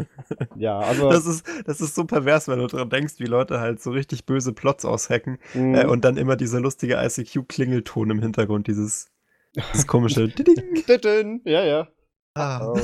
[0.55, 1.09] ja, also.
[1.09, 4.25] Das ist, das ist so pervers, wenn du dran denkst, wie Leute halt so richtig
[4.25, 9.11] böse Plots aushacken mh, äh, und dann immer dieser lustige ICQ-Klingelton im Hintergrund, dieses,
[9.55, 10.75] dieses komische Diding.
[10.85, 11.87] Titten, ja, ja.
[12.35, 12.73] Ah.
[12.73, 12.79] Oh.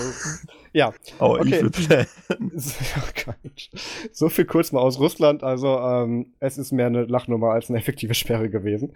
[0.74, 1.60] Ja, Oh, Okay.
[1.60, 2.06] Evil Plan.
[2.56, 2.74] so,
[3.16, 3.70] Quatsch.
[4.12, 5.44] so viel kurz mal aus Russland.
[5.44, 8.94] Also, ähm, es ist mehr eine Lachnummer als eine effektive Sperre gewesen.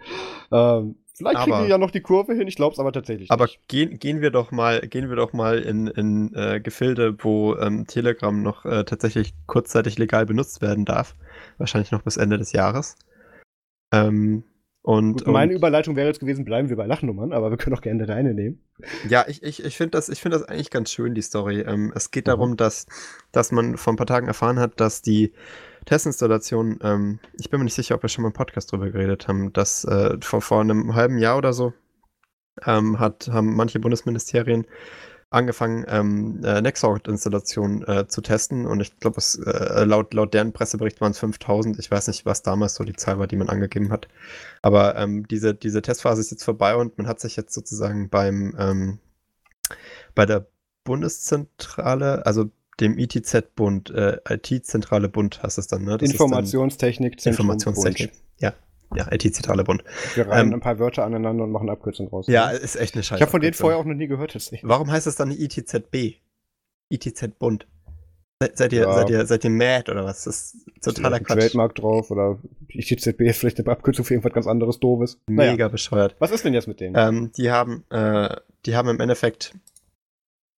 [0.52, 3.30] Ähm, Vielleicht kriegen Aber- die ja noch die Kurve hin, ich glaube es aber tatsächlich
[3.30, 3.68] Aber nicht.
[3.68, 7.86] gehen, gehen wir doch mal, gehen wir doch mal in, in äh, Gefilde, wo ähm,
[7.86, 11.14] Telegram noch äh, tatsächlich kurzzeitig legal benutzt werden darf.
[11.58, 12.96] Wahrscheinlich noch bis Ende des Jahres.
[13.92, 14.44] Ähm,
[14.82, 17.76] und, Gut, meine und Überleitung wäre jetzt gewesen, bleiben wir bei Lachnummern, aber wir können
[17.76, 18.60] auch gerne deine nehmen.
[19.08, 21.60] ja, ich, ich, ich finde das, ich find das eigentlich ganz schön, die Story.
[21.60, 22.30] Ähm, es geht Mhm.
[22.30, 22.86] darum, dass,
[23.30, 25.32] dass man vor ein paar Tagen erfahren hat, dass die
[25.86, 29.28] Testinstallation, ähm, ich bin mir nicht sicher, ob wir schon mal im Podcast drüber geredet
[29.28, 31.72] haben, dass äh, vor, vor einem halben Jahr oder so
[32.66, 34.66] ähm, hat, haben manche Bundesministerien
[35.30, 41.00] angefangen, ähm, äh, Nextcloud-Installationen äh, zu testen und ich glaube, äh, laut, laut deren Pressebericht
[41.00, 41.78] waren es 5000.
[41.78, 44.08] Ich weiß nicht, was damals so die Zahl war, die man angegeben hat.
[44.60, 48.56] Aber ähm, diese, diese Testphase ist jetzt vorbei und man hat sich jetzt sozusagen beim
[48.58, 48.98] ähm,
[50.16, 50.46] bei der
[50.84, 52.50] Bundeszentrale, also
[52.80, 55.98] dem ITZ-Bund, äh, IT-Zentrale Bund heißt es dann, ne?
[55.98, 58.12] Das Informationstechnik, Zentrum, Informationstechnik.
[58.38, 58.54] Ja,
[58.94, 59.84] ja, IT-Zentrale Bund.
[59.84, 60.16] Bund.
[60.16, 62.26] Wir reihen Ähm, ein paar Wörter aneinander und machen Abkürzung raus.
[62.28, 63.16] Ja, ist echt eine Scheiße.
[63.18, 64.32] ich habe von denen vorher auch noch nie gehört.
[64.32, 64.62] Tatsächlich.
[64.68, 66.16] Warum heißt es dann nicht ITZB?
[66.90, 67.66] ITZ-Bund.
[68.42, 68.94] Seid, seid, ihr, Ja.
[68.94, 70.24] seid, ihr, seid ihr mad oder was?
[70.24, 71.38] Das ist totaler ein Quatsch.
[71.40, 75.18] Trademark drauf oder ITZB ist vielleicht eine Abkürzung für irgendwas ganz anderes Doofes.
[75.26, 76.16] Mega Naja, bescheuert.
[76.20, 76.96] was ist denn jetzt mit denen?
[76.96, 79.54] Ähm, die haben, äh, die haben im Endeffekt,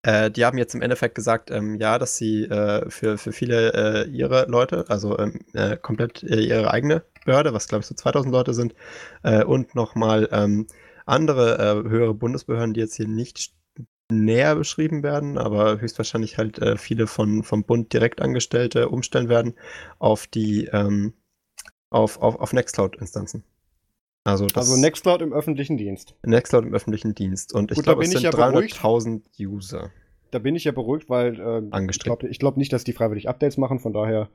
[0.03, 4.05] äh, die haben jetzt im Endeffekt gesagt, ähm, ja, dass sie äh, für, für viele
[4.07, 7.95] äh, ihre Leute, also ähm, äh, komplett äh, ihre eigene Behörde, was glaube ich so
[7.95, 8.75] 2000 Leute sind,
[9.23, 10.67] äh, und nochmal ähm,
[11.07, 13.53] andere höhere Bundesbehörden, die jetzt hier nicht
[14.13, 19.55] näher beschrieben werden, aber höchstwahrscheinlich halt viele von, vom Bund direkt Angestellte umstellen werden
[19.99, 21.15] auf die ähm,
[21.91, 23.45] auf, auf, auf Nextcloud-Instanzen.
[24.25, 26.14] Also, also Nextcloud im öffentlichen Dienst.
[26.25, 27.55] Nextcloud im öffentlichen Dienst.
[27.55, 28.77] Und ich Gut, glaube, es sind ja beruhigt.
[28.77, 29.91] 300.000 User.
[30.31, 33.57] Da bin ich ja beruhigt, weil äh, ich glaube glaub nicht, dass die freiwillig Updates
[33.57, 34.29] machen, von daher.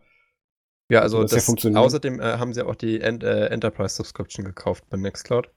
[0.89, 1.83] Ja, also Das ja das, funktioniert.
[1.83, 5.49] außerdem äh, haben sie auch die Ent äh, Enterprise Subscription gekauft bei Nextcloud.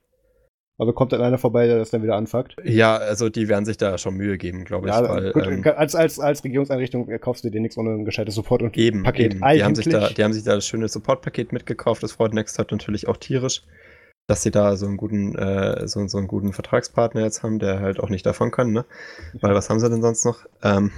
[0.80, 2.54] Also kommt dann einer vorbei, der das dann wieder anfuckt.
[2.62, 4.94] Ja, also die werden sich da schon Mühe geben, glaube ich.
[4.94, 8.04] Ja, weil, gut, ähm, als, als, als Regierungseinrichtung äh, kaufst du dir nichts ohne ein
[8.04, 9.34] gescheites Support und eben, Paket.
[9.34, 9.40] eben.
[9.40, 12.04] Die, haben sich da, die haben sich da das schöne Support-Paket mitgekauft.
[12.04, 13.64] Das freut Nextcloud natürlich auch tierisch,
[14.28, 17.80] dass sie da so einen guten, äh, so, so einen guten Vertragspartner jetzt haben, der
[17.80, 18.84] halt auch nicht davon kann, ne?
[19.40, 20.44] Weil was haben sie denn sonst noch?
[20.62, 20.92] Ähm,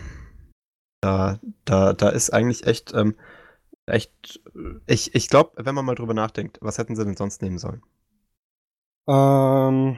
[1.01, 3.15] da, da, da ist eigentlich echt, ähm,
[3.87, 7.41] echt, äh, ich, ich glaube, wenn man mal drüber nachdenkt, was hätten sie denn sonst
[7.41, 7.83] nehmen sollen?
[9.09, 9.97] Ähm,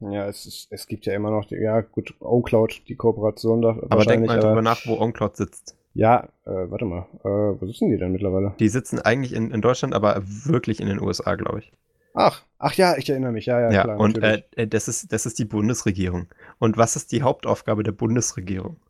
[0.00, 3.78] ja, es, ist, es gibt ja immer noch, die, ja gut, OnCloud, die Kooperation da
[3.88, 5.76] Aber denk mal drüber nach, wo OnCloud sitzt.
[5.94, 7.28] Ja, äh, warte mal, äh,
[7.60, 8.54] wo sitzen die denn mittlerweile?
[8.58, 11.72] Die sitzen eigentlich in, in Deutschland, aber wirklich in den USA, glaube ich.
[12.16, 15.12] Ach, ach ja, ich erinnere mich, ja, ja, Ja, klar, und äh, äh, das, ist,
[15.12, 16.28] das ist die Bundesregierung.
[16.58, 18.80] Und was ist die Hauptaufgabe der Bundesregierung?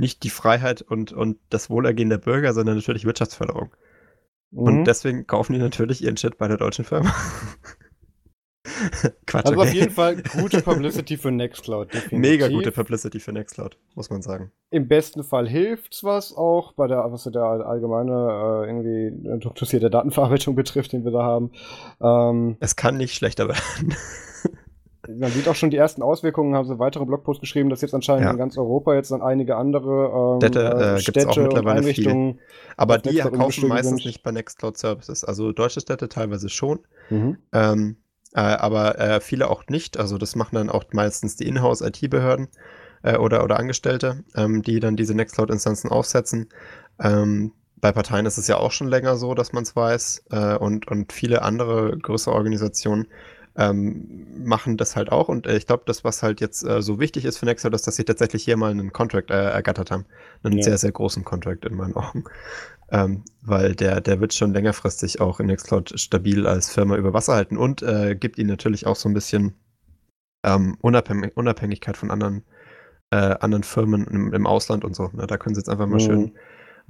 [0.00, 3.70] Nicht die Freiheit und, und das Wohlergehen der Bürger, sondern natürlich Wirtschaftsförderung.
[4.52, 4.84] Und Mhm.
[4.84, 7.14] deswegen kaufen die natürlich ihren Shit bei der deutschen Firma.
[9.26, 9.68] Quatsch, also okay.
[9.68, 11.92] auf jeden Fall gute Publicity für Nextcloud.
[11.94, 12.18] definitiv.
[12.18, 14.52] Mega gute Publicity für Nextcloud, muss man sagen.
[14.70, 19.88] Im besten Fall hilft's was auch bei der, was so der allgemeine äh, irgendwie interessierte
[19.88, 21.52] Datenverarbeitung betrifft, den wir da haben.
[22.02, 23.94] Ähm, Es kann nicht schlechter werden.
[25.08, 28.26] man sieht auch schon die ersten Auswirkungen, haben sie weitere Blogposts geschrieben, dass jetzt anscheinend
[28.26, 28.30] Ja.
[28.32, 32.40] in ganz Europa jetzt dann einige andere ähm, Städte, äh, gibt's Städte auch mittlerweile Einrichtungen.
[32.76, 34.06] Aber auf die kaufen meistens sind.
[34.06, 35.24] nicht bei Nextcloud Services.
[35.24, 36.80] Also deutsche Städte teilweise schon.
[37.08, 37.38] Mhm.
[37.52, 37.96] Ähm,
[38.34, 39.98] äh, aber äh, viele auch nicht.
[39.98, 42.48] Also das machen dann auch meistens die Inhouse-IT-Behörden
[43.02, 46.48] äh, oder, oder Angestellte, ähm, die dann diese Nextcloud-Instanzen aufsetzen.
[47.00, 50.24] Ähm, bei Parteien ist es ja auch schon länger so, dass man es weiß.
[50.30, 53.06] Äh, und, und viele andere größere Organisationen
[53.56, 55.28] ähm, machen das halt auch.
[55.28, 57.86] Und äh, ich glaube, das, was halt jetzt äh, so wichtig ist für Nextcloud, ist,
[57.86, 60.06] dass sie tatsächlich hier mal einen Contract äh, ergattert haben.
[60.42, 60.64] Einen Ja.
[60.64, 62.24] sehr, sehr großen Contract in meinen Augen.
[62.90, 67.34] Ähm, weil der, der wird schon längerfristig auch in Nextcloud stabil als Firma über Wasser
[67.34, 69.54] halten und äh, gibt ihnen natürlich auch so ein bisschen
[70.44, 72.44] ähm, Unabhängig Unabhängigkeit von anderen,
[73.10, 75.10] äh, anderen Firmen im, im Ausland und so.
[75.12, 75.26] Ne?
[75.26, 76.00] Da können sie jetzt einfach mal Mhm.
[76.00, 76.32] schön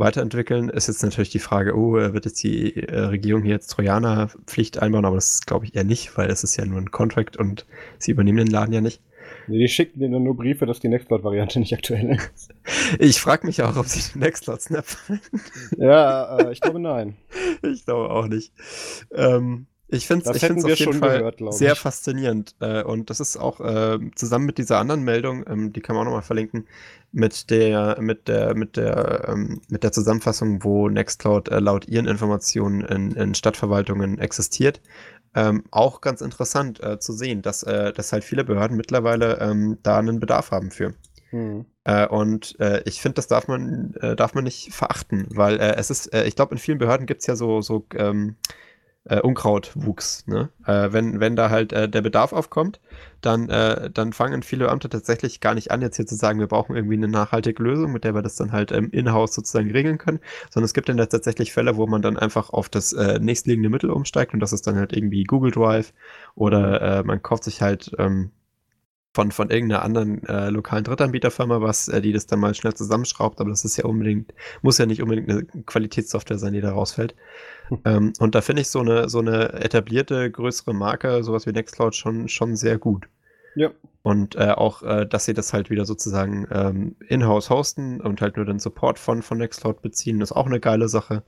[0.01, 0.69] weiterentwickeln.
[0.69, 4.83] Ist jetzt natürlich die Frage, oh, äh, wird jetzt die äh, Regierung hier jetzt Trojaner-Pflicht
[4.83, 5.05] einbauen?
[5.05, 7.67] Aber das glaube ich eher nicht, weil es ist ja nur ein Contract und
[7.99, 9.01] sie übernehmen den Laden ja nicht.
[9.47, 12.53] Nee, die schicken denen nur Briefe, dass die Nextcloud-Variante nicht aktuell ist.
[12.99, 14.85] Ich frage mich auch, ob sie den Nextcloud Snap
[15.77, 17.17] ja, äh, ich glaube nein.
[17.63, 18.53] Ich glaube auch nicht.
[19.13, 21.79] Ähm, ich finde es auf jeden Fall gehört, sehr ich.
[21.79, 22.55] faszinierend.
[22.61, 26.03] Äh, und das ist auch äh, zusammen mit dieser anderen Meldung, ähm, die kann man
[26.03, 26.67] auch nochmal verlinken,
[27.13, 32.07] mit der, mit der, mit der, ähm, mit der Zusammenfassung, wo Nextcloud äh, laut ihren
[32.07, 34.81] Informationen in, in Stadtverwaltungen existiert.
[35.35, 39.79] Ähm, auch ganz interessant äh, zu sehen, dass, äh, dass halt viele Behörden mittlerweile ähm,
[39.83, 40.95] da einen Bedarf haben für.
[41.31, 41.67] Hm.
[41.85, 45.77] Äh, und äh, ich finde, das darf man, äh, darf man nicht verachten, weil äh,
[45.77, 48.37] es ist, ich glaube, in vielen Behörden gibt es ja so, so ähm,
[49.05, 50.27] äh, Unkrautwuchs.
[50.27, 50.51] Ne?
[50.67, 52.81] Äh, wenn, wenn da halt äh, der Bedarf aufkommt,
[53.21, 56.47] dann, äh, dann fangen viele Beamte tatsächlich gar nicht an, jetzt hier zu sagen, wir
[56.47, 59.99] brauchen irgendwie eine nachhaltige Lösung, mit der wir das dann halt ähm, in-house sozusagen regeln
[59.99, 60.21] können,
[60.51, 63.91] sondern es gibt dann tatsächlich Fälle, wo man dann einfach auf das äh, nächstliegende Mittel
[63.91, 65.93] umsteigt und das ist dann halt irgendwie Google Drive
[66.35, 68.31] oder äh, man kauft sich halt ähm,
[69.13, 73.41] von, von irgendeiner anderen äh, lokalen Drittanbieterfirma was, äh, die das dann mal schnell zusammenschraubt,
[73.41, 74.33] aber das ist ja unbedingt,
[74.63, 77.17] muss ja nicht unbedingt eine Qualitätssoftware sein, die da rausfällt.
[77.71, 77.79] Hm.
[77.85, 81.95] Ähm, und da finde ich so eine, so eine etablierte, größere Marke, sowas wie Nextcloud,
[81.95, 83.09] schon, schon sehr gut.
[83.55, 83.71] Ja.
[84.03, 88.37] Und äh, auch, äh, dass sie das halt wieder sozusagen ähm, in-house hosten und halt
[88.37, 91.23] nur den Support von, von Nextcloud beziehen, ist auch eine geile Sache.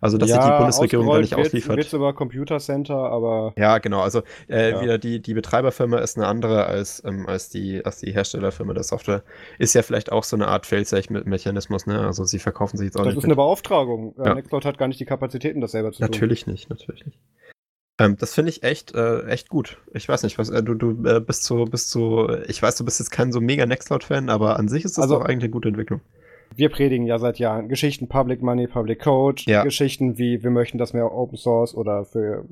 [0.00, 1.76] Also, dass ja, sich die Bundesregierung gar nicht ausliefert.
[1.76, 3.52] Wird über Computer Center, aber.
[3.56, 4.00] Ja, genau.
[4.00, 4.80] Also, äh, ja.
[4.82, 8.82] wieder die, die Betreiberfirma ist eine andere als, ähm, als, die, als die Herstellerfirma der
[8.82, 9.22] Software.
[9.58, 12.00] Ist ja vielleicht auch so eine Art Failsafe-Mechanismus, ne?
[12.00, 13.16] Also, sie verkaufen sich jetzt auch das nicht.
[13.16, 14.14] Das ist eine Beauftragung.
[14.18, 14.34] Ja.
[14.34, 16.52] Nextcloud hat gar nicht die Kapazitäten, das selber zu natürlich tun.
[16.52, 17.18] Natürlich nicht, natürlich nicht.
[17.98, 19.78] Ähm, das finde ich echt, äh, echt gut.
[19.94, 22.84] Ich weiß nicht, was, äh, du, du äh, bist so, bist so, ich weiß, du
[22.84, 25.50] bist jetzt kein so mega Nextcloud-Fan, aber an sich ist das also, doch eigentlich eine
[25.50, 26.00] gute Entwicklung
[26.54, 29.62] wir predigen ja seit Jahren Geschichten Public Money, Public Code, ja.
[29.64, 32.44] Geschichten wie wir möchten, dass mehr Open Source oder für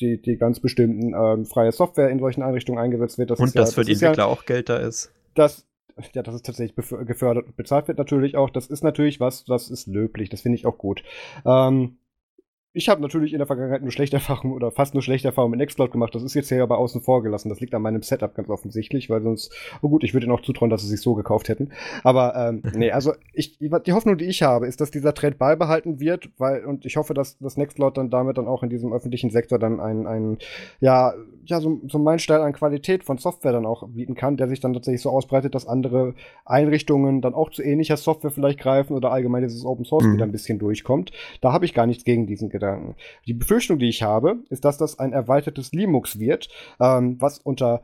[0.00, 3.30] die, die, ganz bestimmten ähm, freie Software in solchen Einrichtungen eingesetzt wird.
[3.30, 5.12] Das und dass ja, für die Entwickler ja, auch Geld da ist.
[5.34, 5.66] Das,
[6.14, 8.50] ja, dass es tatsächlich gefördert und bezahlt wird natürlich auch.
[8.50, 10.30] Das ist natürlich was, das ist löblich.
[10.30, 11.02] Das finde ich auch gut.
[11.44, 11.98] Ähm,
[12.74, 15.58] ich habe natürlich in der Vergangenheit nur schlechte Erfahrungen oder fast nur schlechte Erfahrungen mit
[15.58, 16.14] Nextcloud gemacht.
[16.14, 17.48] Das ist jetzt hier aber außen vor gelassen.
[17.48, 20.42] Das liegt an meinem Setup ganz offensichtlich, weil sonst, oh gut, ich würde ihnen auch
[20.42, 21.70] zutrauen, dass sie sich so gekauft hätten.
[22.04, 25.98] Aber ähm, nee, also ich, die Hoffnung, die ich habe, ist, dass dieser Trend beibehalten
[25.98, 29.30] wird, weil, und ich hoffe, dass das Nextcloud dann damit dann auch in diesem öffentlichen
[29.30, 30.38] Sektor dann ein, ein
[30.80, 31.14] ja,
[31.46, 34.60] ja, so, so ein Meilenstein an Qualität von Software dann auch bieten kann, der sich
[34.60, 36.14] dann tatsächlich so ausbreitet, dass andere
[36.44, 40.14] Einrichtungen dann auch zu ähnlicher Software vielleicht greifen oder allgemein dieses Open Source mhm.
[40.14, 41.12] wieder ein bisschen durchkommt.
[41.40, 42.96] Da habe ich gar nichts gegen diesen Gedanken.
[43.26, 46.48] Die Befürchtung, die ich habe, ist, dass das ein erweitertes Linux wird,
[46.80, 47.82] ähm, was unter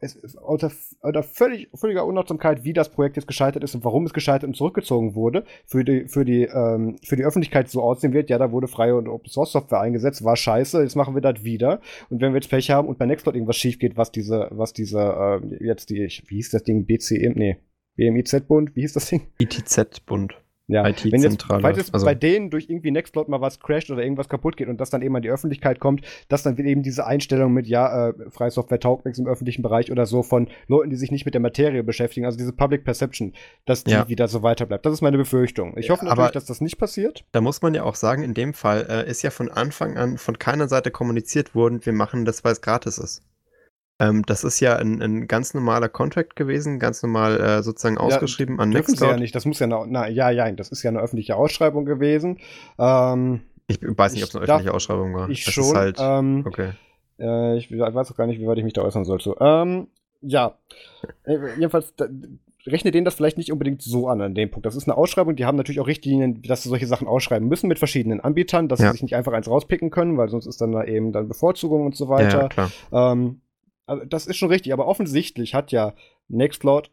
[0.00, 4.12] es unter, unter völlig, völliger Unachtsamkeit, wie das Projekt jetzt gescheitert ist und warum es
[4.12, 8.30] gescheitert und zurückgezogen wurde, für die, für die, ähm, für die Öffentlichkeit so aussehen wird,
[8.30, 11.44] ja, da wurde freie und Open Source Software eingesetzt, war scheiße, jetzt machen wir das
[11.44, 11.80] wieder.
[12.10, 14.72] Und wenn wir jetzt Pech haben und bei Nextcloud irgendwas schief geht, was diese, was
[14.72, 17.56] diese, äh, jetzt die, wie hieß das Ding, BCM, nee,
[17.96, 19.22] BMIZ-Bund, wie hieß das Ding?
[19.38, 20.34] ITZ-Bund.
[20.70, 24.02] Ja, wenn jetzt, falls jetzt also, bei denen durch irgendwie Nextcloud mal was crasht oder
[24.02, 27.06] irgendwas kaputt geht und das dann eben an die Öffentlichkeit kommt, dass dann eben diese
[27.06, 30.90] Einstellung mit, ja, äh, freie Software taugt nichts im öffentlichen Bereich oder so von Leuten,
[30.90, 33.32] die sich nicht mit der Materie beschäftigen, also diese Public Perception,
[33.66, 34.08] dass die ja.
[34.08, 34.86] wieder so weiter bleibt.
[34.86, 35.76] Das ist meine Befürchtung.
[35.76, 37.24] Ich hoffe natürlich, Aber dass das nicht passiert.
[37.32, 40.18] Da muss man ja auch sagen, in dem Fall äh, ist ja von Anfang an
[40.18, 43.22] von keiner Seite kommuniziert worden, wir machen das, weil es gratis ist.
[44.00, 48.56] Ähm, das ist ja ein, ein, ganz normaler Contract gewesen, ganz normal äh, sozusagen ausgeschrieben
[48.56, 49.10] ja, an Nextcloud.
[49.10, 51.84] ja nicht, das muss ja eine, na, ja, ja, das ist ja eine öffentliche Ausschreibung
[51.84, 52.38] gewesen.
[52.78, 55.28] Ähm, ich weiß nicht, ob es eine öffentliche darf, Ausschreibung war.
[55.28, 55.76] Ich das schon.
[55.76, 56.70] Halt, ähm, okay.
[57.18, 59.36] Äh, ich weiß auch gar nicht, wie weit ich mich da äußern sollte.
[59.38, 59.88] Ähm,
[60.22, 60.54] ja,
[61.24, 62.06] äh, jedenfalls da,
[62.66, 64.66] rechne denen das vielleicht nicht unbedingt so an an dem Punkt.
[64.66, 67.68] Das ist eine Ausschreibung, die haben natürlich auch Richtlinien, dass sie solche Sachen ausschreiben müssen
[67.68, 68.86] mit verschiedenen Anbietern, dass ja.
[68.86, 71.86] sie sich nicht einfach eins rauspicken können, weil sonst ist dann da eben dann Bevorzugung
[71.86, 72.42] und so weiter.
[72.42, 72.70] Ja, klar.
[72.92, 73.40] Ähm,
[74.06, 75.94] das ist schon richtig, aber offensichtlich hat ja
[76.28, 76.90] Nextcloud,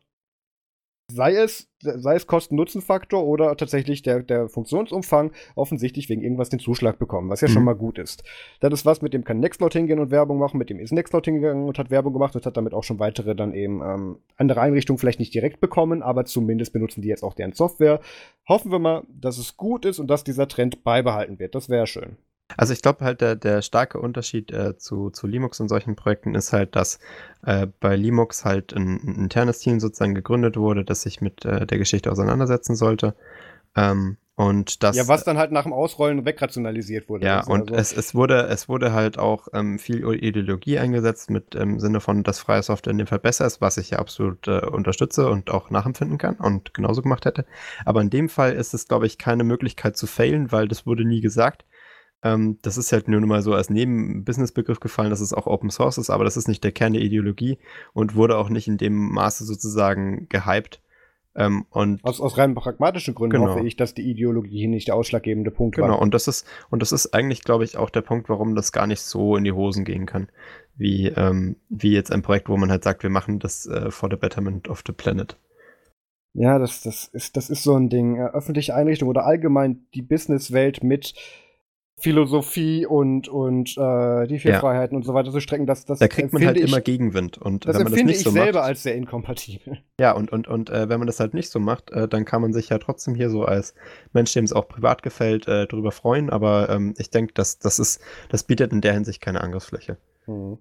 [1.10, 7.00] sei es, sei es Kosten-Nutzen-Faktor oder tatsächlich der, der Funktionsumfang, offensichtlich wegen irgendwas den Zuschlag
[7.00, 7.54] bekommen, was ja mhm.
[7.54, 8.24] schon mal gut ist.
[8.60, 11.26] Das ist was, mit dem kann Nextcloud hingehen und Werbung machen, mit dem ist Nextcloud
[11.26, 14.60] hingegangen und hat Werbung gemacht und hat damit auch schon weitere dann eben ähm, andere
[14.60, 18.02] Einrichtungen vielleicht nicht direkt bekommen, aber zumindest benutzen die jetzt auch deren Software.
[18.48, 21.56] Hoffen wir mal, dass es gut ist und dass dieser Trend beibehalten wird.
[21.56, 22.18] Das wäre schön.
[22.56, 26.34] Also ich glaube halt, der, der starke Unterschied äh, zu, zu Linux und solchen Projekten
[26.34, 27.00] ist halt, dass
[27.46, 31.66] äh, bei Linux halt ein, ein, internes Team sozusagen gegründet wurde, das sich mit äh,
[31.66, 33.16] der Geschichte auseinandersetzen sollte.
[33.76, 37.26] Ähm, und das, ja, was dann halt nach dem Ausrollen wegrationalisiert wurde.
[37.26, 37.54] Ja, also.
[37.54, 41.80] und es, es, wurde, es wurde halt auch ähm, viel Ideologie eingesetzt mit im ähm,
[41.80, 44.60] Sinne von, dass freie Software in dem Fall besser ist, was ich ja absolut äh,
[44.60, 47.46] unterstütze und auch nachempfinden kann und genauso gemacht hätte.
[47.84, 51.04] Aber in dem Fall ist es, glaube ich, keine Möglichkeit zu failen, weil das wurde
[51.04, 51.66] nie gesagt.
[52.24, 55.98] Ähm, das ist halt nur mal so als Neben-Business-Begriff gefallen, dass es auch Open Source
[55.98, 57.60] ist, aber das ist nicht der Kern der Ideologie
[57.94, 60.82] und wurde auch nicht in dem Maße sozusagen gehypt.
[61.36, 63.52] Ähm, und aus, aus rein pragmatischen Gründen genau.
[63.52, 65.88] hoffe ich, dass die Ideologie hier nicht der ausschlaggebende Punkt genau.
[65.88, 65.94] war.
[65.94, 68.72] Genau, und das ist, und das ist eigentlich, glaube ich, auch der Punkt, warum das
[68.72, 70.30] gar nicht so in die Hosen gehen kann,
[70.76, 74.10] wie, ähm, wie jetzt ein Projekt, wo man halt sagt, wir machen das äh, for
[74.10, 75.38] the betterment of the planet.
[76.34, 78.16] Ja, das, das, ist, das ist so ein Ding.
[78.16, 81.14] Äh, öffentliche Einrichtungen oder allgemein die Businesswelt mit
[82.00, 84.60] Philosophie und, und äh, die vier ja.
[84.60, 87.40] Freiheiten und so weiter zu strecken, das, das Da kriegt man halt ich, immer Gegenwind.
[87.40, 89.80] Und das wenn man das nicht so ich selber macht, als sehr inkompatibel.
[90.00, 92.44] Ja, und, und, und äh, wenn man das halt nicht so macht, äh, dann kann
[92.44, 93.74] man sich ja trotzdem hier so als
[94.14, 96.30] Mensch, dem es auch privat gefällt, äh, drüber freuen.
[96.30, 99.98] Aber ähm, ich denke, das, das, ist, das bietet in der Hinsicht keine Angriffsfläche.
[100.28, 100.60] Mhm.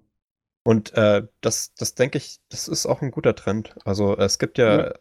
[0.63, 3.75] Und äh, das, das denke ich, das ist auch ein guter Trend.
[3.85, 4.93] Also es gibt ja, ja.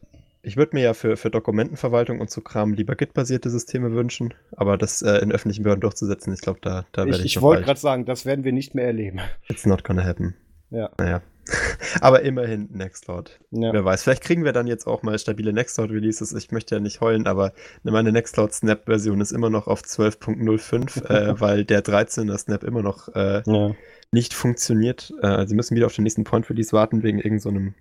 [0.46, 4.78] Ich würde mir ja für, für Dokumentenverwaltung und so Kram lieber Git-basierte Systeme wünschen, aber
[4.78, 7.24] das äh, in öffentlichen Behörden durchzusetzen, ich glaube, da, da werde ich.
[7.24, 9.20] Ich, ich wollte gerade sagen, das werden wir nicht mehr erleben.
[9.48, 10.34] It's not gonna happen.
[10.70, 10.90] Ja.
[10.98, 11.22] Naja.
[12.00, 13.38] Aber immerhin Nextcloud.
[13.52, 13.72] Ja.
[13.72, 14.02] Wer weiß.
[14.02, 16.32] Vielleicht kriegen wir dann jetzt auch mal stabile Nextcloud-Releases.
[16.32, 17.52] Ich möchte ja nicht heulen, aber
[17.84, 23.14] meine Nextcloud Snap-Version ist immer noch auf 12.05, äh, weil der 13er Snap immer noch
[23.14, 23.76] äh, ja
[24.12, 25.12] nicht funktioniert.
[25.22, 27.74] Äh, sie müssen wieder auf den nächsten Point Release warten wegen irgendeinem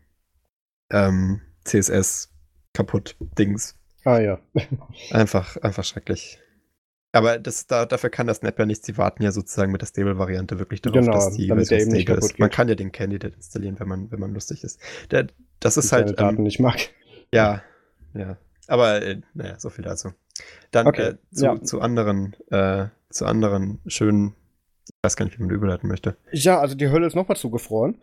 [0.91, 2.34] so ähm, CSS
[2.75, 3.75] kaputt Dings.
[4.03, 4.39] Ah ja.
[5.11, 6.39] einfach, einfach schrecklich.
[7.11, 8.85] Aber das, da, dafür kann das Snap ja nichts.
[8.85, 12.09] Sie warten ja sozusagen mit der Stable-Variante wirklich darauf, genau, dass die der eben nicht
[12.09, 12.37] ist.
[12.39, 14.81] Man kann ja den Candidate installieren, wenn man, wenn man lustig ist.
[15.11, 15.27] Der,
[15.61, 16.19] das ist ich halt.
[16.19, 16.89] Daten ähm, nicht mag.
[17.33, 17.63] Ja,
[18.13, 18.37] ja.
[18.67, 20.11] Aber äh, naja, so viel dazu.
[20.71, 21.61] Dann okay, äh, zu, ja.
[21.61, 24.35] zu anderen, äh, zu anderen schönen
[24.87, 26.15] ich weiß gar nicht, wie man überleiten möchte.
[26.31, 27.97] Ja, also die Hölle ist nochmal zugefroren.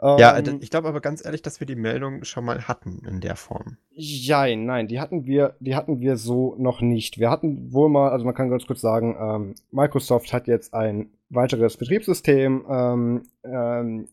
[0.00, 3.20] Ja, ähm, ich glaube aber ganz ehrlich, dass wir die Meldung schon mal hatten in
[3.20, 3.78] der Form.
[3.90, 7.18] Ja, nein, die hatten wir, die hatten wir so noch nicht.
[7.18, 11.10] Wir hatten wohl mal, also man kann ganz kurz sagen, ähm, Microsoft hat jetzt ein
[11.30, 14.08] weiteres Betriebssystem ähm, ähm,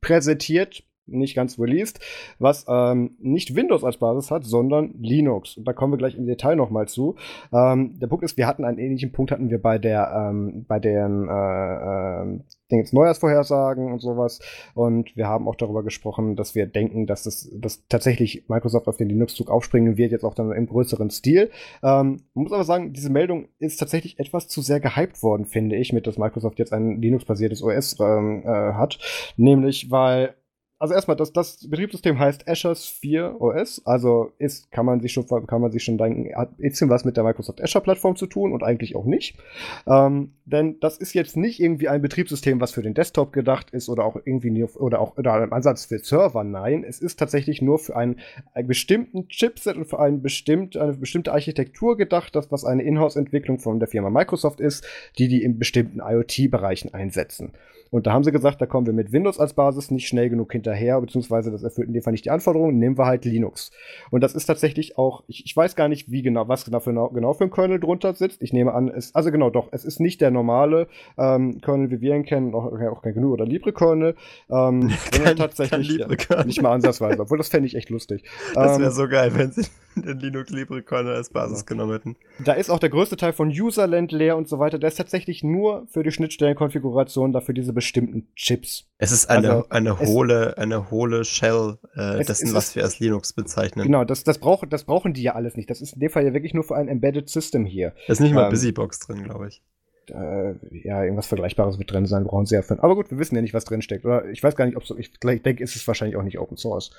[0.00, 2.00] präsentiert, nicht ganz released,
[2.38, 5.56] was ähm, nicht Windows als Basis hat, sondern Linux.
[5.56, 7.16] Und da kommen wir gleich im Detail nochmal zu.
[7.52, 10.78] Ähm, der Punkt ist, wir hatten einen ähnlichen Punkt hatten wir bei der ähm, bei
[10.78, 12.40] den äh, äh,
[12.70, 14.40] Dings Neujahrsvorhersagen und sowas.
[14.74, 18.96] Und wir haben auch darüber gesprochen, dass wir denken, dass das dass tatsächlich Microsoft auf
[18.96, 21.50] den Linux-Zug aufspringen wird, jetzt auch dann im größeren Stil.
[21.82, 25.76] Ähm, man muss aber sagen, diese Meldung ist tatsächlich etwas zu sehr gehypt worden, finde
[25.76, 28.98] ich, mit dass Microsoft jetzt ein Linux-basiertes OS ähm, äh, hat.
[29.36, 30.34] Nämlich, weil
[30.78, 35.26] also erstmal, das, das Betriebssystem heißt Azure Sphere OS, also ist, kann man sich schon,
[35.46, 38.26] kann man sich schon denken, hat ein bisschen was mit der Microsoft Azure Plattform zu
[38.26, 39.38] tun und eigentlich auch nicht.
[39.86, 43.88] Ähm, denn das ist jetzt nicht irgendwie ein Betriebssystem, was für den Desktop gedacht ist
[43.88, 46.44] oder auch irgendwie oder auch oder ein Ansatz für Server.
[46.44, 48.18] Nein, es ist tatsächlich nur für einen,
[48.52, 53.58] einen bestimmten Chipset und für einen bestimmt, eine bestimmte Architektur gedacht, das was eine Inhouse-Entwicklung
[53.58, 54.84] von der Firma Microsoft ist,
[55.18, 57.52] die die in bestimmten IoT-Bereichen einsetzen.
[57.94, 60.48] Und da haben sie gesagt, da kommen wir mit Windows als Basis nicht schnell genug
[60.64, 63.70] hinterher, beziehungsweise das erfüllt in dem Fall nicht die Anforderungen, nehmen wir halt Linux.
[64.10, 66.92] Und das ist tatsächlich auch, ich, ich weiß gar nicht, wie genau, was genau für,
[66.92, 68.42] genau für ein Kernel drunter sitzt.
[68.42, 70.88] Ich nehme an, es, also genau, doch, es ist nicht der normale
[71.18, 74.16] ähm, Kernel, wie wir ihn kennen, auch, auch kein GNU oder Libre-Kernel,
[74.50, 78.24] ähm, sondern tatsächlich Libre ja, nicht mal ansatzweise, obwohl das fände ich echt lustig.
[78.54, 81.64] Das wäre ähm, so geil, wenn sie den Linux Libre Kernel als Basis ja.
[81.66, 82.16] genommen hätten.
[82.44, 84.78] Da ist auch der größte Teil von Userland leer und so weiter.
[84.78, 88.86] Der ist tatsächlich nur für die Schnittstellenkonfiguration, dafür diese bestimmten Chips.
[88.98, 92.84] Es ist eine, also, eine hohle, eine hohle Shell äh, es, dessen, es was wir
[92.84, 93.84] als Linux bezeichnen.
[93.84, 95.70] Genau, das, das, brauch, das brauchen die ja alles nicht.
[95.70, 97.92] Das ist in dem Fall ja wirklich nur für ein Embedded System hier.
[98.06, 99.62] Da ist nicht mal ähm, Busybox drin, glaube ich.
[100.10, 100.54] Äh,
[100.86, 102.82] ja, irgendwas Vergleichbares wird drin sein, brauchen sie ja für.
[102.82, 104.04] Aber gut, wir wissen ja nicht, was drin steckt.
[104.04, 104.96] Oder ich weiß gar nicht, ob so.
[104.98, 106.90] Ich, ich denke, ist es wahrscheinlich auch nicht Open Source.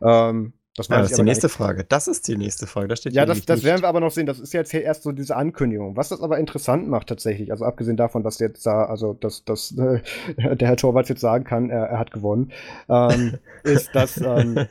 [0.00, 1.84] Ähm, das, ja, das ist die nächste Frage.
[1.84, 2.88] Das ist die nächste Frage.
[2.88, 4.26] Da steht ja, das, das werden wir aber noch sehen.
[4.26, 5.96] Das ist jetzt hier erst so diese Ankündigung.
[5.96, 9.70] Was das aber interessant macht tatsächlich, also abgesehen davon, dass jetzt da, also dass, dass
[9.78, 10.00] äh,
[10.56, 12.50] der Herr Torvalds jetzt sagen kann, er, er hat gewonnen,
[12.88, 14.66] ähm, ist, dass, ähm,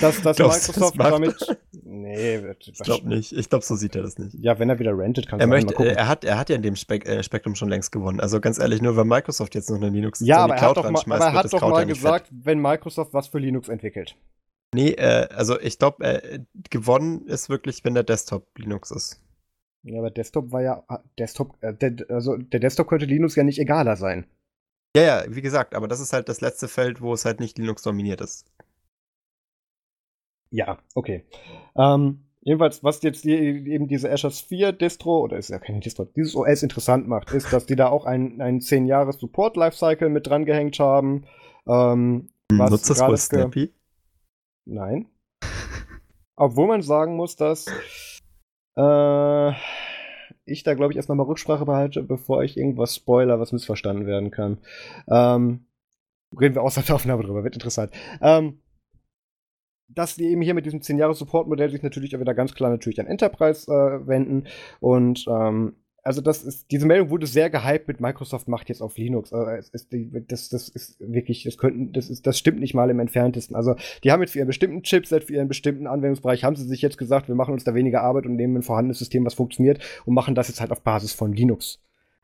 [0.00, 1.58] dass, dass Glaubst, Microsoft das damit.
[1.82, 3.32] Nee, ich glaube nicht.
[3.32, 4.34] Ich glaube, so sieht er das nicht.
[4.34, 6.76] Ja, wenn er wieder rentet, kann er möchte, Er hat, er hat ja in dem
[6.76, 8.20] Spek äh, Spektrum schon längst gewonnen.
[8.20, 10.88] Also ganz ehrlich, nur weil Microsoft jetzt noch eine Linux ja, aber er hat doch
[10.88, 14.14] mal, aber er hat doch mal gesagt, wenn Microsoft was für Linux entwickelt.
[14.74, 16.40] Nee, äh, also ich glaube, äh,
[16.70, 19.22] gewonnen ist wirklich, wenn der Desktop Linux ist.
[19.82, 23.44] Ja, aber Desktop war ja, ah, Desktop, äh, der, also der Desktop könnte Linux ja
[23.44, 24.26] nicht egaler sein.
[24.96, 27.58] Ja, ja, wie gesagt, aber das ist halt das letzte Feld, wo es halt nicht
[27.58, 28.46] Linux dominiert ist.
[30.50, 31.24] Ja, okay.
[31.76, 36.04] Ähm, jedenfalls, was jetzt die, eben diese Azure Sphere Distro, oder ist ja keine Distro,
[36.04, 40.08] dieses OS interessant macht, ist, dass die da auch ein, ein 10 Jahres Support Lifecycle
[40.08, 41.24] mit dran gehängt haben.
[41.66, 43.72] Ähm, hm, was Nutzt das wohl Snappy?
[44.68, 45.08] Nein.
[46.36, 47.66] Obwohl man sagen muss, dass
[48.76, 49.52] äh,
[50.44, 54.30] ich da, glaube ich, erstmal mal Rücksprache behalte, bevor ich irgendwas spoiler, was missverstanden werden
[54.30, 54.58] kann.
[55.08, 55.66] Ähm,
[56.38, 57.92] reden wir außer der Aufnahme drüber, wird interessant.
[58.20, 58.60] Ähm,
[59.88, 63.06] dass die eben hier mit diesem 10-Jahres-Support-Modell sich natürlich auch wieder ganz klar natürlich an
[63.06, 64.46] Enterprise äh, wenden
[64.80, 65.76] und ähm,
[66.08, 69.30] also das ist, diese Meldung wurde sehr gehypt mit Microsoft macht jetzt auf Linux.
[69.30, 69.88] Also ist,
[70.28, 73.54] das, das ist wirklich, das könnten, das ist, das stimmt nicht mal im entferntesten.
[73.54, 76.80] Also die haben jetzt für ihren bestimmten Chipset, für ihren bestimmten Anwendungsbereich, haben sie sich
[76.80, 79.82] jetzt gesagt, wir machen uns da weniger Arbeit und nehmen ein vorhandenes System, was funktioniert
[80.06, 81.78] und machen das jetzt halt auf Basis von Linux.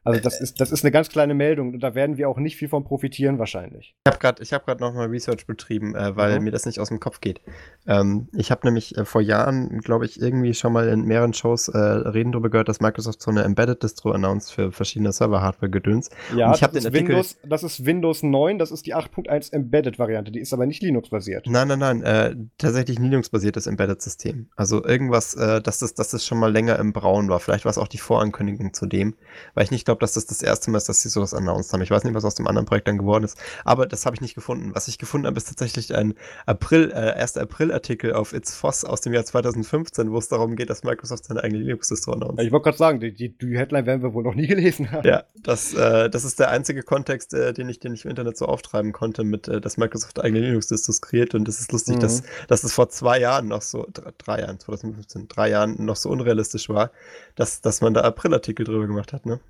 [0.05, 2.57] Also das ist, das ist eine ganz kleine Meldung und da werden wir auch nicht
[2.57, 3.95] viel von profitieren wahrscheinlich.
[4.07, 6.45] Ich habe gerade hab, grad noch mal Research betrieben, äh, weil mhm.
[6.45, 7.41] mir das nicht aus dem Kopf geht.
[7.87, 11.69] Ähm, ich habe nämlich äh, vor Jahren, glaube ich, irgendwie schon mal in mehreren Shows
[11.69, 16.11] äh, Reden darüber gehört, dass Microsoft so eine Embedded Distro announced für verschiedene Server-Hardware-Gedöns.
[16.37, 20.31] Ja, ich das, ist Artikel, Windows, das ist Windows 9, das ist die 8.1 Embedded-Variante,
[20.31, 21.47] die ist aber nicht Linux-basiert.
[21.47, 24.49] Nein, nein, nein, äh, tatsächlich Linux-basiertes Embedded-System.
[24.55, 27.41] Also irgendwas, äh, dass das, dass das schon mal länger im Braun war.
[27.41, 29.15] Vielleicht war es auch die Vorankündigung zu dem,
[29.55, 31.83] weil ich nicht glaube, dass das das erste Mal ist, dass sie sowas announced haben.
[31.83, 34.21] Ich weiß nicht, was aus dem anderen Projekt dann geworden ist, aber das habe ich
[34.21, 34.75] nicht gefunden.
[34.75, 36.15] Was ich gefunden habe, ist tatsächlich ein
[36.47, 37.37] April, äh, 1.
[37.39, 41.43] April-Artikel auf It's Foss aus dem Jahr 2015, wo es darum geht, dass Microsoft seine
[41.43, 42.45] eigene Linux-Distro announced.
[42.45, 45.07] Ich wollte gerade sagen, die, die, die, Headline werden wir wohl noch nie gelesen haben.
[45.07, 48.37] Ja, das, äh, das ist der einzige Kontext, äh, den, ich, den ich im Internet
[48.37, 52.01] so auftreiben konnte, mit, äh, dass Microsoft eigene Linux-Distros kreiert und es ist lustig, mhm.
[52.01, 55.97] dass, dass es vor zwei Jahren noch so, drei, drei Jahren, 2015, drei Jahren noch
[55.97, 56.91] so unrealistisch war,
[57.35, 59.41] dass, dass man da April-Artikel drüber gemacht hat, ne?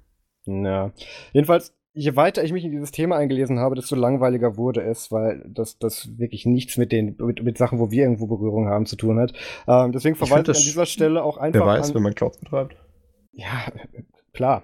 [0.47, 0.93] Ja.
[1.33, 5.45] Jedenfalls, je weiter ich mich in dieses Thema eingelesen habe, desto langweiliger wurde es, weil
[5.47, 8.97] das, das wirklich nichts mit den mit, mit Sachen, wo wir irgendwo Berührung haben, zu
[8.97, 9.33] tun hat.
[9.69, 11.61] Ähm, deswegen verweise ich, ich an dieser Stelle auch einfach.
[11.61, 12.77] Wer weiß, an, wenn man Clouds betreibt.
[13.33, 13.67] Ja,
[14.33, 14.63] klar.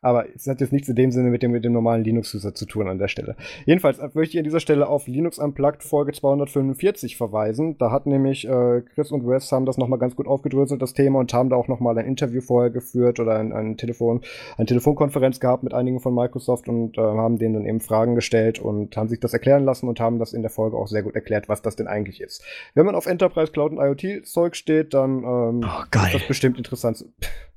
[0.00, 2.66] Aber es hat jetzt nichts in dem Sinne mit dem, mit dem normalen Linux-User zu
[2.66, 3.34] tun an der Stelle.
[3.66, 7.76] Jedenfalls möchte ich an dieser Stelle auf Linux Unplugged Folge 245 verweisen.
[7.78, 11.18] Da hat nämlich äh, Chris und Wes haben das nochmal ganz gut aufgedröselt, das Thema,
[11.18, 14.20] und haben da auch nochmal ein Interview vorher geführt oder ein, ein Telefon,
[14.56, 18.60] eine Telefonkonferenz gehabt mit einigen von Microsoft und äh, haben denen dann eben Fragen gestellt
[18.60, 21.16] und haben sich das erklären lassen und haben das in der Folge auch sehr gut
[21.16, 22.44] erklärt, was das denn eigentlich ist.
[22.74, 27.04] Wenn man auf Enterprise Cloud und IoT-Zeug steht, dann ähm, oh, ist das bestimmt interessant.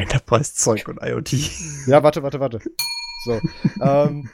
[0.00, 1.32] Enterprise-Zeug und IoT.
[1.86, 2.60] Ja, warte, warte, warte.
[3.24, 3.40] So.
[3.82, 4.28] ähm,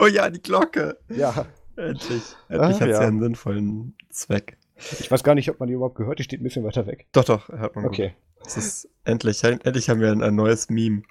[0.00, 0.98] oh ja, die Glocke.
[1.08, 1.46] Ja.
[1.76, 2.22] Endlich.
[2.48, 2.98] Endlich ah, hat sie ja.
[3.00, 4.56] einen sinnvollen Zweck.
[5.00, 6.18] Ich weiß gar nicht, ob man die überhaupt gehört.
[6.18, 7.06] Die steht ein bisschen weiter weg.
[7.12, 7.86] Doch, doch, hört man.
[7.86, 8.14] Okay.
[8.38, 8.46] Gut.
[8.46, 11.02] Es ist endlich, endlich haben wir ein, ein neues Meme.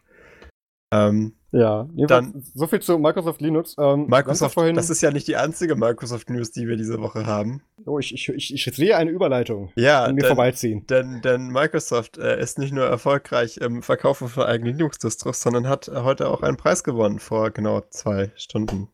[0.91, 3.77] Ähm, ja, dann so viel zu Microsoft Linux.
[3.79, 7.25] Ähm, Microsoft, vorhin, das ist ja nicht die einzige Microsoft News, die wir diese Woche
[7.25, 7.61] haben.
[7.85, 9.71] Oh, ich, ich, ich, ich sehe eine Überleitung.
[9.75, 10.85] Ja, mir denn, vorbeiziehen.
[10.87, 15.87] Denn, denn Microsoft äh, ist nicht nur erfolgreich im Verkaufen von eigenen Linux-Distros, sondern hat
[15.87, 18.89] heute auch einen Preis gewonnen vor genau zwei Stunden.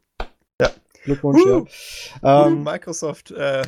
[0.62, 0.70] Ja.
[1.04, 1.66] Glückwunsch, uh,
[2.22, 2.46] ja.
[2.46, 3.64] Ähm, Microsoft, äh,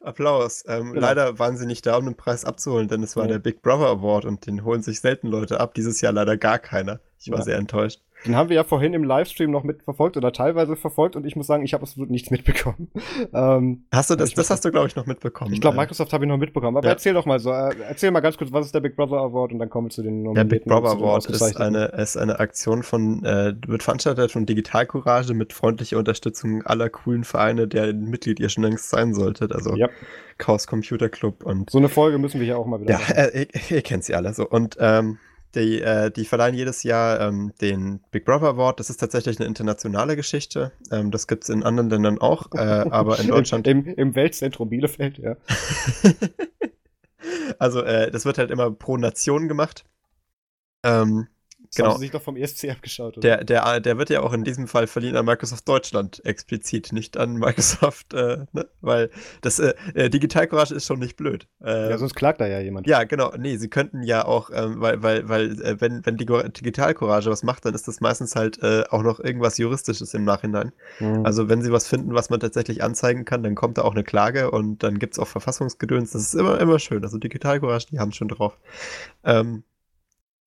[0.00, 0.64] Applaus.
[0.66, 1.00] Ähm, genau.
[1.00, 3.32] Leider waren sie nicht da, um den Preis abzuholen, denn es war ja.
[3.32, 5.74] der Big Brother Award und den holen sich selten Leute ab.
[5.74, 6.98] Dieses Jahr leider gar keiner.
[7.20, 7.44] Ich war ja.
[7.44, 8.00] sehr enttäuscht.
[8.26, 11.46] Den haben wir ja vorhin im Livestream noch mitverfolgt oder teilweise verfolgt und ich muss
[11.46, 12.90] sagen, ich habe absolut nichts mitbekommen.
[13.34, 14.34] Ähm, hast du das?
[14.34, 15.52] Das hast du, glaube ich, noch mitbekommen.
[15.52, 15.80] Ich glaube, äh.
[15.80, 16.76] Microsoft habe ich noch mitbekommen.
[16.76, 16.92] Aber ja.
[16.92, 19.52] erzähl doch mal so, äh, erzähl mal ganz kurz, was ist der Big Brother Award
[19.52, 22.82] und dann kommen wir zu den Der Big Brother Award ist eine, ist eine Aktion
[22.82, 28.40] von, äh, wird veranstaltet von Digital Courage mit freundlicher Unterstützung aller coolen Vereine, der Mitglied
[28.40, 29.52] ihr schon längst sein solltet.
[29.52, 29.88] Also ja.
[30.38, 31.70] Chaos Computer Club und.
[31.70, 32.92] So eine Folge müssen wir ja auch mal wieder.
[32.92, 34.48] Ja, äh, ihr, ihr kennt sie alle so.
[34.48, 35.18] Und ähm,
[35.54, 38.80] die, äh, die verleihen jedes Jahr ähm, den Big Brother Award.
[38.80, 40.72] Das ist tatsächlich eine internationale Geschichte.
[40.90, 42.58] Ähm, das gibt es in anderen Ländern auch, äh,
[42.90, 43.66] aber in Deutschland.
[43.66, 45.36] Im, Im, Weltzentrum Bielefeld, ja.
[47.58, 49.84] also, äh, das wird halt immer pro Nation gemacht.
[50.82, 51.28] Ähm,
[51.72, 51.88] das genau.
[51.88, 53.20] haben sie sich doch vom ESC abgeschaut, oder?
[53.22, 57.16] Der, der, der wird ja auch in diesem Fall verliehen an Microsoft Deutschland explizit, nicht
[57.16, 58.68] an Microsoft, äh, ne?
[58.82, 59.08] weil
[59.40, 61.48] das äh, äh Digital Courage ist schon nicht blöd.
[61.64, 62.86] Ähm, ja, sonst klagt da ja jemand.
[62.86, 63.32] Ja, genau.
[63.38, 67.30] Nee, sie könnten ja auch, ähm, weil, weil, weil, äh, wenn, wenn die Digital Courage
[67.30, 70.72] was macht, dann ist das meistens halt äh, auch noch irgendwas Juristisches im Nachhinein.
[71.00, 71.24] Mhm.
[71.24, 74.04] Also, wenn sie was finden, was man tatsächlich anzeigen kann, dann kommt da auch eine
[74.04, 76.10] Klage und dann gibt es auch Verfassungsgedöns.
[76.10, 77.02] Das ist immer, immer schön.
[77.02, 78.58] Also, Digital Courage, die haben schon drauf.
[79.24, 79.64] Ähm,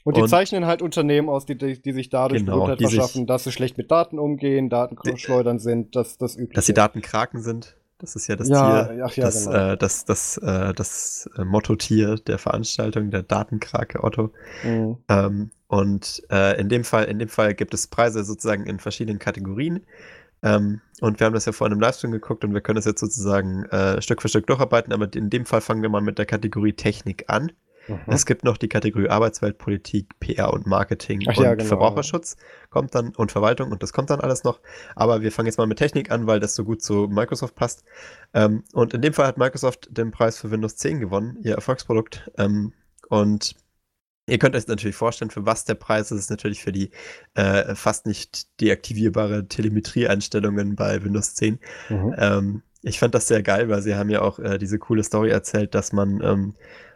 [0.06, 3.22] und die und zeichnen halt Unternehmen aus, die, die, die sich dadurch genau, Gesundheit verschaffen,
[3.22, 7.42] sich, dass sie schlecht mit Daten umgehen, Datenschleudern sind, dass das üblich Dass sie Datenkraken
[7.42, 7.76] sind.
[7.98, 9.72] Das ist ja das ja, Tier, ach, ja, das, genau.
[9.72, 14.32] äh, das, das, äh, das äh, Mottotier der Veranstaltung, der Datenkrake Otto.
[14.64, 14.98] Mhm.
[15.10, 19.18] Ähm, und äh, in dem Fall, in dem Fall gibt es Preise sozusagen in verschiedenen
[19.18, 19.88] Kategorien.
[20.44, 23.00] Ähm, und wir haben das ja vorhin im Livestream geguckt und wir können das jetzt
[23.00, 26.28] sozusagen äh, Stück für Stück durcharbeiten, aber in dem Fall fangen wir mal mit der
[26.28, 27.52] Kategorie Technik an.
[27.88, 28.00] Mhm.
[28.08, 31.68] Es gibt noch die Kategorie Arbeitsweltpolitik, PR und Marketing Ach, und ja, genau.
[31.68, 32.38] Verbraucherschutz
[32.70, 34.60] kommt dann und Verwaltung und das kommt dann alles noch.
[34.96, 37.84] Aber wir fangen jetzt mal mit Technik an, weil das so gut zu Microsoft passt.
[38.34, 42.32] Ähm, und in dem Fall hat Microsoft den Preis für Windows 10 gewonnen, ihr Erfolgsprodukt.
[42.38, 42.74] Ähm,
[43.10, 43.56] und
[44.28, 46.18] Ihr könnt euch natürlich vorstellen, für was der Preis ist.
[46.18, 46.90] Es ist natürlich für die
[47.36, 51.60] äh, fast nicht deaktivierbare Telemetrieeinstellungen bei Windows 10.
[51.90, 52.16] Mhm.
[52.18, 55.30] Ähm, ich fand das sehr geil, weil sie haben ja auch äh, diese coole Story
[55.30, 56.54] erzählt, dass man ähm,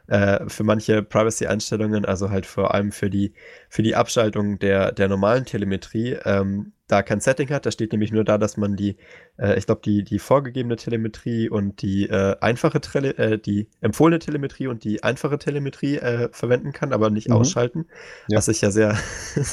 [0.10, 3.34] äh, für manche Privacy-Einstellungen, also halt vor allem für die,
[3.70, 7.68] für die Abschaltung der, der normalen Telemetrie, ähm, da kein Setting hat.
[7.68, 8.98] Da steht nämlich nur da, dass man die,
[9.38, 14.18] äh, ich glaube, die, die vorgegebene Telemetrie und die äh, einfache Tele äh, die empfohlene
[14.18, 17.36] Telemetrie und die einfache Telemetrie äh, verwenden kann, aber nicht mhm.
[17.36, 17.86] ausschalten.
[18.28, 18.38] Ja.
[18.38, 18.98] Was ich ja sehr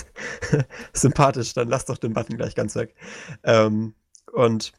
[0.94, 2.94] sympathisch, dann lass doch den Button gleich ganz weg.
[3.44, 3.94] Ähm,
[4.32, 4.72] und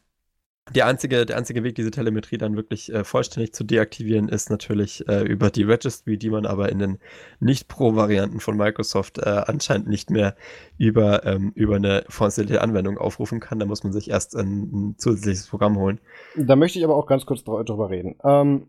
[0.74, 5.06] die einzige, der einzige Weg, diese Telemetrie dann wirklich äh, vollständig zu deaktivieren, ist natürlich
[5.08, 6.98] äh, über die Registry, die man aber in den
[7.40, 10.34] Nicht-Pro-Varianten von Microsoft äh, anscheinend nicht mehr
[10.76, 13.58] über, ähm, über eine vorinstallierte Anwendung aufrufen kann.
[13.58, 16.00] Da muss man sich erst ein, ein, zusätzliches Programm holen.
[16.36, 18.16] Da möchte ich aber auch ganz kurz drüber reden.
[18.24, 18.68] Ähm,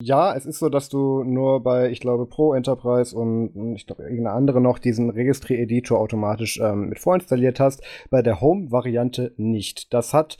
[0.00, 4.04] ja, es ist so, dass du nur bei, ich glaube, Pro Enterprise und ich glaube,
[4.04, 7.82] irgendeine andere noch diesen Registry-Editor automatisch ähm, mit vorinstalliert hast.
[8.08, 9.92] Bei der Home-Variante nicht.
[9.92, 10.38] Das hat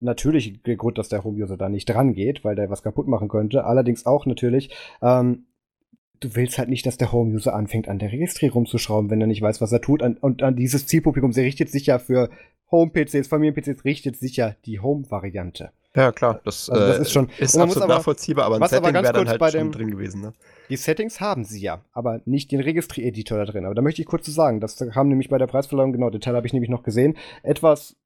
[0.00, 3.28] natürlich der Grund, dass der Home-User da nicht dran geht, weil der was kaputt machen
[3.28, 3.64] könnte.
[3.64, 4.70] Allerdings auch natürlich,
[5.02, 5.46] ähm,
[6.20, 9.42] du willst halt nicht, dass der Home-User anfängt, an der Registrierung rumzuschrauben, wenn er nicht
[9.42, 10.02] weiß, was er tut.
[10.02, 12.30] und an dieses Zielpublikum, sie richtet sich ja für
[12.70, 15.70] Home-PCs, Familien-PCs, richtet sich ja die Home-Variante.
[15.96, 18.92] Ja, klar, das, also das äh, ist schon ist absolut aber, nachvollziehbar, aber ein Setting
[18.92, 20.20] wäre dann halt schon dem, drin gewesen.
[20.20, 20.34] Ne?
[20.68, 23.64] Die Settings haben sie ja, aber nicht den Registry-Editor da drin.
[23.64, 26.20] Aber da möchte ich kurz zu sagen, das haben nämlich bei der Preisverleihung, genau, den
[26.20, 27.96] Teil habe ich nämlich noch gesehen, etwas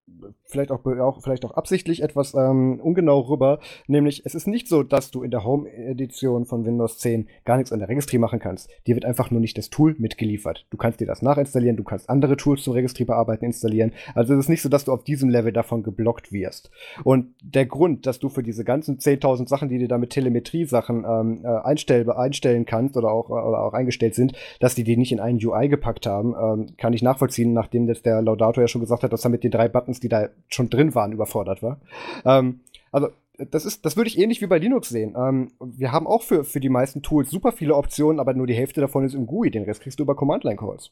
[0.45, 3.61] vielleicht auch, auch, vielleicht auch absichtlich etwas ähm, ungenau rüber.
[3.87, 7.73] Nämlich, es ist nicht so, dass du in der Home-Edition von Windows 10 gar nichts
[7.73, 8.71] an der Registry machen kannst.
[8.87, 10.67] Dir wird einfach nur nicht das Tool mitgeliefert.
[10.71, 13.93] Du kannst dir das nachinstallieren, du kannst andere Tools zum Registry bearbeiten installieren.
[14.15, 16.71] Also es ist nicht so, dass du auf diesem Level davon geblockt wirst.
[17.05, 21.05] Und der Grund, dass du für diese ganzen 10.000 Sachen, die dir da mit Telemetrie-Sachen
[21.05, 25.13] ähm, äh, einstell einstellen kannst oder auch, oder auch eingestellt sind, dass die die nicht
[25.13, 28.81] in einen UI gepackt haben, ähm, kann ich nachvollziehen, nachdem jetzt der Laudator ja schon
[28.81, 31.81] gesagt hat, dass er mit den drei Buttons, die da schon drin waren, überfordert war.
[32.25, 32.61] Ähm,
[32.93, 33.09] also
[33.51, 35.15] das ist, das würde ich ähnlich wie bei Linux sehen.
[35.17, 38.55] Ähm, wir haben auch für, für die meisten Tools super viele Optionen, aber nur die
[38.55, 39.51] Hälfte davon ist im GUI.
[39.51, 40.91] Den Rest kriegst du über Command-Line-Calls.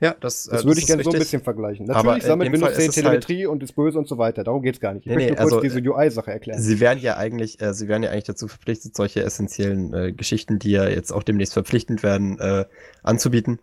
[0.00, 1.86] Ja, das, das äh, würde ich gerne so ein bisschen vergleichen.
[1.86, 4.44] Natürlich aber sammelt Windows 10 Telemetrie halt und ist böse und so weiter.
[4.44, 5.06] Darum geht es gar nicht.
[5.06, 6.60] Ich nee, möchte nee, kurz also, diese UI-Sache erklären.
[6.60, 10.58] Sie werden ja eigentlich, äh, sie werden ja eigentlich dazu verpflichtet, solche essentiellen äh, Geschichten,
[10.58, 12.64] die ja jetzt auch demnächst verpflichtend werden, äh,
[13.02, 13.60] anzubieten.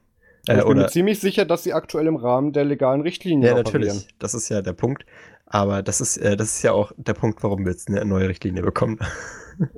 [0.48, 3.60] Äh, ich bin mir ziemlich sicher, dass sie aktuell im Rahmen der legalen Richtlinien Ja,
[3.60, 3.88] operieren.
[3.88, 4.08] natürlich.
[4.20, 5.06] Das ist ja der Punkt.
[5.46, 8.28] Aber das ist, äh, das ist ja auch der Punkt, warum wir jetzt eine neue
[8.28, 8.98] Richtlinie bekommen.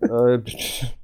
[0.01, 0.39] äh,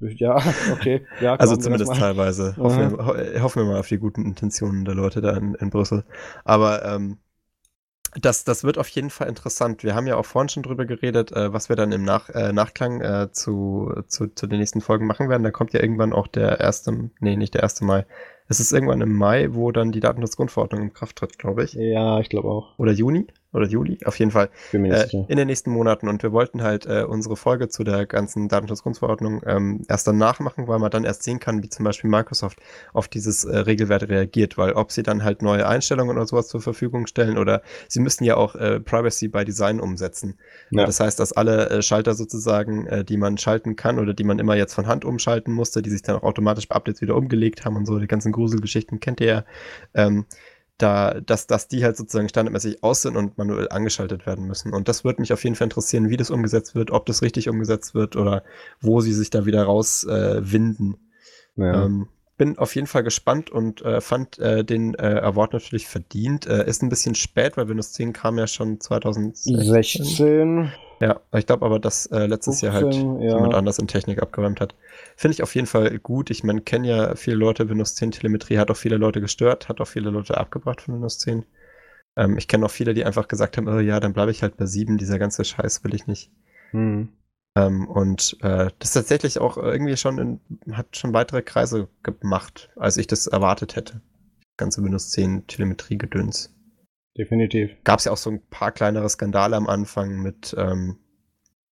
[0.00, 0.42] ja,
[0.72, 1.06] okay.
[1.20, 2.56] Ja, also zumindest teilweise.
[2.56, 6.04] Hoffen wir, hoffen wir, mal auf die guten Intentionen der Leute da in, in Brüssel.
[6.44, 7.18] Aber ähm,
[8.20, 9.84] das, das wird auf jeden Fall interessant.
[9.84, 12.52] Wir haben ja auch vorhin schon drüber geredet, äh, was wir dann im Nach, äh,
[12.52, 15.42] Nachklang äh, zu, zu, zu den nächsten Folgen machen werden.
[15.42, 18.06] Da kommt ja irgendwann auch der erste, nee, nicht der erste Mai,
[18.48, 21.72] es ist irgendwann im Mai, wo dann die Datenschutzgrundverordnung in Kraft tritt, glaube ich.
[21.72, 22.78] Ja, ich glaube auch.
[22.78, 23.26] Oder Juni?
[23.52, 26.08] Oder Juli, auf jeden Fall, äh, in den nächsten Monaten.
[26.08, 30.68] Und wir wollten halt äh, unsere Folge zu der ganzen Datenschutzgrundverordnung ähm, erst danach machen,
[30.68, 32.58] weil man dann erst sehen kann, wie zum Beispiel Microsoft
[32.92, 36.60] auf dieses äh, Regelwert reagiert, weil ob sie dann halt neue Einstellungen oder sowas zur
[36.60, 40.38] Verfügung stellen oder sie müssen ja auch äh, Privacy by Design umsetzen.
[40.70, 40.86] Ja.
[40.86, 44.38] Das heißt, dass alle äh, Schalter sozusagen, äh, die man schalten kann oder die man
[44.38, 47.64] immer jetzt von Hand umschalten musste, die sich dann auch automatisch bei Updates wieder umgelegt
[47.64, 49.44] haben und so, die ganzen Gruselgeschichten kennt ihr ja,
[49.94, 50.24] ähm,
[50.82, 54.72] da, dass, dass die halt sozusagen standardmäßig aus sind und manuell angeschaltet werden müssen.
[54.72, 57.48] Und das würde mich auf jeden Fall interessieren, wie das umgesetzt wird, ob das richtig
[57.48, 58.42] umgesetzt wird oder
[58.80, 60.96] wo sie sich da wieder rauswinden.
[61.56, 61.84] Äh, ja.
[61.84, 66.46] ähm, bin auf jeden Fall gespannt und äh, fand äh, den äh, Award natürlich verdient.
[66.46, 69.60] Äh, ist ein bisschen spät, weil Windows 10 kam ja schon 2016.
[69.60, 70.72] 16.
[71.02, 72.94] Ja, ich glaube aber, dass äh, letztes 15, Jahr halt
[73.24, 73.34] ja.
[73.34, 74.76] jemand anders in Technik abgeräumt hat.
[75.16, 76.30] Finde ich auf jeden Fall gut.
[76.30, 79.80] Ich meine, kenne ja viele Leute, Windows 10 Telemetrie hat auch viele Leute gestört, hat
[79.80, 81.44] auch viele Leute abgebracht von Windows 10.
[82.14, 84.56] Ähm, ich kenne auch viele, die einfach gesagt haben, oh ja, dann bleibe ich halt
[84.56, 86.30] bei 7, dieser ganze Scheiß will ich nicht.
[86.70, 87.08] Hm.
[87.56, 90.40] Ähm, und äh, das tatsächlich auch irgendwie schon in,
[90.70, 94.00] hat schon weitere Kreise gemacht, als ich das erwartet hätte.
[94.56, 96.54] Ganze Windows 10 Telemetrie-Gedöns.
[97.16, 97.70] Definitiv.
[97.84, 100.96] Gab es ja auch so ein paar kleinere Skandale am Anfang mit, ähm,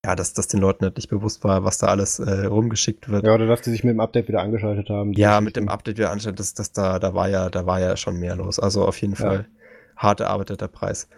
[0.04, 3.26] ja, dass, dass den Leuten halt nicht bewusst war, was da alles äh, rumgeschickt wird.
[3.26, 5.12] Ja, oder dass die sich mit dem Update wieder angeschaltet haben.
[5.14, 7.96] Ja, mit dem Update wieder angeschaltet, das, das, da, da war ja, da war ja
[7.96, 8.58] schon mehr los.
[8.58, 9.96] Also auf jeden Fall ja.
[9.96, 11.08] hart erarbeiteter Preis.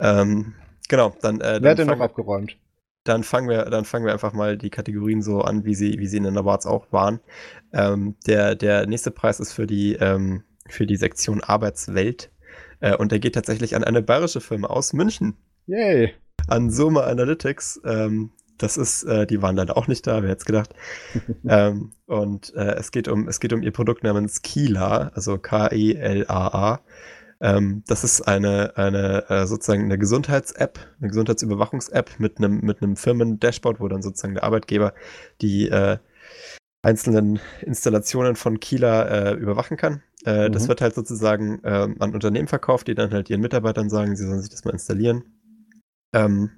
[0.00, 0.54] Ähm,
[0.88, 1.40] genau, dann.
[1.40, 2.56] Äh, Wer hat denn noch abgeräumt?
[3.04, 6.06] Dann fangen wir, dann fangen wir einfach mal die Kategorien so an, wie sie, wie
[6.06, 7.20] sie in den Awards auch waren.
[7.72, 12.30] Ähm, der, der nächste Preis ist für die, ähm, für die Sektion Arbeitswelt.
[12.80, 15.36] Äh, und der geht tatsächlich an eine bayerische Firma aus München.
[15.66, 16.14] Yay!
[16.48, 17.80] An Soma Analytics.
[17.84, 20.74] Ähm, das ist, äh, die waren leider auch nicht da, wer hätte es gedacht.
[21.48, 26.80] ähm, und äh, es, geht um, es geht um ihr Produkt namens Kila, also K-E-L-A-A.
[27.42, 32.96] Ähm, das ist eine, eine äh, sozusagen eine Gesundheits-App, eine Gesundheitsüberwachungs-App mit einem mit einem
[32.96, 34.92] Firmen-Dashboard, wo dann sozusagen der Arbeitgeber
[35.40, 35.96] die äh,
[36.82, 40.02] einzelnen Installationen von Kila äh, überwachen kann.
[40.24, 40.52] Äh, mhm.
[40.52, 44.26] Das wird halt sozusagen ähm, an Unternehmen verkauft, die dann halt ihren Mitarbeitern sagen, sie
[44.26, 45.24] sollen sich das mal installieren.
[46.12, 46.50] Ähm,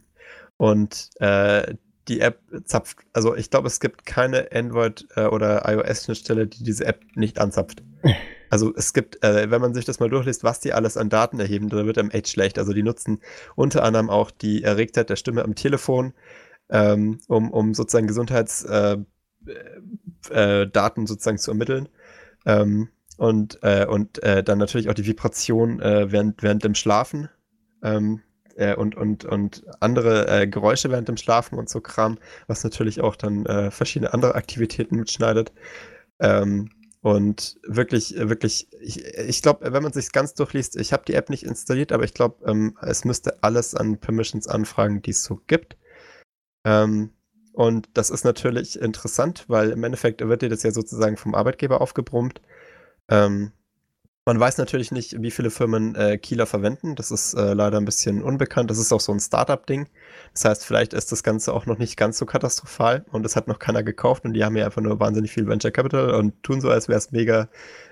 [0.56, 1.74] und äh,
[2.08, 6.84] die App zapft, also ich glaube, es gibt keine Android- äh, oder iOS-Schnittstelle, die diese
[6.84, 7.82] App nicht anzapft.
[8.50, 11.40] Also es gibt, äh, wenn man sich das mal durchliest, was die alles an Daten
[11.40, 12.58] erheben, da wird einem echt schlecht.
[12.58, 13.22] Also die nutzen
[13.56, 16.12] unter anderem auch die Erregtheit der Stimme am Telefon,
[16.68, 19.06] ähm, um, um sozusagen Gesundheitsdaten
[20.28, 21.88] äh, äh, sozusagen zu ermitteln.
[22.44, 27.28] Ähm, und äh, und äh, dann natürlich auch die Vibration äh, während, während dem Schlafen.
[27.82, 28.22] Ähm,
[28.56, 33.00] äh, und, und, und andere äh, Geräusche während dem Schlafen und so Kram, was natürlich
[33.00, 35.52] auch dann äh, verschiedene andere Aktivitäten mitschneidet.
[36.20, 41.14] Ähm, und wirklich, wirklich, ich, ich glaube, wenn man sich ganz durchliest, ich habe die
[41.14, 45.24] App nicht installiert, aber ich glaube, ähm, es müsste alles an Permissions anfragen, die es
[45.24, 45.76] so gibt.
[46.64, 47.10] Ähm,
[47.52, 51.80] und das ist natürlich interessant, weil im Endeffekt wird dir das ja sozusagen vom Arbeitgeber
[51.80, 52.40] aufgebrummt.
[53.12, 53.52] Ähm,
[54.24, 56.94] man weiß natürlich nicht, wie viele Firmen äh, Kieler verwenden.
[56.94, 58.70] Das ist äh, leider ein bisschen unbekannt.
[58.70, 59.88] Das ist auch so ein Startup-Ding.
[60.32, 63.48] Das heißt, vielleicht ist das Ganze auch noch nicht ganz so katastrophal und es hat
[63.48, 66.60] noch keiner gekauft und die haben ja einfach nur wahnsinnig viel Venture Capital und tun
[66.60, 67.48] so, als wäre es mega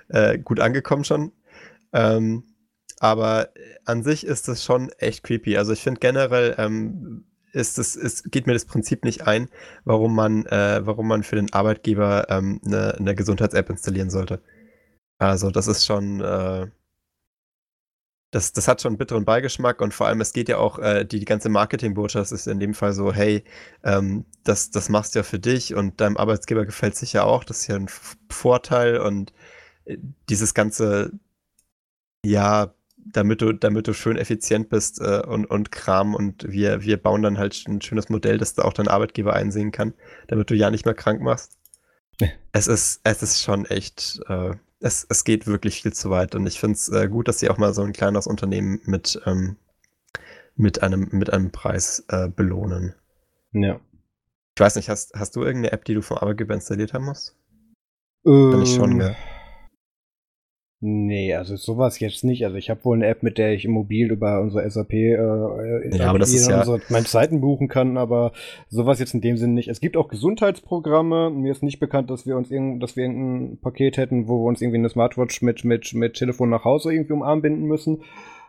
[0.08, 1.32] äh, gut angekommen schon.
[1.92, 2.44] Ähm,
[3.00, 3.48] aber
[3.84, 5.56] an sich ist das schon echt creepy.
[5.56, 9.48] Also ich finde generell ähm, ist es, ist, geht mir das Prinzip nicht ein,
[9.84, 14.40] warum man, äh, warum man für den Arbeitgeber ähm, eine, eine Gesundheits-App installieren sollte.
[15.20, 16.66] Also das ist schon, äh,
[18.30, 21.04] das, das hat schon einen bitteren Beigeschmack und vor allem, es geht ja auch, äh,
[21.04, 23.44] die, die ganze Marketingbotschaft ist in dem Fall so, hey,
[23.84, 27.44] ähm, das, das machst du ja für dich und deinem Arbeitsgeber gefällt es sicher auch,
[27.44, 27.88] das ist ja ein
[28.30, 29.32] Vorteil und
[29.84, 29.98] äh,
[30.30, 31.12] dieses ganze,
[32.24, 36.96] ja, damit du, damit du schön effizient bist äh, und, und Kram und wir, wir
[37.02, 39.92] bauen dann halt ein schönes Modell, das da auch dein Arbeitgeber einsehen kann,
[40.28, 41.58] damit du ja nicht mehr krank machst.
[42.52, 46.46] Es ist, es ist schon echt, äh, es, es geht wirklich viel zu weit und
[46.46, 49.56] ich finde es äh, gut, dass sie auch mal so ein kleines Unternehmen mit, ähm,
[50.56, 52.94] mit, einem, mit einem Preis äh, belohnen.
[53.52, 53.80] Ja.
[54.56, 57.36] Ich weiß nicht, hast, hast du irgendeine App, die du vom Arbeitgeber installiert haben musst?
[58.26, 59.14] Ähm, Bin ich schon, ja.
[60.82, 62.42] Nee, also sowas jetzt nicht.
[62.44, 65.12] Also ich habe wohl eine App, mit der ich im Mobil über unsere SAP äh,
[65.12, 68.32] äh ja, aber das ist ja unsere, meine Seiten buchen kann, aber
[68.70, 69.68] sowas jetzt in dem Sinne nicht.
[69.68, 71.28] Es gibt auch Gesundheitsprogramme.
[71.28, 74.48] Mir ist nicht bekannt, dass wir uns irgend, dass wir irgendein Paket hätten, wo wir
[74.48, 78.02] uns irgendwie eine Smartwatch mit mit mit Telefon nach Hause irgendwie umarm binden müssen.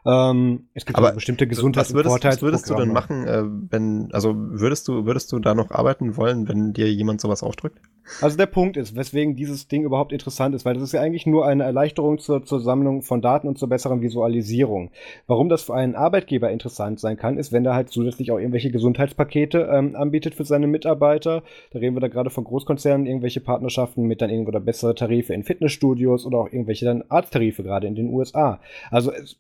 [0.06, 3.44] Ähm, es gibt aber also bestimmte Gesundheits- was würdest, was würdest du denn machen, äh,
[3.70, 7.80] wenn, also würdest du, würdest du da noch arbeiten wollen, wenn dir jemand sowas aufdrückt?
[8.20, 11.28] Also der Punkt ist, weswegen dieses Ding überhaupt interessant ist, weil das ist ja eigentlich
[11.28, 14.90] nur eine Erleichterung zur, zur Sammlung von Daten und zur besseren Visualisierung.
[15.28, 18.72] Warum das für einen Arbeitgeber interessant sein kann, ist, wenn er halt zusätzlich auch irgendwelche
[18.72, 21.44] Gesundheitspakete ähm, anbietet für seine Mitarbeiter.
[21.72, 25.34] Da reden wir da gerade von Großkonzernen, irgendwelche Partnerschaften mit dann irgendwo da bessere Tarife
[25.34, 28.60] in Fitnessstudios oder auch irgendwelche dann Arzttarife gerade in den USA.
[28.90, 29.38] Also es,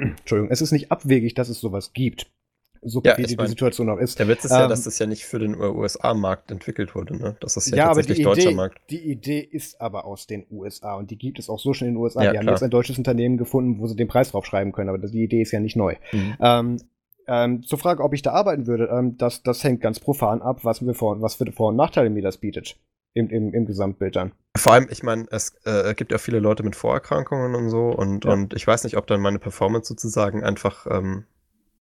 [0.00, 2.30] Entschuldigung, es ist nicht abwegig, dass es sowas gibt.
[2.86, 4.18] So ja, wie die Situation auch ist.
[4.18, 7.34] Der Witz ist ähm, ja, dass das ja nicht für den USA-Markt entwickelt wurde, ne?
[7.40, 8.78] Das ist ja, ja tatsächlich die deutscher Idee, Markt.
[8.90, 11.94] Die Idee ist aber aus den USA und die gibt es auch so schon in
[11.94, 12.22] den USA.
[12.22, 12.46] Ja, die klar.
[12.46, 15.40] haben jetzt ein deutsches Unternehmen gefunden, wo sie den Preis draufschreiben können, aber die Idee
[15.40, 15.94] ist ja nicht neu.
[16.12, 16.36] Mhm.
[16.40, 16.76] Ähm,
[17.26, 20.60] ähm, zur Frage, ob ich da arbeiten würde, ähm, das, das hängt ganz profan ab,
[20.62, 22.76] was, wir vor, was für Vor- und Nachteile mir das bietet
[23.14, 24.32] im, im, im Gesamtbild dann.
[24.56, 28.24] Vor allem, ich meine, es äh, gibt ja viele Leute mit Vorerkrankungen und so und,
[28.24, 28.32] ja.
[28.32, 31.24] und ich weiß nicht, ob dann meine Performance sozusagen einfach ähm,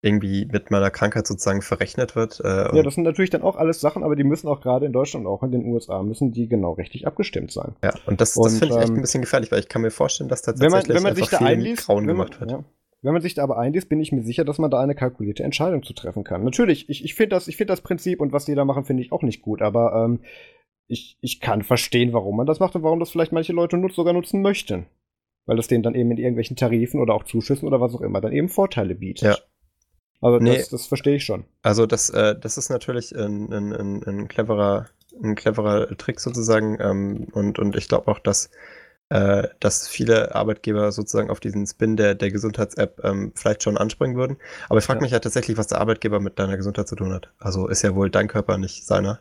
[0.02, 2.40] irgendwie mit meiner Krankheit sozusagen verrechnet wird.
[2.44, 4.92] Äh, ja, das sind natürlich dann auch alles Sachen, aber die müssen auch gerade in
[4.92, 7.76] Deutschland und auch in den USA müssen die genau richtig abgestimmt sein.
[7.84, 9.90] Ja, und das, das finde ich echt ein ähm, bisschen gefährlich, weil ich kann mir
[9.90, 12.50] vorstellen, dass tatsächlich wenn man, wenn man sich da einliest, Grauen man, gemacht wird.
[12.50, 12.64] Ja.
[13.02, 15.42] Wenn man sich da aber einliest, bin ich mir sicher, dass man da eine kalkulierte
[15.44, 16.44] Entscheidung zu treffen kann.
[16.44, 19.12] Natürlich, ich, ich finde das, find das Prinzip und was die da machen, finde ich
[19.12, 20.20] auch nicht gut, aber ähm,
[20.92, 23.94] ich, ich kann verstehen, warum man das macht und warum das vielleicht manche Leute nutz,
[23.94, 24.86] sogar nutzen möchten.
[25.46, 28.20] Weil das denen dann eben in irgendwelchen Tarifen oder auch Zuschüssen oder was auch immer
[28.20, 29.22] dann eben Vorteile bietet.
[29.22, 29.36] Ja.
[30.20, 31.44] Also nee, das, das verstehe ich schon.
[31.62, 34.86] Also das, äh, das ist natürlich ein, ein, ein, ein, cleverer,
[35.20, 36.78] ein cleverer Trick sozusagen.
[36.80, 38.50] Ähm, und, und ich glaube auch, dass,
[39.08, 44.16] äh, dass viele Arbeitgeber sozusagen auf diesen Spin der, der Gesundheits-App ähm, vielleicht schon anspringen
[44.16, 44.36] würden.
[44.68, 45.02] Aber ich frage ja.
[45.02, 47.32] mich ja tatsächlich, was der Arbeitgeber mit deiner Gesundheit zu tun hat.
[47.38, 49.20] Also ist ja wohl dein Körper, nicht seiner.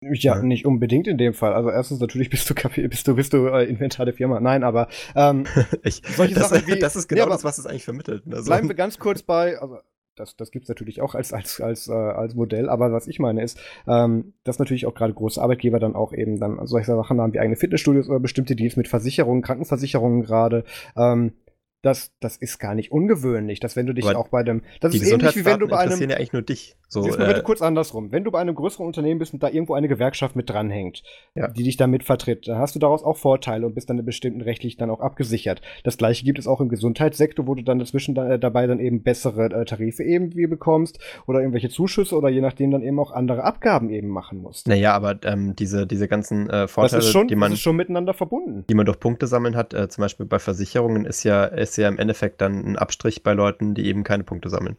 [0.00, 1.54] Ja, ja, nicht unbedingt in dem Fall.
[1.54, 4.40] Also erstens natürlich bist du bist du bist du äh, Inventar der Firma.
[4.40, 5.46] Nein, aber ähm,
[5.82, 8.22] ich, solche das, Sachen wie, das ist genau nee, das, was es eigentlich vermittelt.
[8.30, 8.44] Also.
[8.44, 9.58] Bleiben wir ganz kurz bei.
[9.58, 9.78] Also,
[10.14, 13.42] das, das gibt's natürlich auch als, als, als, äh, als Modell, aber was ich meine
[13.42, 17.34] ist, ähm, dass natürlich auch gerade große Arbeitgeber dann auch eben dann solche Sachen haben
[17.34, 20.64] wie eigene Fitnessstudios oder bestimmte Deals mit Versicherungen, Krankenversicherungen gerade.
[20.96, 21.34] Ähm,
[21.86, 24.62] das, das ist gar nicht ungewöhnlich, dass wenn du dich aber auch bei dem.
[24.80, 25.84] Das ist ähnlich wie wenn du bei einem.
[25.84, 26.76] interessieren ja eigentlich nur dich.
[26.88, 28.12] So, Siehst mal bitte äh, kurz andersrum.
[28.12, 31.02] Wenn du bei einem größeren Unternehmen bist und da irgendwo eine Gewerkschaft mit dranhängt,
[31.34, 31.48] ja.
[31.48, 34.76] die dich damit vertritt, dann hast du daraus auch Vorteile und bist dann bestimmten rechtlich
[34.76, 35.62] dann auch abgesichert.
[35.84, 38.80] Das gleiche gibt es auch im Gesundheitssektor, wo du dann dazwischen da, äh, dabei dann
[38.80, 42.98] eben bessere äh, Tarife eben wie bekommst oder irgendwelche Zuschüsse oder je nachdem dann eben
[43.00, 44.68] auch andere Abgaben eben machen musst.
[44.68, 48.64] Naja, aber ähm, diese, diese ganzen äh, Vorteile, schon, die man schon miteinander verbunden.
[48.68, 51.88] Die man durch Punkte sammeln hat, äh, zum Beispiel bei Versicherungen, ist ja, ist ja
[51.88, 54.76] im Endeffekt dann ein Abstrich bei Leuten, die eben keine Punkte sammeln.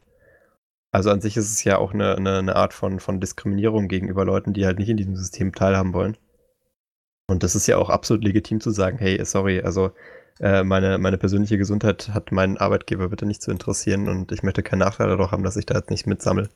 [0.91, 4.26] Also an sich ist es ja auch eine, eine, eine, Art von, von Diskriminierung gegenüber
[4.26, 6.18] Leuten, die halt nicht in diesem System teilhaben wollen.
[7.30, 9.91] Und das ist ja auch absolut legitim zu sagen, hey, sorry, also
[10.39, 14.64] äh, meine, meine persönliche Gesundheit hat meinen Arbeitgeber bitte nicht zu interessieren und ich möchte
[14.64, 16.50] keinen Nachteil dadurch haben, dass ich da jetzt nicht mitsammle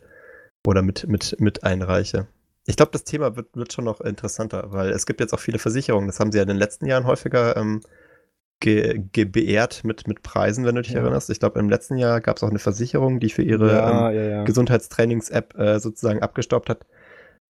[0.66, 2.28] oder mit, mit, mit einreiche.
[2.68, 5.60] Ich glaube, das Thema wird, wird schon noch interessanter, weil es gibt jetzt auch viele
[5.60, 7.82] Versicherungen, das haben sie ja in den letzten Jahren häufiger ähm,
[8.62, 11.02] ge, ge beehrt mit, mit Preisen, wenn du dich ja.
[11.02, 11.30] erinnerst.
[11.30, 14.32] Ich glaube, im letzten Jahr gab es auch eine Versicherung, die für ihre ja, ähm,
[14.32, 16.86] ja, Gesundheitstrainings-App äh, sozusagen abgestoppt hat.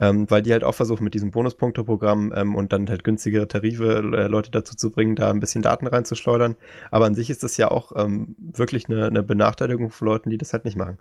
[0.02, 3.98] Ähm, weil die halt auch versuchen, mit diesem Bonuspunkteprogramm ähm, und dann halt günstigere Tarife
[3.98, 6.56] äh, Leute dazu zu bringen, da ein bisschen Daten reinzuschleudern.
[6.90, 10.38] Aber an sich ist das ja auch ähm, wirklich eine, eine, Benachteiligung von Leuten, die
[10.38, 10.96] das halt nicht machen.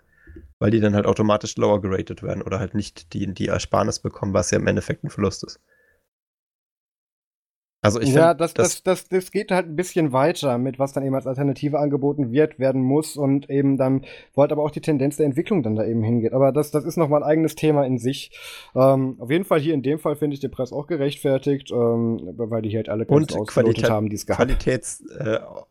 [0.58, 4.34] Weil die dann halt automatisch lower geratet werden oder halt nicht die, die Ersparnis bekommen,
[4.34, 5.60] was ja im Endeffekt ein Verlust ist.
[7.82, 10.92] Also ich ja, find, das, das, das, das geht halt ein bisschen weiter mit, was
[10.92, 14.04] dann eben als Alternative angeboten wird, werden muss und eben dann,
[14.34, 16.34] wo halt aber auch die Tendenz der Entwicklung dann da eben hingeht.
[16.34, 18.32] Aber das, das ist nochmal ein eigenes Thema in sich.
[18.74, 22.20] Ähm, auf jeden Fall hier in dem Fall finde ich den Preis auch gerechtfertigt, ähm,
[22.36, 25.62] weil die hier halt alle ganz und Qualität, haben, die es gehabt Qualitätsunternehmen äh,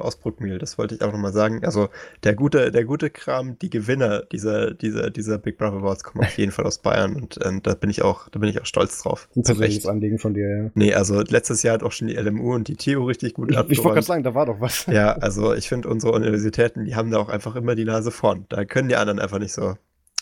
[0.00, 1.64] aus Bruckmühl, das wollte ich auch nochmal sagen.
[1.64, 1.88] Also
[2.22, 6.36] der gute, der gute Kram, die Gewinner dieser, dieser, dieser Big Brother Awards kommen auf
[6.36, 9.02] jeden Fall aus Bayern und äh, da bin ich auch, da bin ich auch stolz
[9.02, 9.28] drauf.
[9.34, 10.70] Ein persönliches Anliegen von dir, ja.
[10.74, 13.56] Nee, also letztes Jahr hat auch schon die LMU und die TU richtig gut Ich,
[13.56, 14.86] ich wollte gerade sagen, da war doch was.
[14.86, 18.46] Ja, also ich finde, unsere Universitäten, die haben da auch einfach immer die Nase vorn.
[18.48, 19.74] Da können die anderen einfach nicht so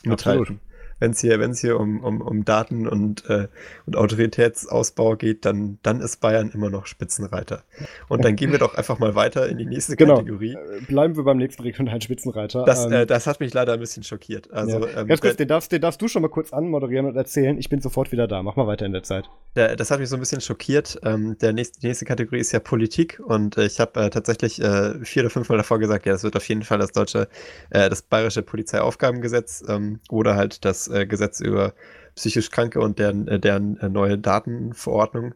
[0.04, 0.42] mithalten.
[0.42, 0.71] Absolut
[1.02, 3.48] wenn es hier, wenn's hier um, um, um Daten und, äh,
[3.86, 7.64] und Autoritätsausbau geht, dann, dann ist Bayern immer noch Spitzenreiter.
[8.08, 10.18] Und dann gehen wir doch einfach mal weiter in die nächste genau.
[10.18, 10.52] Kategorie.
[10.52, 12.64] Äh, bleiben wir beim nächsten regionalen Spitzenreiter.
[12.64, 14.52] Das, ähm, äh, das hat mich leider ein bisschen schockiert.
[14.52, 15.00] Also, ja.
[15.00, 17.58] ähm, Ganz kurz, den darfst, den darfst du schon mal kurz anmoderieren und erzählen.
[17.58, 18.44] Ich bin sofort wieder da.
[18.44, 19.28] Mach mal weiter in der Zeit.
[19.56, 21.00] Der, das hat mich so ein bisschen schockiert.
[21.02, 24.62] Ähm, der nächste, die nächste Kategorie ist ja Politik und äh, ich habe äh, tatsächlich
[24.62, 27.26] äh, vier oder fünfmal davor gesagt, ja, das wird auf jeden Fall das deutsche,
[27.70, 31.74] äh, das bayerische Polizeiaufgabengesetz ähm, oder halt das äh, Gesetz über
[32.14, 35.34] psychisch Kranke und deren, äh, deren äh, neue Datenverordnung.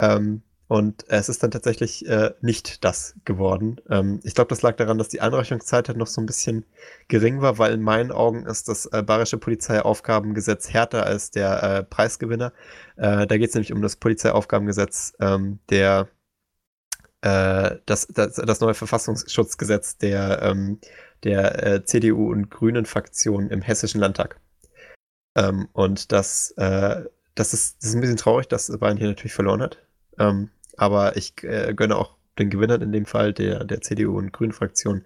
[0.00, 3.78] Ähm, und es ist dann tatsächlich äh, nicht das geworden.
[3.90, 6.64] Ähm, ich glaube, das lag daran, dass die Einreichungszeit halt noch so ein bisschen
[7.08, 11.82] gering war, weil in meinen Augen ist das äh, Bayerische Polizeiaufgabengesetz härter als der äh,
[11.82, 12.54] Preisgewinner.
[12.96, 16.08] Äh, da geht es nämlich um das Polizeiaufgabengesetz, ähm, der
[17.24, 20.80] das, das, das neue Verfassungsschutzgesetz der, ähm,
[21.22, 24.40] der CDU und Grünen Fraktion im Hessischen Landtag.
[25.34, 27.04] Ähm, und das, äh,
[27.34, 29.78] das, ist, das ist ein bisschen traurig, dass Bayern hier natürlich verloren hat.
[30.18, 34.32] Ähm, aber ich äh, gönne auch den Gewinnern in dem Fall der, der CDU und
[34.32, 35.04] Grünen Fraktion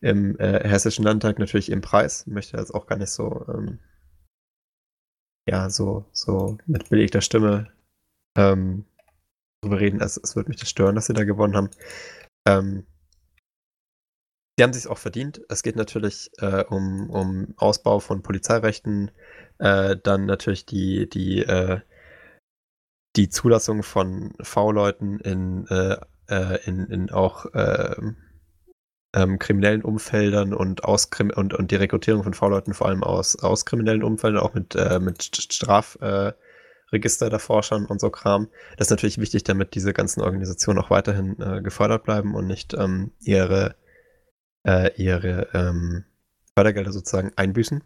[0.00, 2.24] im äh, Hessischen Landtag natürlich im Preis.
[2.26, 3.78] Ich möchte das auch gar nicht so, ähm,
[5.48, 7.72] ja, so, so mit belegter Stimme
[8.36, 8.84] ähm,
[9.62, 10.00] drüber reden.
[10.00, 11.70] Es, es würde mich das stören, dass sie da gewonnen haben.
[12.46, 12.86] Ähm,
[14.58, 15.40] die haben sich auch verdient.
[15.48, 19.12] Es geht natürlich äh, um, um Ausbau von Polizeirechten,
[19.58, 21.80] äh, dann natürlich die, die, äh,
[23.14, 25.96] die Zulassung von V-Leuten in, äh,
[26.28, 28.16] äh, in, in auch ähm,
[29.14, 33.64] ähm, kriminellen Umfeldern und, aus, und, und die Rekrutierung von V-Leuten vor allem aus, aus
[33.64, 38.48] kriminellen Umfeldern, auch mit, äh, mit Strafregister der Forschern und so Kram.
[38.76, 43.12] Das ist natürlich wichtig, damit diese ganzen Organisationen auch weiterhin gefördert bleiben und nicht ähm,
[43.20, 43.76] ihre
[44.66, 46.04] äh, ihre ähm,
[46.54, 47.82] Fördergelder sozusagen einbüßen.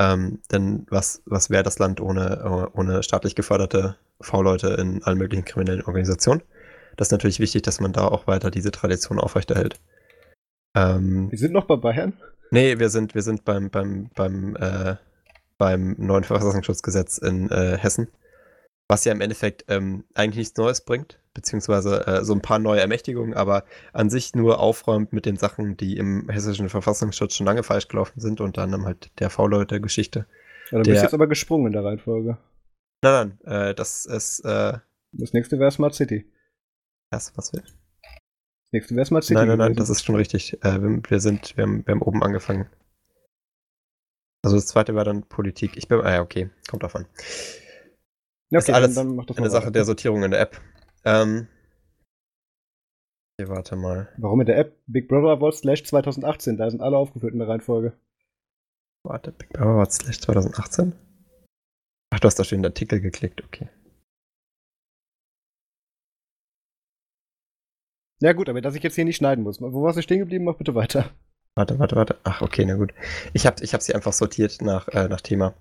[0.00, 5.44] Ähm, denn was, was wäre das Land ohne, ohne staatlich geförderte V-Leute in allen möglichen
[5.44, 6.42] kriminellen Organisationen?
[6.96, 9.80] Das ist natürlich wichtig, dass man da auch weiter diese Tradition aufrechterhält.
[10.74, 12.14] Ähm, wir sind noch bei Bayern?
[12.50, 14.96] Nee, wir sind, wir sind beim, beim, beim, äh,
[15.58, 18.08] beim neuen Verfassungsschutzgesetz in äh, Hessen,
[18.90, 22.80] was ja im Endeffekt ähm, eigentlich nichts Neues bringt, beziehungsweise äh, so ein paar neue
[22.80, 27.62] Ermächtigungen, aber an sich nur aufräumt mit den Sachen, die im hessischen Verfassungsschutz schon lange
[27.62, 30.26] falsch gelaufen sind und dann halt der V-Leute-Geschichte.
[30.70, 32.38] Ja, dann bist du jetzt aber gesprungen in der Reihenfolge.
[33.02, 34.40] Nein, nein, äh, das ist.
[34.40, 34.78] Äh,
[35.12, 36.30] das nächste wäre Smart City.
[37.10, 37.62] Das, was will?
[37.62, 39.34] Das nächste wäre Smart City.
[39.34, 40.54] Nein, nein, nein, das ist schon richtig.
[40.64, 42.68] Äh, wir, wir, sind, wir haben, wir haben oben angefangen.
[44.42, 45.76] Also das zweite war dann Politik.
[45.76, 47.06] Ich bin, ah ja, okay, kommt davon.
[48.50, 50.60] Ja, okay, ist alles dann, dann eine Sache der Sortierung in der App.
[51.04, 51.46] Ähm,
[53.38, 54.08] hier, warte mal.
[54.18, 56.56] Warum in der App Big Brother Awards slash 2018?
[56.56, 57.94] Da sind alle aufgeführt in der Reihenfolge.
[59.02, 60.92] Warte, Big Brother Awards slash 2018?
[62.12, 63.68] Ach, du hast da schon den Artikel geklickt, okay.
[68.20, 69.60] Ja gut, aber dass ich jetzt hier nicht schneiden muss.
[69.62, 70.44] Wo warst du stehen geblieben?
[70.44, 71.10] Mach bitte weiter.
[71.54, 72.18] Warte, warte, warte.
[72.24, 72.92] Ach, okay, na gut.
[73.32, 75.54] Ich habe ich hab sie einfach sortiert nach, äh, nach Thema.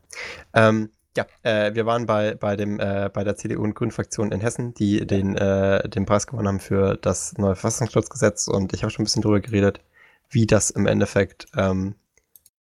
[0.53, 0.89] Ähm,
[1.19, 4.73] ja, äh, wir waren bei, bei, dem, äh, bei der CDU und Grünen-Fraktion in Hessen,
[4.73, 8.47] die den, äh, den Preis gewonnen haben für das neue Verfassungsschutzgesetz.
[8.47, 9.81] Und ich habe schon ein bisschen drüber geredet,
[10.29, 11.95] wie das im Endeffekt ähm,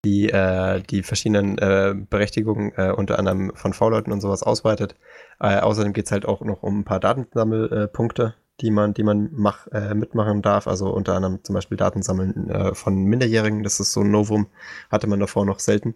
[0.04, 4.96] die, äh, die verschiedenen äh, Berechtigungen äh, unter anderem von V-Leuten und sowas ausweitet.
[5.38, 9.68] außerdem geht es halt auch noch um ein paar Datensammelpunkte, die man, die man mach,
[9.94, 10.66] mitmachen darf.
[10.66, 13.62] Also unter anderem zum Beispiel Datensammeln von Minderjährigen.
[13.62, 14.48] Das ist so ein Novum,
[14.90, 15.94] hatte man davor noch selten.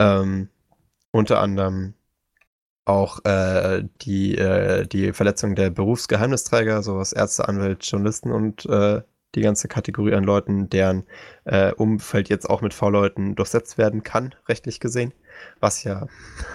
[0.00, 0.48] Ähm,
[1.10, 1.94] unter anderem
[2.84, 9.02] auch äh, die, äh, die Verletzung der Berufsgeheimnisträger, sowas Ärzte, Anwälte, Journalisten und äh,
[9.34, 11.04] die ganze Kategorie an Leuten, deren
[11.44, 15.12] äh, Umfeld jetzt auch mit V-Leuten durchsetzt werden kann, rechtlich gesehen.
[15.60, 16.06] Was ja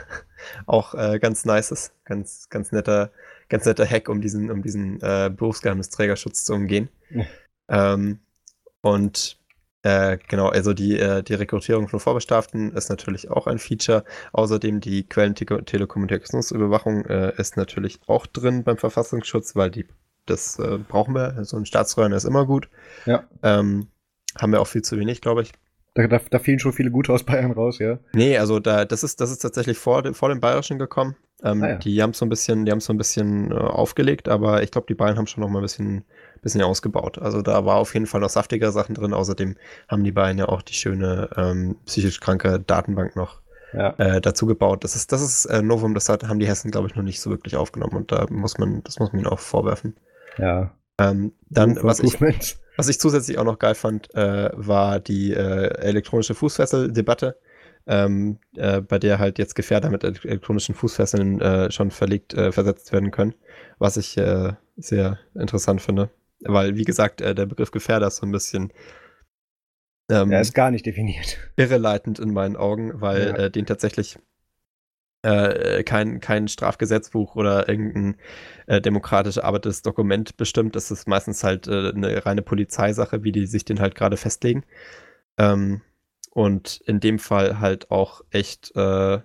[0.66, 1.94] auch äh, ganz nice ist.
[2.04, 3.12] Ganz, ganz netter,
[3.48, 6.90] ganz netter Hack, um diesen, um diesen äh, Berufsgeheimnisträgerschutz zu umgehen.
[7.12, 7.26] Ja.
[7.94, 8.20] Ähm,
[8.82, 9.40] und
[9.84, 14.06] äh, genau, also die, äh, die Rekrutierung von Vorbestraften ist natürlich auch ein Feature.
[14.32, 19.86] Außerdem die Quellentelekommunikationsüberwachung äh, ist natürlich auch drin beim Verfassungsschutz, weil die,
[20.26, 21.44] das äh, brauchen wir.
[21.44, 22.70] So ein Staatsröhren ist immer gut.
[23.06, 23.26] Ja.
[23.44, 23.88] Ähm,
[24.40, 25.52] haben wir auch viel zu wenig, glaube ich.
[25.96, 28.00] Da, da, da fielen schon viele gute aus Bayern raus, ja.
[28.14, 31.18] Nee, also da, das ist, das ist tatsächlich vor, vor dem Bayerischen gekommen.
[31.44, 31.76] Ähm, ah, ja.
[31.76, 34.88] Die haben so ein bisschen, die haben so ein bisschen äh, aufgelegt, aber ich glaube,
[34.88, 36.06] die Bayern haben schon noch mal ein bisschen
[36.44, 37.18] bisschen ausgebaut.
[37.18, 39.14] Also da war auf jeden Fall noch saftigere Sachen drin.
[39.14, 39.56] Außerdem
[39.88, 43.42] haben die beiden ja auch die schöne ähm, psychisch kranke Datenbank noch
[43.74, 43.90] ja.
[43.98, 44.84] äh, dazu gebaut.
[44.84, 47.22] Das ist, das ist äh, Novum, das hat, haben die Hessen, glaube ich, noch nicht
[47.22, 49.96] so wirklich aufgenommen und da muss man, das muss man ihnen auch vorwerfen.
[50.38, 50.72] Ja.
[51.00, 52.20] Ähm, dann, was ich,
[52.78, 57.38] was ich zusätzlich auch noch geil fand, äh, war die äh, elektronische Fußfessel-Debatte.
[57.86, 62.94] Ähm, äh, bei der halt jetzt Gefährder mit elektronischen Fußfesseln äh, schon verlegt, äh, versetzt
[62.94, 63.36] werden können,
[63.78, 66.10] was ich äh, sehr interessant finde.
[66.46, 68.74] Weil, wie gesagt, äh, der Begriff Gefährder ist so ein bisschen.
[70.10, 71.38] Ähm, er ist gar nicht definiert.
[71.56, 73.36] Irreleitend in meinen Augen, weil ja.
[73.36, 74.18] äh, den tatsächlich
[75.24, 78.18] äh, kein, kein Strafgesetzbuch oder irgendein
[78.68, 80.76] äh, demokratisch erarbeitetes Dokument bestimmt.
[80.76, 84.66] Das ist meistens halt äh, eine reine Polizeisache, wie die sich den halt gerade festlegen.
[85.38, 85.82] Ähm,
[86.32, 89.20] und in dem Fall halt auch echt äh,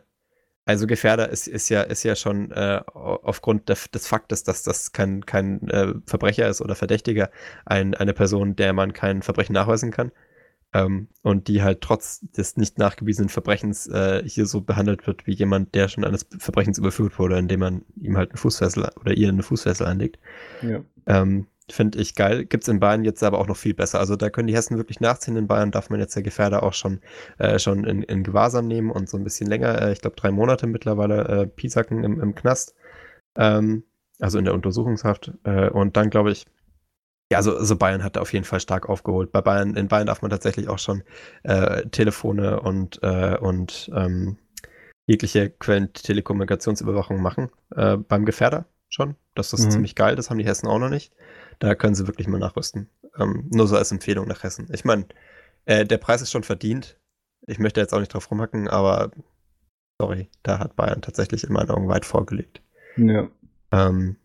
[0.69, 4.93] also Gefährder ist, ist, ja, ist ja schon äh, aufgrund des, des Faktes, dass das
[4.93, 7.31] kein, kein äh, Verbrecher ist oder Verdächtiger,
[7.65, 10.13] ein, eine Person, der man kein Verbrechen nachweisen kann.
[10.75, 15.33] Ähm, und die halt trotz des nicht nachgewiesenen Verbrechens äh, hier so behandelt wird wie
[15.33, 19.31] jemand, der schon eines Verbrechens überführt wurde, indem man ihm halt eine Fußfessel oder ihr
[19.31, 20.19] eine Fußfessel anlegt.
[20.61, 20.83] Ja.
[21.07, 22.45] Ähm, Finde ich geil.
[22.45, 24.01] Gibt es in Bayern jetzt aber auch noch viel besser.
[24.01, 25.37] Also da können die Hessen wirklich nachziehen.
[25.37, 27.01] In Bayern darf man jetzt der Gefährder auch schon,
[27.39, 30.31] äh, schon in, in Gewahrsam nehmen und so ein bisschen länger, äh, ich glaube drei
[30.31, 32.75] Monate mittlerweile, äh, Piesacken im, im Knast.
[33.37, 33.85] Ähm,
[34.21, 35.33] also in der Untersuchungshaft.
[35.45, 36.47] Äh, und dann glaube ich,
[37.31, 39.33] ja, also, also Bayern hat da auf jeden Fall stark aufgeholt.
[39.33, 41.03] Bei Bayern, in Bayern darf man tatsächlich auch schon
[41.43, 44.39] äh, Telefone und, äh, und ähm,
[45.07, 47.51] jegliche Quellen-Telekommunikationsüberwachung machen.
[47.75, 49.17] Äh, beim Gefährder schon.
[49.35, 49.71] Das ist mhm.
[49.71, 51.13] ziemlich geil, das haben die Hessen auch noch nicht.
[51.59, 52.89] Da können sie wirklich mal nachrüsten.
[53.19, 54.69] Ähm, nur so als Empfehlung nach Hessen.
[54.73, 55.07] Ich meine,
[55.65, 56.99] äh, der Preis ist schon verdient.
[57.47, 59.11] Ich möchte jetzt auch nicht drauf rumhacken, aber
[60.01, 62.63] sorry, da hat Bayern tatsächlich in meinen Augen weit vorgelegt.
[62.97, 63.29] Ja.
[63.73, 64.17] Ähm,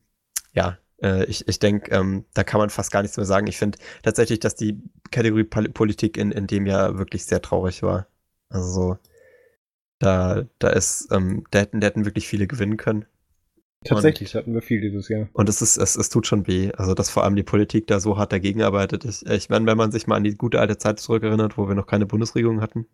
[0.54, 3.48] ja, äh, ich, ich denke, ähm, da kann man fast gar nichts mehr sagen.
[3.48, 4.82] Ich finde tatsächlich, dass die
[5.12, 8.08] Kategorie Politik in, in dem Jahr wirklich sehr traurig war.
[8.50, 8.98] Also so,
[10.00, 13.06] da, da ist, ähm, da hätten, da hätten wirklich viele gewinnen können.
[13.84, 15.28] Tatsächlich und, hatten wir viel dieses Jahr.
[15.34, 16.72] Und es ist, es, es tut schon weh.
[16.74, 19.06] Also, dass vor allem die Politik da so hart dagegen arbeitet.
[19.06, 21.76] Ich, ich meine, wenn man sich mal an die gute alte Zeit zurückerinnert, wo wir
[21.76, 22.88] noch keine Bundesregierung hatten,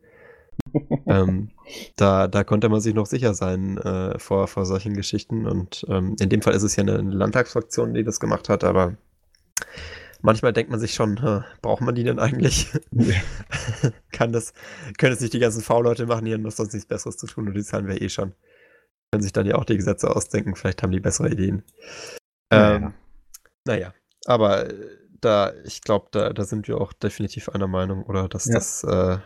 [1.07, 1.49] ähm,
[1.95, 5.47] da, da konnte man sich noch sicher sein äh, vor, vor solchen Geschichten.
[5.47, 8.63] Und ähm, in dem Fall ist es ja eine, eine Landtagsfraktion, die das gemacht hat,
[8.63, 8.97] aber
[10.21, 12.67] manchmal denkt man sich schon, braucht man die denn eigentlich?
[14.11, 14.53] Kann das,
[14.97, 17.53] können es nicht die ganzen V-Leute machen, die haben sonst nichts Besseres zu tun und
[17.55, 18.33] die zahlen wir eh schon
[19.11, 20.55] können sich dann ja auch die Gesetze ausdenken.
[20.55, 21.63] Vielleicht haben die bessere Ideen.
[22.51, 22.93] Naja, ähm,
[23.65, 23.93] naja.
[24.25, 24.73] aber äh,
[25.21, 28.55] da, ich glaube, da, da sind wir auch definitiv einer Meinung, oder dass ja.
[28.55, 29.17] das äh,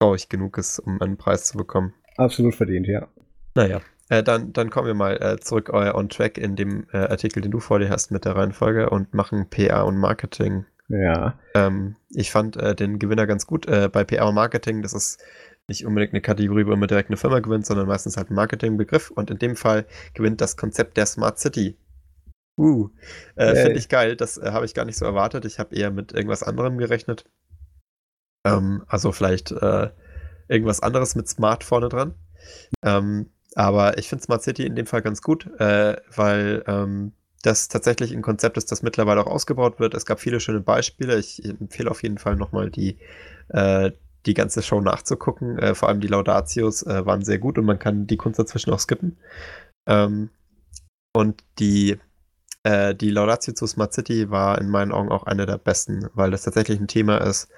[0.00, 1.94] traurig genug ist, um einen Preis zu bekommen.
[2.16, 3.08] Absolut verdient, ja.
[3.54, 6.98] Naja, äh, dann, dann kommen wir mal äh, zurück euer On Track in dem äh,
[6.98, 10.66] Artikel, den du vor dir hast mit der Reihenfolge und machen PR und Marketing.
[10.88, 11.38] Ja.
[11.54, 13.66] Ähm, ich fand äh, den Gewinner ganz gut.
[13.66, 15.22] Äh, bei PR und Marketing, das ist
[15.70, 19.10] nicht unbedingt eine Kategorie, wo immer direkt eine Firma gewinnt, sondern meistens halt ein Marketingbegriff.
[19.10, 21.78] Und in dem Fall gewinnt das Konzept der Smart City.
[22.58, 22.90] Uh,
[23.36, 24.16] äh, finde ich geil.
[24.16, 25.46] Das äh, habe ich gar nicht so erwartet.
[25.46, 27.24] Ich habe eher mit irgendwas anderem gerechnet.
[28.44, 29.90] Ähm, also vielleicht äh,
[30.48, 32.14] irgendwas anderes mit Smart vorne dran.
[32.84, 37.68] Ähm, aber ich finde Smart City in dem Fall ganz gut, äh, weil ähm, das
[37.68, 39.94] tatsächlich ein Konzept ist, das mittlerweile auch ausgebaut wird.
[39.94, 41.18] Es gab viele schöne Beispiele.
[41.18, 42.98] Ich empfehle auf jeden Fall nochmal die,
[43.48, 43.92] äh,
[44.26, 45.58] die ganze Show nachzugucken.
[45.58, 48.72] Äh, vor allem die Laudatios äh, waren sehr gut und man kann die Kunst dazwischen
[48.72, 49.16] auch skippen.
[49.86, 50.30] Ähm,
[51.12, 51.98] und die,
[52.62, 56.30] äh, die Laudatio zu Smart City war in meinen Augen auch eine der besten, weil
[56.30, 57.48] das tatsächlich ein Thema ist,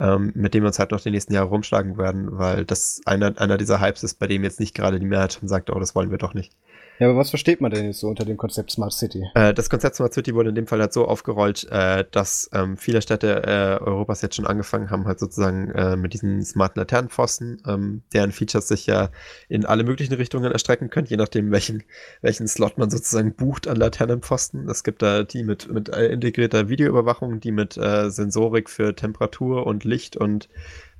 [0.00, 3.40] ähm, mit dem wir uns halt noch die nächsten Jahre rumschlagen werden, weil das einer,
[3.40, 5.94] einer dieser Hypes ist, bei dem jetzt nicht gerade die Mehrheit schon sagt, oh, das
[5.94, 6.54] wollen wir doch nicht.
[6.98, 9.24] Ja, aber was versteht man denn jetzt so unter dem Konzept Smart City?
[9.34, 12.76] Äh, das Konzept Smart City wurde in dem Fall halt so aufgerollt, äh, dass ähm,
[12.76, 17.62] viele Städte äh, Europas jetzt schon angefangen haben, halt sozusagen äh, mit diesen smarten Laternenpfosten,
[17.68, 19.10] ähm, deren Features sich ja
[19.48, 21.84] in alle möglichen Richtungen erstrecken können, je nachdem, welchen,
[22.20, 24.68] welchen Slot man sozusagen bucht an Laternenpfosten.
[24.68, 29.66] Es gibt da die mit, mit äh, integrierter Videoüberwachung, die mit äh, Sensorik für Temperatur
[29.66, 30.48] und Licht und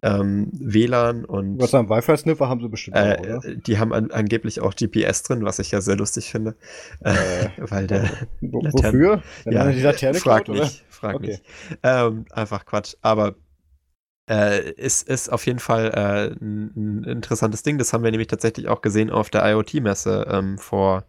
[0.03, 1.61] ähm, WLAN und.
[1.61, 3.55] Was am Wi-Fi-Sniffer haben sie bestimmt äh, auch, oder?
[3.55, 6.57] Die haben an, angeblich auch GPS drin, was ich ja sehr lustig finde.
[7.01, 7.15] Äh,
[7.59, 8.11] weil der.
[8.41, 9.23] Wo, wofür?
[9.45, 10.71] Wenn ja, die Laterne frag klaut, nicht, oder?
[10.89, 11.27] frag okay.
[11.27, 11.43] nicht.
[11.83, 12.95] Ähm, einfach Quatsch.
[13.03, 13.35] Aber
[14.29, 17.79] äh, ist, ist auf jeden Fall äh, ein, ein, interessantes Ding.
[17.79, 21.05] Das haben wir nämlich tatsächlich auch gesehen auf der IoT-Messe ähm, vor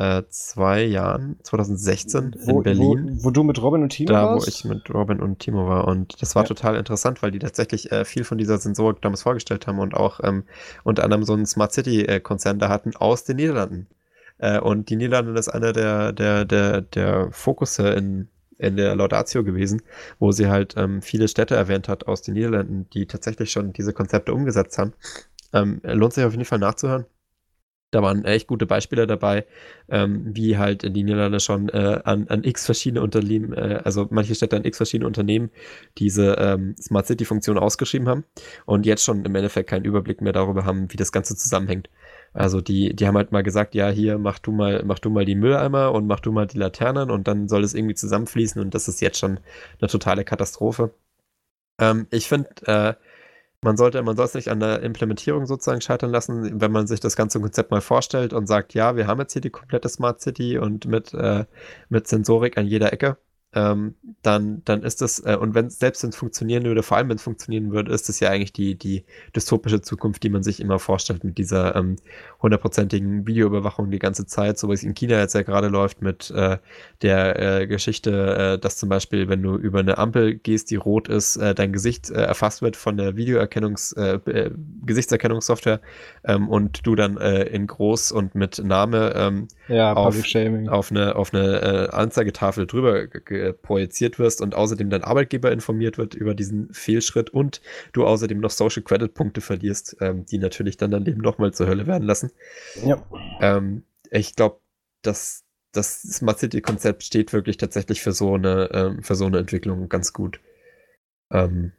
[0.00, 3.10] äh, zwei Jahren, 2016 wo, in Berlin.
[3.18, 4.46] Wo, wo, du mit Robin und Timo da, warst?
[4.46, 5.86] Da, wo ich mit Robin und Timo war.
[5.86, 6.48] Und das war ja.
[6.48, 10.20] total interessant, weil die tatsächlich äh, viel von dieser Sensorik damals vorgestellt haben und auch
[10.22, 10.44] ähm,
[10.84, 13.88] unter anderem so einen Smart City-Konzern da hatten aus den Niederlanden.
[14.38, 19.44] Äh, und die Niederlande ist einer der, der, der, der Fokusse in, in der Laudatio
[19.44, 19.82] gewesen,
[20.18, 23.92] wo sie halt ähm, viele Städte erwähnt hat aus den Niederlanden, die tatsächlich schon diese
[23.92, 24.94] Konzepte umgesetzt haben.
[25.52, 27.04] Ähm, lohnt sich auf jeden Fall nachzuhören.
[27.90, 29.46] Da waren echt gute Beispiele dabei,
[29.88, 34.34] ähm, wie halt die Niederlande schon äh, an, an x verschiedene Unternehmen, äh, also manche
[34.34, 35.50] Städte an x verschiedene Unternehmen
[35.98, 38.24] diese ähm, Smart City-Funktion ausgeschrieben haben
[38.64, 41.90] und jetzt schon im Endeffekt keinen Überblick mehr darüber haben, wie das Ganze zusammenhängt.
[42.32, 45.24] Also die, die haben halt mal gesagt, ja, hier mach du mal, mach du mal
[45.24, 48.74] die Mülleimer und mach du mal die Laternen und dann soll es irgendwie zusammenfließen und
[48.74, 49.40] das ist jetzt schon
[49.80, 50.94] eine totale Katastrophe.
[51.80, 52.94] Ähm, ich finde, äh,
[53.62, 57.00] man sollte, man soll es nicht an der Implementierung sozusagen scheitern lassen, wenn man sich
[57.00, 60.20] das ganze Konzept mal vorstellt und sagt, ja, wir haben jetzt hier die komplette Smart
[60.20, 61.44] City und mit, äh,
[61.88, 63.18] mit Sensorik an jeder Ecke
[63.52, 67.08] ähm, dann, dann ist das, äh, und wenn selbst wenn es funktionieren würde, vor allem
[67.08, 69.04] wenn es funktionieren würde, ist das ja eigentlich die, die
[69.34, 71.96] dystopische Zukunft, die man sich immer vorstellt mit dieser ähm,
[72.42, 76.30] hundertprozentigen Videoüberwachung die ganze Zeit, so wie es in China jetzt ja gerade läuft mit
[76.30, 76.58] äh,
[77.02, 81.08] der äh, Geschichte, äh, dass zum Beispiel, wenn du über eine Ampel gehst, die rot
[81.08, 84.50] ist, äh, dein Gesicht äh, erfasst wird von der Videoerkennungs, äh, äh,
[84.84, 85.80] Gesichtserkennungssoftware
[86.24, 90.16] ähm, und du dann äh, in groß und mit Name ähm, ja, auf,
[90.68, 93.06] auf eine, auf eine äh, Anzeigetafel drüber
[93.62, 97.60] projiziert wirst und außerdem dein Arbeitgeber informiert wird über diesen Fehlschritt und
[97.92, 101.66] du außerdem noch Social Credit Punkte verlierst, ähm, die natürlich dann dein Leben nochmal zur
[101.66, 102.29] Hölle werden lassen.
[102.84, 103.04] Ja.
[103.40, 104.60] Ähm, ich glaube,
[105.02, 109.38] dass das Smart City Konzept steht wirklich tatsächlich für so eine, ähm, für so eine
[109.38, 110.40] Entwicklung ganz gut.
[111.32, 111.72] Ähm,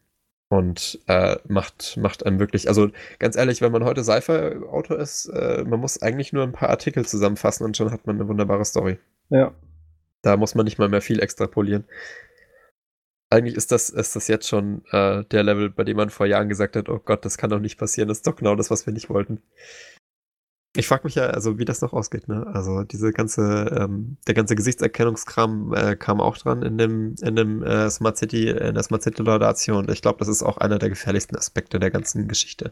[0.52, 5.64] und äh, macht, macht einem wirklich, also ganz ehrlich, wenn man heute Sci-Fi-Autor ist, äh,
[5.66, 9.00] man muss eigentlich nur ein paar Artikel zusammenfassen und schon hat man eine wunderbare Story.
[9.30, 9.54] Ja.
[10.22, 11.86] Da muss man nicht mal mehr viel extrapolieren.
[13.30, 16.50] Eigentlich ist das, ist das jetzt schon äh, der Level, bei dem man vor Jahren
[16.50, 18.86] gesagt hat, oh Gott, das kann doch nicht passieren, das ist doch genau das, was
[18.86, 19.42] wir nicht wollten.
[20.74, 22.48] Ich frage mich ja, also wie das noch ausgeht, ne?
[22.54, 27.62] Also diese ganze, ähm, der ganze Gesichtserkennungskram äh, kam auch dran in dem, in dem
[27.62, 29.78] äh, Smart City, in der Smart City Laudation.
[29.78, 32.72] Und ich glaube, das ist auch einer der gefährlichsten Aspekte der ganzen Geschichte.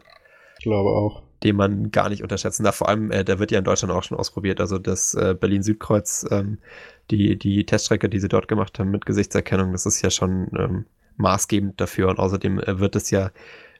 [0.58, 1.22] Ich glaube auch.
[1.42, 2.76] Den man gar nicht unterschätzen darf.
[2.76, 4.60] Vor allem, äh, der wird ja in Deutschland auch schon ausprobiert.
[4.60, 6.58] Also das äh, Berlin-Südkreuz, ähm,
[7.10, 10.86] die, die Teststrecke, die sie dort gemacht haben mit Gesichtserkennung, das ist ja schon ähm,
[11.16, 12.08] maßgebend dafür.
[12.08, 13.30] Und außerdem äh, wird es ja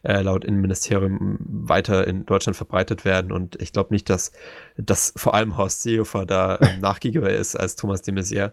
[0.02, 3.32] äh, laut Innenministerium weiter in Deutschland verbreitet werden.
[3.32, 4.32] Und ich glaube nicht, dass,
[4.76, 8.52] dass vor allem Horst Seehofer da ähm, nachgiebiger ist als Thomas de Maizière.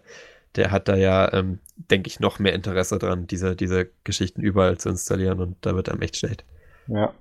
[0.56, 4.78] Der hat da ja, ähm, denke ich, noch mehr Interesse dran, diese, diese Geschichten überall
[4.78, 6.44] zu installieren und da wird einem echt schlecht.
[6.86, 7.12] Ja.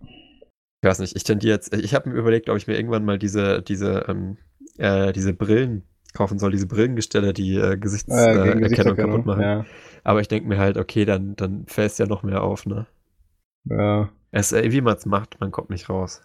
[0.81, 3.19] Ich weiß nicht, ich tendiere jetzt, ich habe mir überlegt, ob ich mir irgendwann mal
[3.19, 4.37] diese, diese, ähm,
[4.77, 5.83] äh, diese Brillen
[6.13, 9.41] kaufen soll, diese Brillengestelle, die äh, Gesichtserkennung äh, kaputt machen.
[9.41, 9.65] Ja.
[10.03, 12.87] Aber ich denke mir halt, okay, dann, dann fällt es ja noch mehr auf, ne?
[13.65, 14.09] Ja.
[14.31, 16.21] Es, äh, wie man es macht, man kommt nicht raus.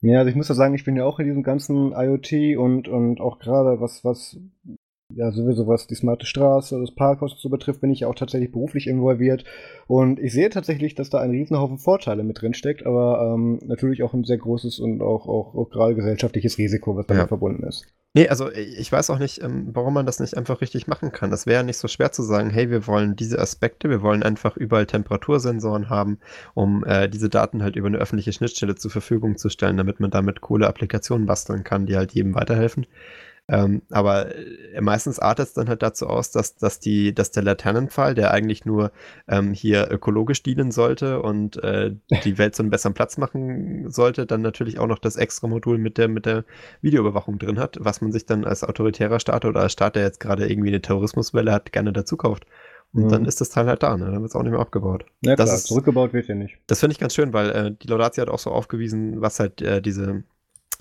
[0.00, 2.88] Ja, also ich muss ja sagen, ich bin ja auch in diesem ganzen IoT und,
[2.88, 4.38] und auch gerade was, was
[5.14, 8.52] ja, sowieso was die smarte Straße, das Parkhaus so betrifft, bin ich ja auch tatsächlich
[8.52, 9.44] beruflich involviert.
[9.86, 14.02] Und ich sehe tatsächlich, dass da ein Riesenhaufen Vorteile mit drin steckt, aber ähm, natürlich
[14.02, 17.26] auch ein sehr großes und auch, auch, auch gerade gesellschaftliches Risiko, was damit ja.
[17.26, 17.86] verbunden ist.
[18.14, 21.30] Nee, also ich weiß auch nicht, ähm, warum man das nicht einfach richtig machen kann.
[21.30, 24.22] Das wäre ja nicht so schwer zu sagen, hey, wir wollen diese Aspekte, wir wollen
[24.22, 26.18] einfach überall Temperatursensoren haben,
[26.54, 30.10] um äh, diese Daten halt über eine öffentliche Schnittstelle zur Verfügung zu stellen, damit man
[30.10, 32.86] damit coole Applikationen basteln kann, die halt jedem weiterhelfen.
[33.50, 37.42] Ähm, aber äh, meistens artet es dann halt dazu aus, dass, dass, die, dass der
[37.42, 38.92] Laternenpfahl, der eigentlich nur
[39.26, 41.94] ähm, hier ökologisch dienen sollte und äh,
[42.24, 45.78] die Welt zu einem besseren Platz machen sollte, dann natürlich auch noch das extra Modul
[45.78, 46.44] mit der, mit der
[46.82, 50.20] Videoüberwachung drin hat, was man sich dann als autoritärer Staat oder als Staat, der jetzt
[50.20, 52.44] gerade irgendwie eine Terrorismuswelle hat, gerne dazu kauft.
[52.92, 53.08] Und mhm.
[53.08, 54.06] dann ist das Teil halt da, ne?
[54.06, 55.04] Dann wird es auch nicht mehr abgebaut.
[55.20, 56.58] Ja, das klar, ist, zurückgebaut wird ja nicht.
[56.66, 59.60] Das finde ich ganz schön, weil äh, die Laudatio hat auch so aufgewiesen, was halt
[59.60, 60.22] äh, diese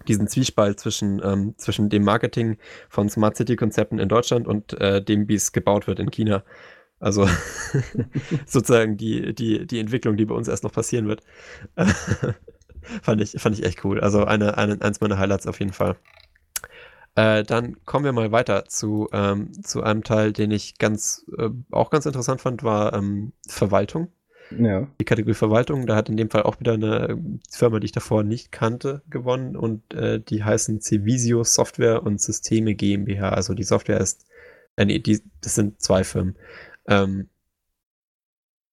[0.08, 2.58] diesen Zwiespalt zwischen, ähm, zwischen dem Marketing
[2.90, 6.44] von Smart City-Konzepten in Deutschland und äh, dem, wie es gebaut wird in China.
[7.00, 7.28] Also
[8.46, 11.24] sozusagen die, die, die Entwicklung, die bei uns erst noch passieren wird.
[13.02, 14.00] fand, ich, fand ich echt cool.
[14.00, 15.98] Also eine, eine, eins meiner Highlights auf jeden Fall.
[17.16, 21.50] Äh, dann kommen wir mal weiter zu, ähm, zu einem Teil, den ich ganz, äh,
[21.72, 24.12] auch ganz interessant fand, war ähm, Verwaltung.
[24.52, 24.88] Ja.
[25.00, 27.18] Die Kategorie Verwaltung, da hat in dem Fall auch wieder eine
[27.50, 32.76] Firma, die ich davor nicht kannte, gewonnen und äh, die heißen Civisio Software und Systeme
[32.76, 33.30] GmbH.
[33.30, 34.26] Also die Software ist,
[34.76, 36.38] äh, nee, die, das sind zwei Firmen.
[36.88, 37.30] Ähm,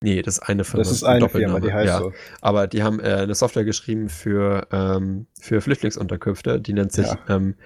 [0.01, 0.82] nee, das ist eine Firma.
[0.82, 1.98] Das ist eine Firma, die heißt ja.
[1.98, 2.12] so.
[2.40, 7.18] Aber die haben äh, eine Software geschrieben für, ähm, für Flüchtlingsunterkünfte, die nennt sich ja.
[7.28, 7.56] ähm,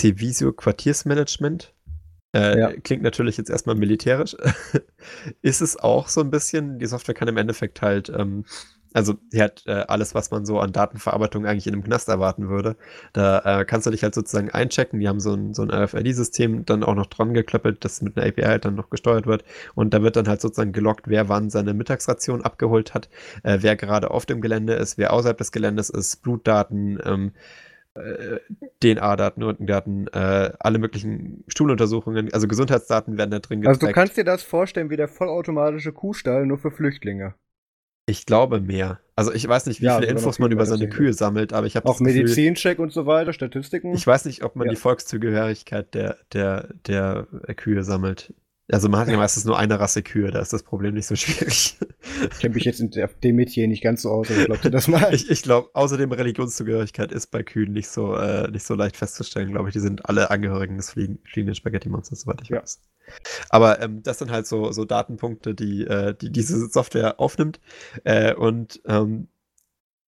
[0.00, 1.74] Civisio Quartiersmanagement.
[2.34, 2.72] Äh, ja.
[2.82, 4.36] Klingt natürlich jetzt erstmal militärisch.
[5.42, 6.78] ist es auch so ein bisschen.
[6.78, 8.44] Die Software kann im Endeffekt halt, ähm,
[8.94, 12.48] also sie hat äh, alles, was man so an Datenverarbeitung eigentlich in einem Knast erwarten
[12.48, 12.76] würde.
[13.12, 15.00] Da äh, kannst du dich halt sozusagen einchecken.
[15.00, 18.26] Die haben so ein, so ein RFID-System dann auch noch dran geklöppelt, das mit einer
[18.26, 19.44] API halt dann noch gesteuert wird.
[19.74, 23.08] Und da wird dann halt sozusagen gelockt, wer wann seine Mittagsration abgeholt hat,
[23.42, 27.32] äh, wer gerade auf dem Gelände ist, wer außerhalb des Geländes ist, Blutdaten, ähm,
[27.98, 28.40] äh,
[28.82, 33.82] DNA-Daten, Röntgendaten, äh, alle möglichen Stuhluntersuchungen, also Gesundheitsdaten werden da drin gezeigt.
[33.82, 37.34] Also du kannst dir das vorstellen wie der vollautomatische Kuhstall, nur für Flüchtlinge.
[38.06, 39.00] Ich glaube mehr.
[39.16, 41.76] Also ich weiß nicht, wie ja, viele Infos man über seine Kühe sammelt, aber ich
[41.76, 43.92] habe auch Medizincheck und so weiter, Statistiken.
[43.92, 44.70] Ich weiß nicht, ob man ja.
[44.70, 47.26] die Volkszugehörigkeit der der der
[47.56, 48.32] Kühe sammelt.
[48.70, 51.16] Also man hat ja meistens nur eine Rasse Kühe, da ist das Problem nicht so
[51.16, 51.78] schwierig.
[52.30, 52.90] Ich kenne mich jetzt in
[53.22, 55.14] dem Metier nicht ganz so aus, aber glaubt ihr das mal?
[55.14, 59.52] ich ich glaube, außerdem Religionszugehörigkeit ist bei Kühen nicht so, äh, nicht so leicht festzustellen,
[59.52, 59.72] glaube ich.
[59.72, 62.60] Die sind alle Angehörigen des fliegen, fliegenden Spaghetti-Monsters, soweit ich ja.
[62.60, 62.80] weiß.
[63.48, 67.60] Aber ähm, das sind halt so, so Datenpunkte, die, äh, die diese Software aufnimmt.
[68.04, 69.28] Äh, und ähm,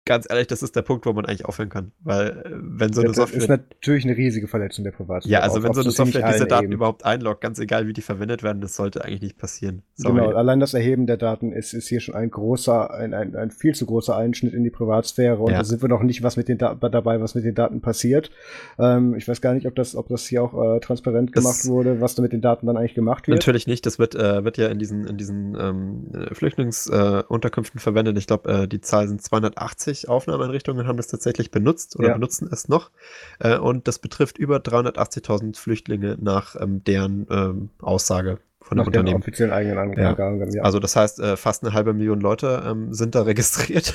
[0.10, 1.92] ganz ehrlich, das ist der Punkt, wo man eigentlich aufhören kann.
[2.00, 3.36] Weil, äh, wenn so eine Software.
[3.36, 5.32] Das ist natürlich eine riesige Verletzung der Privatsphäre.
[5.32, 6.74] Ja, also wenn so eine Software diese Daten eben.
[6.74, 9.84] überhaupt einloggt, ganz egal wie die verwendet werden, das sollte eigentlich nicht passieren.
[9.94, 10.20] Sorry.
[10.20, 13.52] Genau, allein das Erheben der Daten ist, ist hier schon ein großer, ein, ein, ein
[13.52, 15.38] viel zu großer Einschnitt in die Privatsphäre.
[15.38, 15.60] Und ja.
[15.60, 18.32] da sind wir noch nicht was mit den dabei, was mit den Daten passiert.
[18.80, 21.70] Ähm, ich weiß gar nicht, ob das, ob das hier auch äh, transparent gemacht das
[21.70, 23.38] wurde, was da mit den Daten dann eigentlich gemacht wird.
[23.38, 23.86] Natürlich nicht.
[23.86, 28.18] Das wird, äh, wird ja in diesen, in diesen ähm, Flüchtlingsunterkünften äh, verwendet.
[28.18, 32.14] Ich glaube, äh, die Zahl sind 280 Aufnahmeeinrichtungen Einrichtungen haben das tatsächlich benutzt oder ja.
[32.14, 32.92] benutzen es noch.
[33.40, 38.88] Äh, und das betrifft über 380.000 Flüchtlinge nach ähm, deren ähm, Aussage von dem nach
[38.88, 39.22] Unternehmen.
[39.22, 40.42] offiziellen eigenen Angaben.
[40.42, 40.48] Ja.
[40.50, 40.64] ja.
[40.64, 43.94] Also das heißt, äh, fast eine halbe Million Leute ähm, sind da registriert.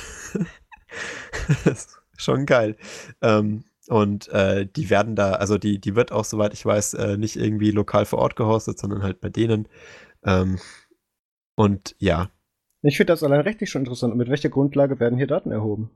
[2.17, 2.75] schon geil.
[3.21, 7.17] Ähm, und äh, die werden da, also die, die wird auch, soweit ich weiß, äh,
[7.17, 9.67] nicht irgendwie lokal vor Ort gehostet, sondern halt bei denen.
[10.23, 10.57] Ähm,
[11.55, 12.29] und ja.
[12.87, 14.11] Ich finde das allein rechtlich schon interessant.
[14.11, 15.89] Und mit welcher Grundlage werden hier Daten erhoben?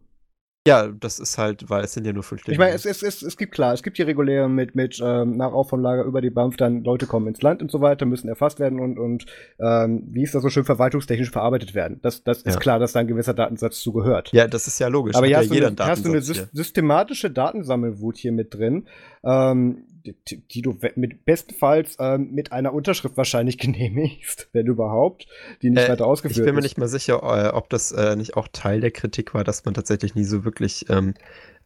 [0.67, 2.53] Ja, das ist halt, weil es sind ja nur Flüchtlinge.
[2.53, 5.37] Ich meine, es, es, es, es gibt klar, es gibt die regulären mit, mit ähm,
[5.37, 8.59] nach Auffahrlager über die BAMF, dann Leute kommen ins Land und so weiter, müssen erfasst
[8.59, 9.25] werden und, und
[9.59, 11.99] ähm, wie ist das so schön, verwaltungstechnisch verarbeitet werden.
[12.01, 14.31] Das, das ist klar, dass da ein gewisser Datensatz zugehört.
[14.33, 15.15] Ja, das ist ja logisch.
[15.15, 18.85] Aber hier hast, ja du eine, hast du eine systematische Datensammelwut hier mit drin.
[19.23, 25.27] Ähm, die, die du mit bestenfalls ähm, mit einer Unterschrift wahrscheinlich genehmigst, wenn überhaupt,
[25.61, 26.39] die nicht äh, weiter ausgeführt ist.
[26.39, 26.65] Ich bin mir ist.
[26.65, 29.73] nicht mal sicher, äh, ob das äh, nicht auch Teil der Kritik war, dass man
[29.73, 31.13] tatsächlich nie so wirklich ähm,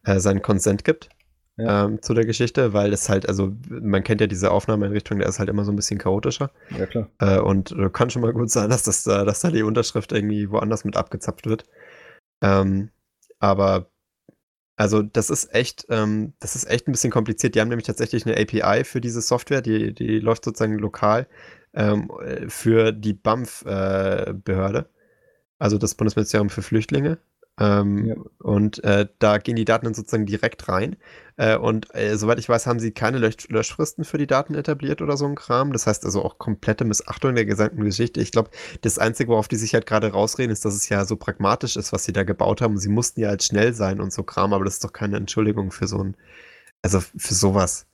[0.04, 1.08] äh, seinen Konsent gibt.
[1.56, 1.84] Ja.
[1.84, 5.38] Ähm, zu der Geschichte, weil es halt, also man kennt ja diese Aufnahmeeinrichtung, der ist
[5.38, 6.50] halt immer so ein bisschen chaotischer.
[6.76, 7.08] Ja, klar.
[7.20, 10.50] Äh, und äh, kann schon mal gut sein, dass, das, dass da die Unterschrift irgendwie
[10.50, 11.64] woanders mit abgezapft wird.
[12.42, 12.90] Ähm,
[13.38, 13.88] aber
[14.76, 17.54] also das ist echt, ähm, das ist echt ein bisschen kompliziert.
[17.54, 21.28] Die haben nämlich tatsächlich eine API für diese Software, die, die läuft sozusagen lokal
[21.74, 22.10] ähm,
[22.48, 24.84] für die BAMF-Behörde, äh,
[25.58, 27.18] also das Bundesministerium für Flüchtlinge.
[27.58, 28.14] Ähm, ja.
[28.38, 30.96] Und äh, da gehen die Daten dann sozusagen direkt rein.
[31.36, 35.00] Äh, und äh, soweit ich weiß, haben sie keine Lösch Löschfristen für die Daten etabliert
[35.02, 35.72] oder so ein Kram.
[35.72, 38.20] Das heißt also auch komplette Missachtung der gesamten Geschichte.
[38.20, 38.50] Ich glaube,
[38.80, 41.92] das Einzige, worauf die sich halt gerade rausreden, ist, dass es ja so pragmatisch ist,
[41.92, 42.76] was sie da gebaut haben.
[42.76, 45.70] Sie mussten ja halt schnell sein und so Kram, aber das ist doch keine Entschuldigung
[45.70, 46.16] für so ein,
[46.82, 47.86] also für sowas.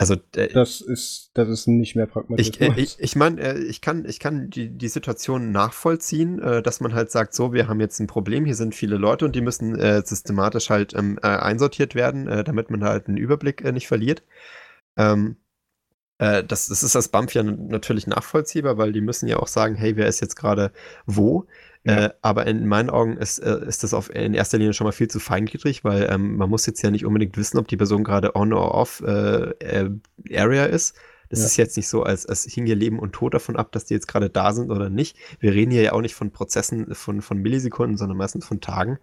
[0.00, 2.50] Also äh, das ist das ist nicht mehr pragmatisch.
[2.50, 6.62] Ich, äh, ich, ich meine, äh, ich kann ich kann die die Situation nachvollziehen, äh,
[6.62, 9.34] dass man halt sagt, so wir haben jetzt ein Problem, hier sind viele Leute und
[9.34, 13.88] die müssen äh, systematisch halt ähm, äh, einsortiert werden, damit man halt einen Überblick nicht
[13.88, 14.22] verliert.
[14.96, 15.36] Ähm,
[16.18, 19.94] das, das ist als BAMF ja natürlich nachvollziehbar, weil die müssen ja auch sagen, hey,
[19.94, 20.72] wer ist jetzt gerade
[21.06, 21.46] wo?
[21.88, 22.04] Ja.
[22.04, 24.92] Äh, aber in meinen Augen ist, äh, ist das auf, in erster Linie schon mal
[24.92, 28.04] viel zu feingliedrig, weil ähm, man muss jetzt ja nicht unbedingt wissen, ob die Person
[28.04, 29.90] gerade on or off äh, äh
[30.34, 30.96] Area ist.
[31.30, 31.46] Das ja.
[31.46, 33.94] ist jetzt nicht so, als, als hing ihr Leben und Tod davon ab, dass die
[33.94, 35.16] jetzt gerade da sind oder nicht.
[35.40, 38.98] Wir reden hier ja auch nicht von Prozessen von, von Millisekunden, sondern meistens von Tagen.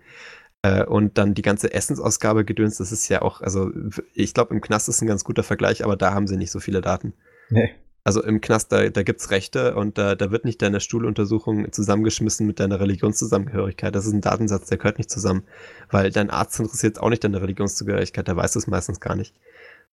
[0.61, 3.71] Äh, und dann die ganze Essensausgabe gedöns, das ist ja auch, also
[4.13, 6.59] ich glaube, im Knast ist ein ganz guter Vergleich, aber da haben sie nicht so
[6.59, 7.13] viele Daten.
[7.49, 7.71] Nee.
[8.07, 11.71] Also im Knast, da, da gibt es Rechte und da, da wird nicht deine Stuhluntersuchung
[11.71, 13.95] zusammengeschmissen mit deiner Religionszusammengehörigkeit.
[13.95, 15.43] Das ist ein Datensatz, der gehört nicht zusammen.
[15.89, 19.33] Weil dein Arzt interessiert auch nicht deine Religionszugehörigkeit, der weiß das meistens gar nicht.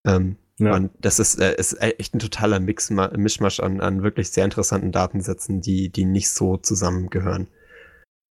[0.05, 0.74] Ähm, ja.
[0.74, 4.91] Und das ist, äh, ist echt ein totaler Mix, Mischmasch an, an wirklich sehr interessanten
[4.91, 7.47] Datensätzen, die, die nicht so zusammengehören.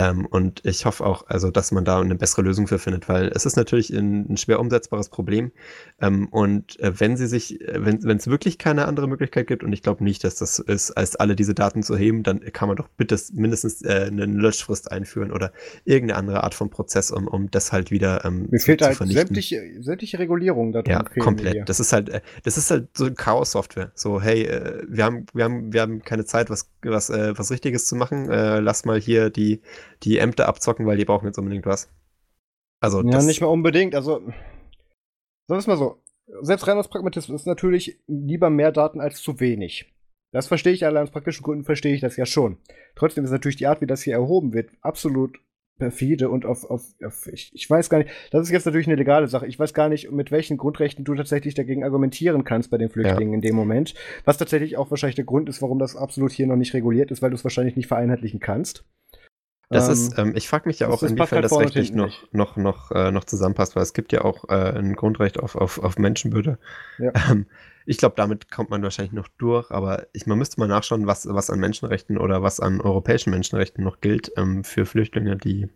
[0.01, 3.27] Ähm, und ich hoffe auch, also, dass man da eine bessere Lösung für findet, weil
[3.35, 5.51] es ist natürlich ein, ein schwer umsetzbares Problem.
[5.99, 9.73] Ähm, und äh, wenn sie sich, äh, wenn es wirklich keine andere Möglichkeit gibt, und
[9.73, 12.77] ich glaube nicht, dass das ist, als alle diese Daten zu heben, dann kann man
[12.77, 15.51] doch bitte mindestens äh, eine Löschfrist einführen oder
[15.83, 18.95] irgendeine andere Art von Prozess, um, um das halt wieder ähm, Mir fehlt zu, halt
[18.95, 19.27] vernichten.
[19.27, 20.89] sämtliche, sämtliche Regulierungen darum.
[20.89, 21.67] Ja, komplett.
[21.67, 23.91] Das ist halt, äh, das ist halt so Chaos-Software.
[23.95, 27.51] So, hey, äh, wir haben, wir haben, wir haben keine Zeit, was, was, äh, was
[27.51, 28.29] Richtiges zu machen.
[28.29, 29.59] Äh, lass mal hier die
[30.03, 31.91] die Ämter abzocken, weil die brauchen jetzt unbedingt was.
[32.79, 33.95] Also ja, nicht mal unbedingt.
[33.95, 34.33] Also, sagen
[35.47, 36.01] wir es mal so.
[36.41, 39.91] Selbst rein aus Pragmatismus ist natürlich lieber mehr Daten als zu wenig.
[40.31, 42.57] Das verstehe ich, allein aus praktischen Gründen verstehe ich das ja schon.
[42.95, 45.39] Trotzdem ist natürlich die Art, wie das hier erhoben wird, absolut
[45.79, 48.97] perfide und auf, auf, auf ich, ich, weiß gar nicht, das ist jetzt natürlich eine
[48.97, 49.47] legale Sache.
[49.47, 53.33] Ich weiß gar nicht, mit welchen Grundrechten du tatsächlich dagegen argumentieren kannst bei den Flüchtlingen
[53.33, 53.35] ja.
[53.35, 53.95] in dem Moment.
[54.25, 57.21] Was tatsächlich auch wahrscheinlich der Grund ist, warum das absolut hier noch nicht reguliert ist,
[57.21, 58.85] weil du es wahrscheinlich nicht vereinheitlichen kannst.
[59.69, 62.91] Das ähm, ist, ähm, ich frage mich ja auch, inwiefern das rechtlich noch, noch, noch,
[62.91, 66.57] äh, noch zusammenpasst, weil es gibt ja auch äh, ein Grundrecht auf, auf, auf Menschenwürde.
[66.97, 67.11] Ja.
[67.29, 67.45] Ähm,
[67.85, 71.27] ich glaube, damit kommt man wahrscheinlich noch durch, aber ich, man müsste mal nachschauen, was,
[71.27, 75.69] was an Menschenrechten oder was an europäischen Menschenrechten noch gilt ähm, für Flüchtlinge, die,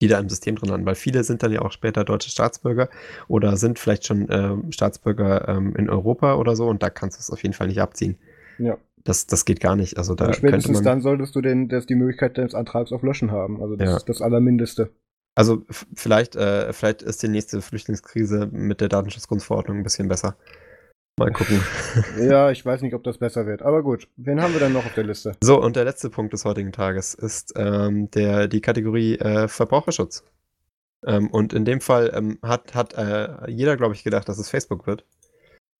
[0.00, 2.88] die da im System drin landen, weil viele sind dann ja auch später deutsche Staatsbürger
[3.26, 7.20] oder sind vielleicht schon äh, Staatsbürger ähm, in Europa oder so und da kannst du
[7.20, 8.16] es auf jeden Fall nicht abziehen.
[8.58, 8.78] Ja.
[9.04, 9.98] Das, das geht gar nicht.
[9.98, 13.02] Also da also spätestens man, dann solltest du den, das die Möglichkeit deines Antrags auf
[13.02, 13.60] Löschen haben.
[13.60, 13.96] Also das ja.
[13.96, 14.90] ist das Allermindeste.
[15.34, 15.64] Also
[15.94, 20.36] vielleicht, äh, vielleicht ist die nächste Flüchtlingskrise mit der Datenschutzgrundverordnung ein bisschen besser.
[21.18, 21.60] Mal gucken.
[22.18, 23.62] ja, ich weiß nicht, ob das besser wird.
[23.62, 25.36] Aber gut, wen haben wir dann noch auf der Liste?
[25.42, 30.24] So, und der letzte Punkt des heutigen Tages ist ähm, der, die Kategorie äh, Verbraucherschutz.
[31.06, 34.48] Ähm, und in dem Fall ähm, hat, hat äh, jeder, glaube ich, gedacht, dass es
[34.48, 35.04] Facebook wird.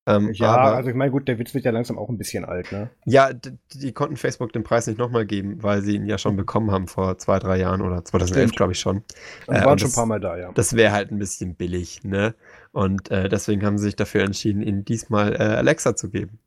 [0.04, 2.44] Ähm, ja, aber, also ich meine, gut, der Witz wird ja langsam auch ein bisschen
[2.44, 2.90] alt, ne?
[3.04, 6.72] Ja, die, konnten Facebook den Preis nicht nochmal geben, weil sie ihn ja schon bekommen
[6.72, 9.04] haben vor zwei, drei Jahren oder 2011, glaube ich schon.
[9.46, 10.50] Und äh, waren und schon ein paar Mal da, ja.
[10.54, 12.34] Das wäre halt ein bisschen billig, ne?
[12.72, 16.40] Und äh, deswegen haben sie sich dafür entschieden, ihnen diesmal äh, Alexa zu geben.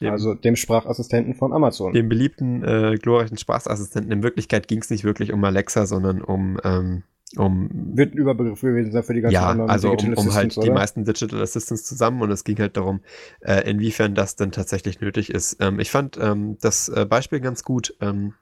[0.00, 1.92] Dem, also dem Sprachassistenten von Amazon.
[1.92, 4.10] Dem beliebten, äh, glorreichen Sprachassistenten.
[4.10, 7.02] In Wirklichkeit ging es nicht wirklich um Alexa, sondern um ähm,
[7.34, 10.56] um, Wird ein Überbegriff gewesen sein für die ganzen ja, anderen also um, um halt
[10.56, 10.64] oder?
[10.64, 13.00] die meisten Digital Assistants zusammen und es ging halt darum,
[13.40, 15.56] äh, inwiefern das denn tatsächlich nötig ist.
[15.60, 18.34] Ähm, ich fand ähm, das äh, Beispiel ganz gut, ähm,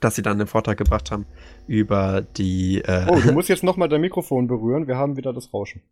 [0.00, 1.26] dass sie dann einen Vortrag gebracht haben
[1.66, 2.82] über die.
[2.82, 5.82] Äh, oh, du musst jetzt nochmal dein Mikrofon berühren, wir haben wieder das Rauschen.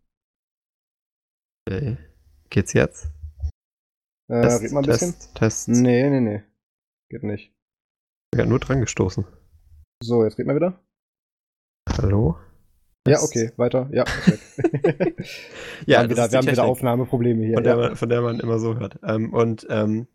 [1.66, 1.96] Okay.
[2.50, 3.08] Geht's jetzt?
[4.28, 5.12] Äh, Test, red mal ein bisschen.
[5.12, 5.68] Test, Test.
[5.68, 6.42] Nee, nee, nee.
[7.08, 7.54] Geht nicht.
[8.34, 9.24] Ja, nur dran gestoßen.
[10.02, 10.78] So, jetzt geht mal wieder.
[11.98, 12.36] Hallo?
[13.06, 13.88] Ja, okay, weiter.
[13.92, 14.04] Ja,
[15.86, 17.54] ja, wir haben, wieder, wir haben wieder Aufnahmeprobleme hier.
[17.54, 18.98] Von der, man, von der man immer so hört.
[19.06, 20.08] Ähm, und ähm,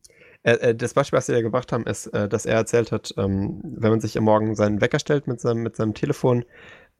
[0.43, 3.61] äh, das Beispiel, was sie ja gebracht haben, ist, äh, dass er erzählt hat, ähm,
[3.63, 6.43] wenn man sich am Morgen seinen Wecker stellt mit seinem, mit seinem Telefon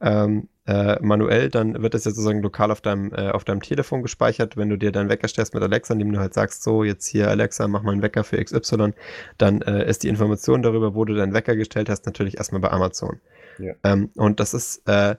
[0.00, 4.02] ähm, äh, manuell, dann wird das ja sozusagen lokal auf deinem, äh, auf deinem Telefon
[4.02, 4.56] gespeichert.
[4.56, 7.28] Wenn du dir deinen Wecker stellst mit Alexa, indem du halt sagst, so, jetzt hier
[7.28, 8.94] Alexa, mach mal einen Wecker für XY,
[9.38, 12.70] dann äh, ist die Information darüber, wo du deinen Wecker gestellt hast, natürlich erstmal bei
[12.70, 13.20] Amazon.
[13.58, 13.74] Ja.
[13.84, 15.16] Ähm, und das ist, äh,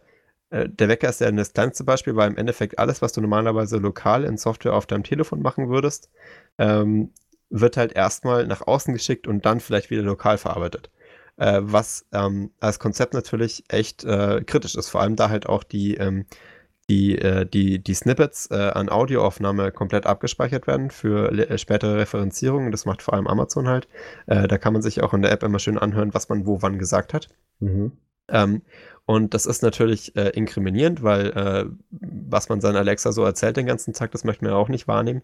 [0.50, 3.78] äh, der Wecker ist ja das kleinste Beispiel, weil im Endeffekt alles, was du normalerweise
[3.78, 6.10] lokal in Software auf deinem Telefon machen würdest,
[6.58, 7.14] ähm,
[7.50, 10.90] wird halt erstmal nach außen geschickt und dann vielleicht wieder lokal verarbeitet.
[11.38, 14.90] äh, was ähm, als Konzept natürlich echt äh, kritisch ist.
[14.90, 16.26] Vor allem da halt auch die, ähm,
[16.90, 22.72] die, äh, die, die Snippets äh, an Audioaufnahme komplett abgespeichert werden für äh, spätere Referenzierungen.
[22.72, 23.88] Das macht vor allem Amazon halt.
[24.28, 26.80] Da kann man sich auch in der App immer schön anhören, was man wo wann
[26.80, 27.30] gesagt hat.
[27.60, 27.94] Mhm.
[28.30, 28.62] Ähm,
[29.06, 33.66] und das ist natürlich äh, inkriminierend, weil äh, was man seinen Alexa so erzählt den
[33.66, 35.24] ganzen Tag, das möchten wir auch nicht wahrnehmen.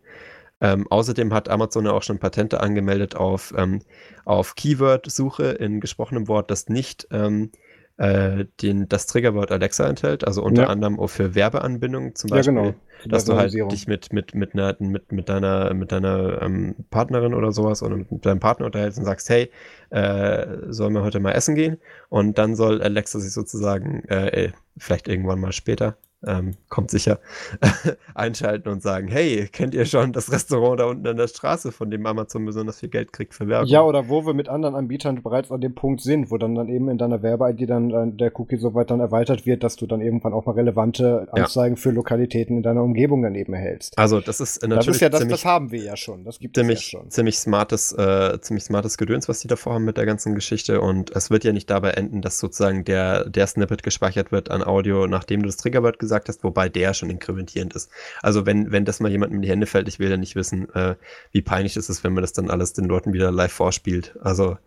[0.62, 3.82] Ähm, außerdem hat Amazon ja auch schon Patente angemeldet auf, ähm,
[4.26, 7.52] auf Keyword-Suche in gesprochenem Wort, das nicht ähm,
[8.00, 10.68] äh, den, das Triggerwort Alexa enthält, also unter ja.
[10.70, 12.76] anderem auch für Werbeanbindungen zum Beispiel, ja, genau.
[13.06, 17.34] dass du halt dich mit, mit, mit, einer, mit, mit deiner, mit deiner ähm, Partnerin
[17.34, 19.52] oder sowas oder mit deinem Partner unterhältst und sagst, hey,
[19.90, 21.78] äh, sollen wir heute mal essen gehen?
[22.08, 27.20] Und dann soll Alexa sich sozusagen, äh, vielleicht irgendwann mal später, ähm, kommt sicher,
[28.14, 31.90] einschalten und sagen, hey, kennt ihr schon das Restaurant da unten an der Straße, von
[31.90, 33.70] dem Amazon besonders viel Geld kriegt für Werbung?
[33.70, 36.68] Ja, oder wo wir mit anderen Anbietern bereits an dem Punkt sind, wo dann, dann
[36.68, 39.88] eben in deiner Werbe-ID dann äh, der Cookie so weit dann erweitert wird, dass du
[39.88, 41.82] dann irgendwann auch mal relevante Anzeigen ja.
[41.82, 43.98] für Lokalitäten in deiner Umgebung daneben erhältst.
[43.98, 46.26] Also das ist natürlich Das ist ja das, ziemlich, das haben wir ja schon.
[46.26, 47.10] Das gibt ziemlich, es ja schon.
[47.10, 51.16] Ziemlich smartes, äh, ziemlich smartes Gedöns, was die davor haben mit der ganzen Geschichte und
[51.16, 55.08] es wird ja nicht dabei enden, dass sozusagen der, der Snippet gespeichert wird an Audio,
[55.08, 57.92] nachdem du das Triggerwort gesagt hast, wobei der schon inkrementierend ist.
[58.22, 60.74] Also wenn, wenn das mal jemandem in die Hände fällt, ich will ja nicht wissen,
[60.74, 60.96] äh,
[61.32, 64.18] wie peinlich es ist, wenn man das dann alles den Leuten wieder live vorspielt.
[64.22, 64.58] Also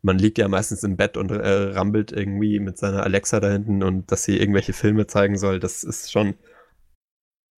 [0.00, 3.82] man liegt ja meistens im Bett und äh, rammelt irgendwie mit seiner Alexa da hinten
[3.82, 6.34] und dass sie irgendwelche Filme zeigen soll, das ist schon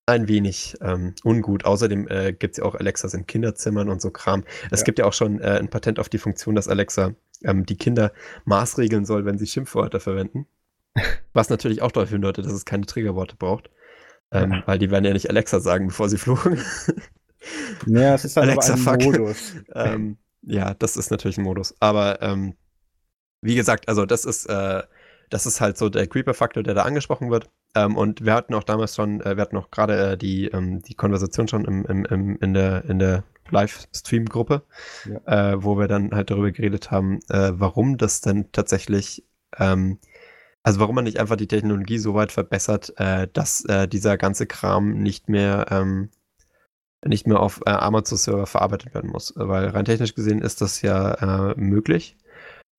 [0.07, 1.65] ein wenig ähm, ungut.
[1.65, 4.45] Außerdem äh, gibt es ja auch Alexas in Kinderzimmern und so Kram.
[4.71, 4.85] Es ja.
[4.85, 8.13] gibt ja auch schon äh, ein Patent auf die Funktion, dass Alexa ähm, die Kinder
[8.45, 10.47] maßregeln soll, wenn sie Schimpfwörter verwenden.
[11.33, 13.71] Was natürlich auch darauf hindeutet, dass es keine Triggerworte braucht.
[14.31, 14.63] Ähm, ja.
[14.67, 16.59] Weil die werden ja nicht Alexa sagen, bevor sie fluchen.
[17.87, 19.05] Ja, es ist halt Alexa, aber ein.
[19.05, 19.55] Modus.
[19.75, 21.75] ähm, ja, das ist natürlich ein Modus.
[21.81, 22.55] Aber ähm,
[23.41, 24.83] wie gesagt, also das ist, äh,
[25.31, 27.51] das ist halt so der Creeper-Faktor, der da angesprochen wird.
[27.75, 30.83] Ähm, und wir hatten auch damals schon, äh, wir hatten auch gerade äh, die, ähm,
[30.83, 34.63] die Konversation schon im, im, im, in der, in der Livestream-Gruppe,
[35.07, 35.53] ja.
[35.53, 39.25] äh, wo wir dann halt darüber geredet haben, äh, warum das denn tatsächlich
[39.59, 39.99] ähm,
[40.65, 44.47] also warum man nicht einfach die Technologie so weit verbessert, äh, dass äh, dieser ganze
[44.47, 46.11] Kram nicht mehr ähm,
[47.07, 49.35] nicht mehr auf äh, Amazon-Server verarbeitet werden muss.
[49.37, 52.17] Weil rein technisch gesehen ist das ja äh, möglich.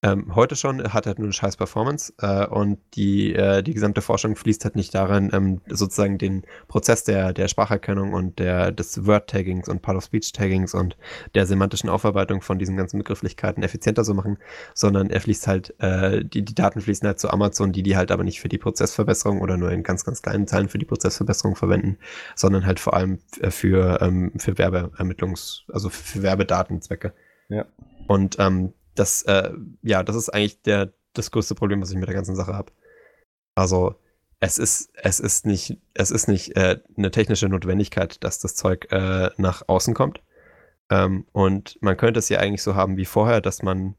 [0.05, 3.73] Ähm, heute schon hat er halt nur eine scheiß Performance äh, und die, äh, die
[3.73, 8.71] gesamte Forschung fließt halt nicht darin, ähm, sozusagen den Prozess der, der Spracherkennung und der,
[8.71, 10.95] des Word-Taggings und Part-of-Speech-Taggings und
[11.33, 14.37] der semantischen Aufarbeitung von diesen ganzen Begrifflichkeiten effizienter zu machen,
[14.75, 18.11] sondern er fließt halt, äh, die, die Daten fließen halt zu Amazon, die die halt
[18.11, 21.55] aber nicht für die Prozessverbesserung oder nur in ganz, ganz kleinen Teilen für die Prozessverbesserung
[21.55, 21.97] verwenden,
[22.35, 23.17] sondern halt vor allem
[23.49, 27.11] für, ähm, für Werbeermittlungs-, also für Werbedatenzwecke.
[27.49, 27.65] Ja.
[28.07, 29.51] Und ähm, das, äh,
[29.81, 32.71] ja, das ist eigentlich der, das größte Problem, was ich mit der ganzen Sache habe.
[33.55, 33.95] Also,
[34.39, 38.91] es ist, es ist nicht, es ist nicht äh, eine technische Notwendigkeit, dass das Zeug
[38.91, 40.21] äh, nach außen kommt.
[40.89, 43.95] Ähm, und man könnte es ja eigentlich so haben wie vorher, dass man,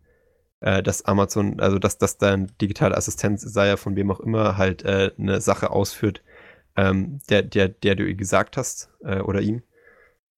[0.60, 4.56] äh, dass Amazon, also dass, dass dein digitaler Assistent, sei ja von wem auch immer,
[4.56, 6.23] halt äh, eine Sache ausführt,
[6.77, 9.62] ähm, der, der, der du ihr gesagt hast äh, oder ihm.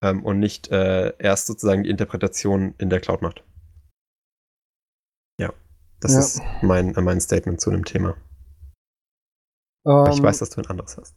[0.02, 3.42] Ähm, und nicht äh, erst sozusagen die Interpretation in der Cloud macht.
[6.00, 6.18] Das ja.
[6.20, 8.16] ist mein, mein Statement zu dem Thema.
[9.86, 11.14] Ähm, ich weiß, dass du ein anderes hast.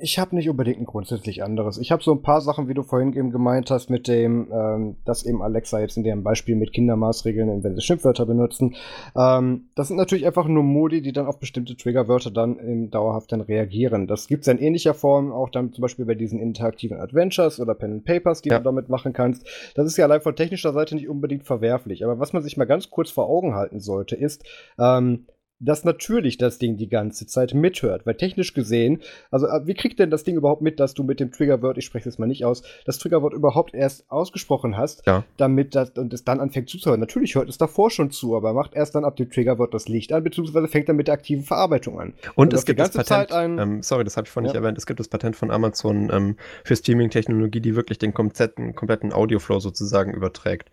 [0.00, 1.78] Ich habe nicht unbedingt ein grundsätzlich anderes.
[1.78, 4.96] Ich habe so ein paar Sachen, wie du vorhin eben gemeint hast, mit dem, ähm,
[5.04, 8.74] dass eben Alexa jetzt in dem Beispiel mit Kindermaßregeln, wenn sie Schimpfwörter benutzen.
[9.16, 13.32] Ähm, das sind natürlich einfach nur Modi, die dann auf bestimmte Triggerwörter dann im dauerhaft
[13.32, 14.06] dann reagieren.
[14.06, 17.74] Das gibt es in ähnlicher Form auch dann zum Beispiel bei diesen interaktiven Adventures oder
[17.74, 18.58] Pen and Papers, die ja.
[18.58, 19.46] du damit machen kannst.
[19.74, 22.04] Das ist ja allein von technischer Seite nicht unbedingt verwerflich.
[22.04, 24.44] Aber was man sich mal ganz kurz vor Augen halten sollte, ist,
[24.78, 25.26] ähm,
[25.64, 28.06] dass natürlich das Ding die ganze Zeit mithört.
[28.06, 29.00] Weil technisch gesehen,
[29.30, 31.84] also äh, wie kriegt denn das Ding überhaupt mit, dass du mit dem Triggerwort, ich
[31.84, 35.24] spreche es mal nicht aus, das Triggerwort überhaupt erst ausgesprochen hast, ja.
[35.36, 37.00] damit das und es dann anfängt zuzuhören.
[37.00, 40.12] Natürlich hört es davor schon zu, aber macht erst dann ab dem Triggerwort das Licht
[40.12, 42.14] an, beziehungsweise fängt dann mit der aktiven Verarbeitung an.
[42.34, 44.52] Und also es gibt das Patent, ein, ähm, sorry, das habe ich vorhin ja.
[44.52, 48.74] nicht erwähnt, es gibt das Patent von Amazon ähm, für Streaming-Technologie, die wirklich den kompletten,
[48.74, 50.70] kompletten Audioflow sozusagen überträgt.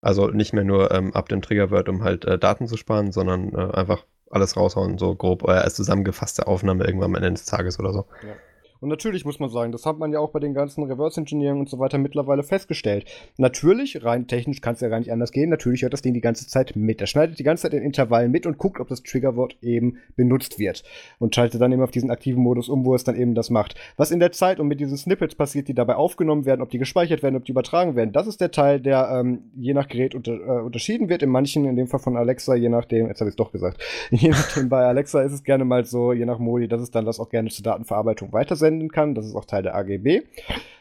[0.00, 3.54] Also nicht mehr nur ähm, ab dem Triggerwort, um halt äh, Daten zu sparen, sondern
[3.54, 7.78] äh, einfach alles raushauen, so grob, oder als zusammengefasste Aufnahme irgendwann am Ende des Tages
[7.78, 8.06] oder so.
[8.22, 8.36] Ja.
[8.82, 11.60] Und natürlich muss man sagen, das hat man ja auch bei den ganzen Reverse Engineering
[11.60, 13.04] und so weiter mittlerweile festgestellt.
[13.38, 16.20] Natürlich, rein technisch kann es ja gar nicht anders gehen, natürlich hört das Ding die
[16.20, 17.00] ganze Zeit mit.
[17.00, 20.58] Er schneidet die ganze Zeit in Intervallen mit und guckt, ob das Triggerwort eben benutzt
[20.58, 20.82] wird.
[21.20, 23.76] Und schaltet dann eben auf diesen aktiven Modus um, wo es dann eben das macht.
[23.96, 26.78] Was in der Zeit und mit diesen Snippets passiert, die dabei aufgenommen werden, ob die
[26.78, 30.16] gespeichert werden, ob die übertragen werden, das ist der Teil, der ähm, je nach Gerät
[30.16, 31.22] unter, äh, unterschieden wird.
[31.22, 33.80] In manchen, in dem Fall von Alexa, je nachdem, jetzt habe ich es doch gesagt,
[34.10, 37.04] je nachdem bei Alexa ist es gerne mal so, je nach Modi, dass es dann
[37.04, 38.32] das auch gerne zur Datenverarbeitung
[38.72, 39.14] weitersenden kann.
[39.14, 40.22] Das ist auch Teil der AGB.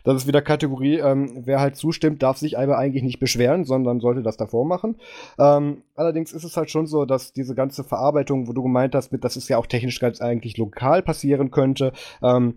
[0.04, 4.00] Das ist wieder Kategorie, ähm, wer halt zustimmt, darf sich aber eigentlich nicht beschweren, sondern
[4.00, 4.96] sollte das davor machen.
[5.38, 9.12] Ähm, allerdings ist es halt schon so, dass diese ganze Verarbeitung, wo du gemeint hast,
[9.12, 11.94] mit, dass es ja auch technisch ganz eigentlich lokal passieren könnte,
[12.24, 12.56] ähm,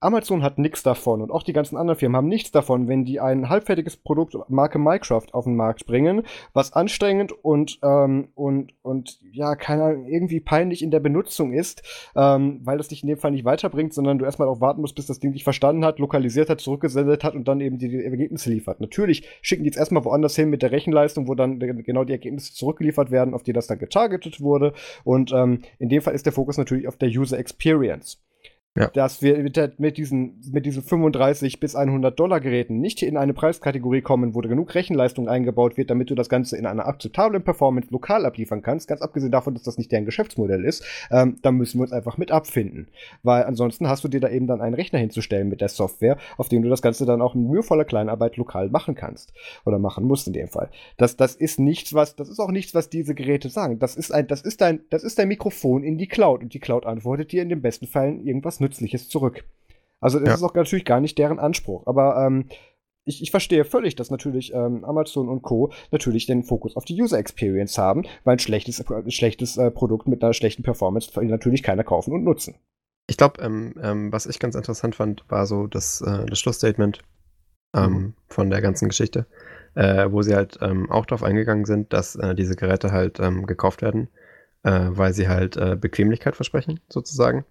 [0.00, 3.20] Amazon hat nichts davon und auch die ganzen anderen Firmen haben nichts davon, wenn die
[3.20, 6.22] ein halbfertiges Produkt Marke Minecraft auf den Markt bringen,
[6.54, 11.82] was anstrengend und ähm, und und ja, keine Ahnung, irgendwie peinlich in der Benutzung ist,
[12.16, 14.94] ähm, weil das dich in dem Fall nicht weiterbringt, sondern du erstmal auch warten musst,
[14.94, 18.02] bis das Ding dich verstanden hat, lokalisiert hat, zurückgesendet hat und dann eben die, die
[18.02, 18.80] Ergebnisse liefert.
[18.80, 22.54] Natürlich schicken die jetzt erstmal woanders hin mit der Rechenleistung, wo dann genau die Ergebnisse
[22.54, 24.72] zurückgeliefert werden, auf die das dann getargetet wurde.
[25.04, 28.18] Und ähm, in dem Fall ist der Fokus natürlich auf der User Experience.
[28.76, 28.86] Ja.
[28.86, 33.34] Dass wir mit, mit, diesen, mit diesen 35 bis 100 Dollar Geräten nicht in eine
[33.34, 37.88] Preiskategorie kommen, wo genug Rechenleistung eingebaut wird, damit du das Ganze in einer akzeptablen Performance
[37.90, 41.78] lokal abliefern kannst, ganz abgesehen davon, dass das nicht deren Geschäftsmodell ist, ähm, da müssen
[41.78, 42.86] wir uns einfach mit abfinden.
[43.24, 46.48] Weil ansonsten hast du dir da eben dann einen Rechner hinzustellen mit der Software, auf
[46.48, 49.32] dem du das Ganze dann auch in mühevoller Kleinarbeit lokal machen kannst.
[49.64, 50.70] Oder machen musst in dem Fall.
[50.96, 53.80] Das, das ist nichts, was, das ist auch nichts, was diese Geräte sagen.
[53.80, 56.60] Das ist ein, das ist dein, das ist dein Mikrofon in die Cloud und die
[56.60, 59.44] Cloud antwortet dir in den besten Fällen irgendwas Nützliches zurück.
[60.00, 60.34] Also das ja.
[60.34, 61.86] ist auch natürlich gar nicht deren Anspruch.
[61.86, 62.46] Aber ähm,
[63.04, 65.72] ich, ich, verstehe völlig, dass natürlich ähm, Amazon und Co.
[65.90, 70.06] natürlich den Fokus auf die User Experience haben, weil ein schlechtes, ein schlechtes äh, Produkt
[70.06, 72.56] mit einer schlechten Performance natürlich keiner kaufen und nutzen.
[73.08, 77.02] Ich glaube, ähm, ähm, was ich ganz interessant fand, war so das, äh, das Schlussstatement
[77.74, 78.14] ähm, mhm.
[78.28, 79.26] von der ganzen Geschichte,
[79.74, 83.46] äh, wo sie halt ähm, auch darauf eingegangen sind, dass äh, diese Geräte halt ähm,
[83.46, 84.08] gekauft werden,
[84.62, 87.44] äh, weil sie halt äh, Bequemlichkeit versprechen, sozusagen.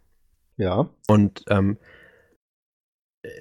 [0.60, 0.90] Ja.
[1.08, 1.78] Und ähm,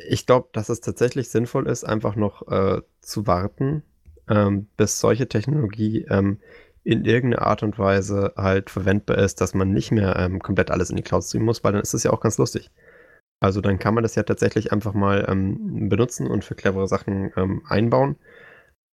[0.09, 3.83] ich glaube, dass es tatsächlich sinnvoll ist, einfach noch äh, zu warten,
[4.29, 6.41] ähm, bis solche Technologie ähm,
[6.85, 10.91] in irgendeiner Art und Weise halt verwendbar ist, dass man nicht mehr ähm, komplett alles
[10.91, 12.71] in die Cloud streamen muss, weil dann ist es ja auch ganz lustig.
[13.41, 17.33] Also dann kann man das ja tatsächlich einfach mal ähm, benutzen und für clevere Sachen
[17.37, 18.17] ähm, einbauen.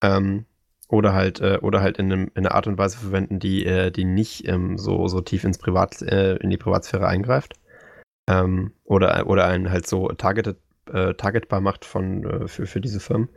[0.03, 0.45] Ähm,
[0.87, 3.91] oder halt, äh, oder halt in, einem, in, einer Art und Weise verwenden, die, äh,
[3.91, 7.55] die nicht ähm, so, so tief ins Privat, äh, in die Privatsphäre eingreift.
[8.27, 10.57] Ähm, oder, oder einen halt so targeted,
[10.91, 13.29] äh, targetbar macht von, äh, für, für diese Firmen.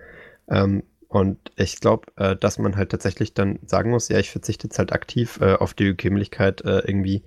[0.49, 4.67] Ähm, und ich glaube, äh, dass man halt tatsächlich dann sagen muss, ja, ich verzichte
[4.67, 7.25] jetzt halt aktiv äh, auf die Bequemlichkeit, äh, irgendwie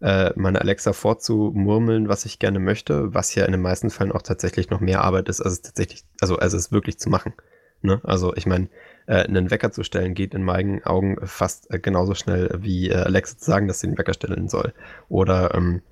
[0.00, 4.22] äh, meine Alexa vorzumurmeln, was ich gerne möchte, was ja in den meisten Fällen auch
[4.22, 7.34] tatsächlich noch mehr Arbeit ist, als es tatsächlich, also als es wirklich zu machen.
[7.82, 8.00] Ne?
[8.04, 8.68] Also ich meine,
[9.06, 13.68] einen Wecker zu stellen geht in meinen Augen fast genauso schnell wie Alexa zu sagen,
[13.68, 14.72] dass sie den Wecker stellen soll.
[15.10, 15.82] Oder ähm,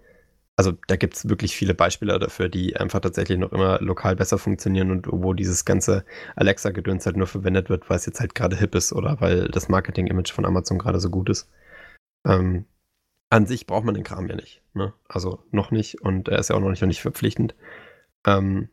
[0.63, 4.39] also da gibt es wirklich viele Beispiele dafür, die einfach tatsächlich noch immer lokal besser
[4.39, 6.05] funktionieren und wo dieses ganze
[6.37, 9.69] Alexa-Gedöns halt nur verwendet wird, weil es jetzt halt gerade hip ist oder weil das
[9.69, 11.51] Marketing-Image von Amazon gerade so gut ist.
[12.25, 12.67] Ähm,
[13.29, 14.63] an sich braucht man den Kram ja nicht.
[14.73, 14.95] Ne?
[15.09, 17.57] Also noch nicht und er ist ja auch noch nicht, noch nicht verpflichtend.
[18.25, 18.69] Ähm,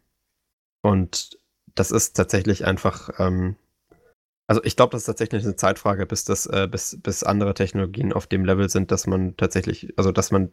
[0.84, 1.40] und
[1.74, 3.56] das ist tatsächlich einfach, ähm,
[4.46, 8.14] also ich glaube, das ist tatsächlich eine Zeitfrage, bis das, äh, bis, bis andere Technologien
[8.14, 10.52] auf dem Level sind, dass man tatsächlich, also dass man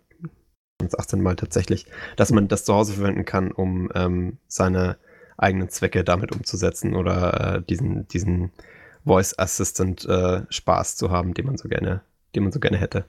[0.81, 1.87] 18 Mal tatsächlich,
[2.17, 4.97] dass man das zu Hause verwenden kann, um ähm, seine
[5.37, 8.53] eigenen Zwecke damit umzusetzen oder äh, diesen, diesen
[9.05, 12.03] Voice Assistant äh, Spaß zu haben, den man so gerne,
[12.35, 13.05] den man so gerne hätte.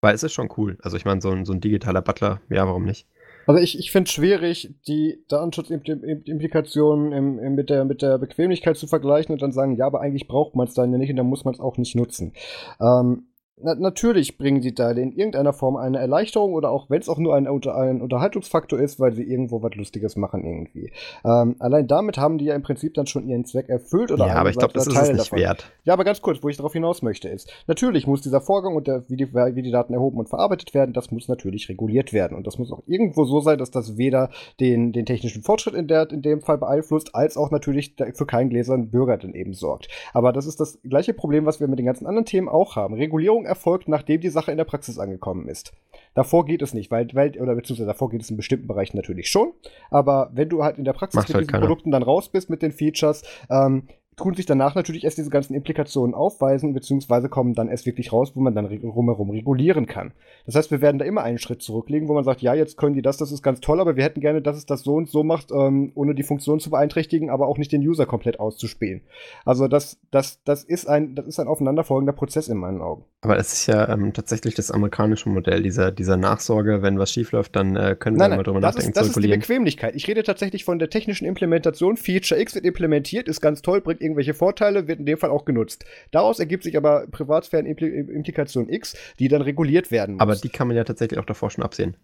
[0.00, 0.78] Weil es ist schon cool.
[0.82, 3.06] Also ich meine, so ein, so ein digitaler Butler, ja, warum nicht?
[3.46, 9.32] Also ich, ich finde es schwierig, die Datenschutz-Implikationen mit, der, mit der Bequemlichkeit zu vergleichen
[9.32, 11.44] und dann sagen, ja, aber eigentlich braucht man es dann ja nicht und dann muss
[11.44, 12.32] man es auch nicht nutzen.
[12.80, 13.28] Ähm,
[13.58, 17.16] na, natürlich bringen die Teile in irgendeiner Form eine Erleichterung oder auch wenn es auch
[17.16, 20.92] nur ein, ein, Unterhaltungsfaktor ist, weil sie irgendwo was Lustiges machen irgendwie.
[21.24, 24.34] Ähm, allein damit haben die ja im Prinzip dann schon ihren Zweck erfüllt oder Ja,
[24.34, 25.38] aber ich glaube, das ist es nicht davon.
[25.38, 25.72] wert.
[25.84, 28.86] Ja, aber ganz kurz, wo ich darauf hinaus möchte, ist, natürlich muss dieser Vorgang und
[28.86, 32.36] der, wie, die, wie die Daten erhoben und verarbeitet werden, das muss natürlich reguliert werden.
[32.36, 34.28] Und das muss auch irgendwo so sein, dass das weder
[34.60, 38.50] den, den technischen Fortschritt in, der, in dem Fall beeinflusst, als auch natürlich für keinen
[38.50, 39.88] gläsernen Bürger dann eben sorgt.
[40.12, 42.92] Aber das ist das gleiche Problem, was wir mit den ganzen anderen Themen auch haben.
[42.92, 45.72] Regulierung erfolgt, nachdem die Sache in der Praxis angekommen ist.
[46.14, 49.30] Davor geht es nicht, weil, weil oder beziehungsweise davor geht es in bestimmten Bereichen natürlich
[49.30, 49.52] schon.
[49.90, 51.66] Aber wenn du halt in der Praxis Macht mit halt diesen keiner.
[51.66, 55.54] Produkten dann raus bist mit den Features, ähm, tun sich danach natürlich erst diese ganzen
[55.54, 60.12] Implikationen aufweisen, beziehungsweise kommen dann erst wirklich raus, wo man dann rumherum regulieren kann.
[60.46, 62.94] Das heißt, wir werden da immer einen Schritt zurücklegen, wo man sagt, ja, jetzt können
[62.94, 65.10] die das, das ist ganz toll, aber wir hätten gerne, dass es das so und
[65.10, 69.02] so macht, ähm, ohne die Funktion zu beeinträchtigen, aber auch nicht den User komplett auszuspielen.
[69.44, 73.04] Also das, das, das, ist, ein, das ist ein aufeinanderfolgender Prozess in meinen Augen.
[73.20, 77.54] Aber es ist ja ähm, tatsächlich das amerikanische Modell, dieser, dieser Nachsorge, wenn was schiefläuft,
[77.54, 78.98] dann äh, können wir nein, mal drüber das nachdenken.
[78.98, 79.94] Ist, das ist die Bequemlichkeit.
[79.94, 81.98] Ich rede tatsächlich von der technischen Implementation.
[81.98, 85.44] Feature X wird implementiert, ist ganz toll, bringt irgendwelche Vorteile, wird in dem Fall auch
[85.44, 85.84] genutzt.
[86.10, 90.22] Daraus ergibt sich aber Privatsphären-Implikation X, die dann reguliert werden muss.
[90.22, 91.96] Aber die kann man ja tatsächlich auch davor schon absehen.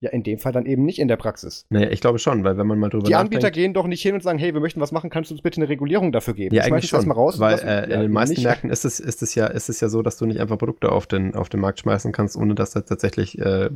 [0.00, 1.66] Ja, in dem Fall dann eben nicht in der Praxis.
[1.70, 4.14] Naja, ich glaube schon, weil wenn man mal drüber Die Anbieter gehen doch nicht hin
[4.14, 6.54] und sagen, hey, wir möchten was machen, kannst du uns bitte eine Regulierung dafür geben?
[6.54, 9.22] Ja, eigentlich schon, mal raus weil äh, in ja, den meisten Märkten ist es, ist,
[9.22, 11.58] es ja, ist es ja so, dass du nicht einfach Produkte auf den, auf den
[11.58, 13.70] Markt schmeißen kannst, ohne dass da tatsächlich äh,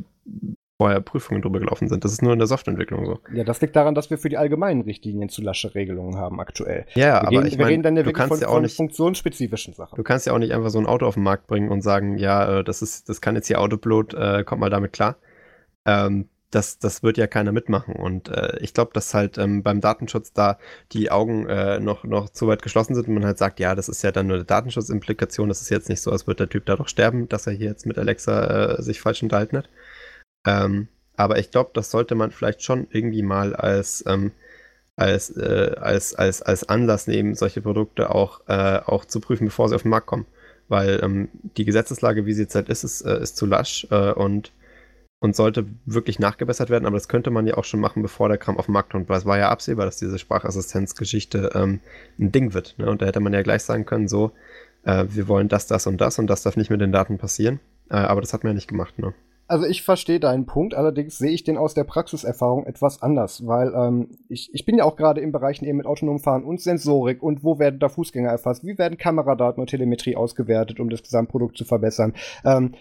[0.83, 2.03] vorher Prüfungen drüber gelaufen sind.
[2.03, 3.19] Das ist nur in der Softwareentwicklung so.
[3.33, 6.85] Ja, das liegt daran, dass wir für die allgemeinen Richtlinien zu lasche Regelungen haben aktuell.
[6.93, 9.73] Ja, wir aber gehen, ich wir reden dann ja wirklich von, ja von nicht, funktionsspezifischen
[9.73, 9.95] Sachen.
[9.95, 12.17] Du kannst ja auch nicht einfach so ein Auto auf den Markt bringen und sagen,
[12.17, 15.15] ja, äh, das ist, das kann jetzt hier Autopilot, äh, kommt mal damit klar.
[15.85, 17.95] Ähm, das, das wird ja keiner mitmachen.
[17.95, 20.57] Und äh, ich glaube, dass halt ähm, beim Datenschutz da
[20.91, 23.89] die Augen äh, noch, noch zu weit geschlossen sind und man halt sagt, ja, das
[23.89, 25.47] ist ja dann nur eine Datenschutzimplikation.
[25.47, 27.69] Das ist jetzt nicht so, als würde der Typ da doch sterben, dass er hier
[27.69, 29.69] jetzt mit Alexa äh, sich falsch unterhalten hat.
[30.45, 34.31] Ähm, aber ich glaube, das sollte man vielleicht schon irgendwie mal als, ähm,
[34.95, 39.69] als, äh, als, als, als Anlass nehmen, solche Produkte auch, äh, auch zu prüfen, bevor
[39.69, 40.25] sie auf den Markt kommen.
[40.69, 44.11] Weil ähm, die Gesetzeslage, wie sie jetzt halt ist, ist, äh, ist zu lasch äh,
[44.11, 44.51] und,
[45.19, 46.85] und sollte wirklich nachgebessert werden.
[46.85, 49.09] Aber das könnte man ja auch schon machen, bevor der Kram auf den Markt kommt.
[49.09, 51.79] Weil es war ja absehbar, dass diese Sprachassistenzgeschichte ähm,
[52.19, 52.75] ein Ding wird.
[52.77, 52.89] Ne?
[52.89, 54.31] Und da hätte man ja gleich sagen können, so,
[54.83, 57.59] äh, wir wollen das, das und das und das darf nicht mit den Daten passieren.
[57.89, 58.97] Aber das hat man ja nicht gemacht.
[58.97, 59.13] Ne?
[59.47, 63.73] Also ich verstehe deinen Punkt, allerdings sehe ich den aus der Praxiserfahrung etwas anders, weil
[63.75, 67.21] ähm, ich, ich bin ja auch gerade in Bereichen eben mit autonomem Fahren und Sensorik
[67.21, 71.57] und wo werden da Fußgänger erfasst, wie werden Kameradaten und Telemetrie ausgewertet, um das Gesamtprodukt
[71.57, 72.13] zu verbessern.
[72.45, 72.73] Ähm,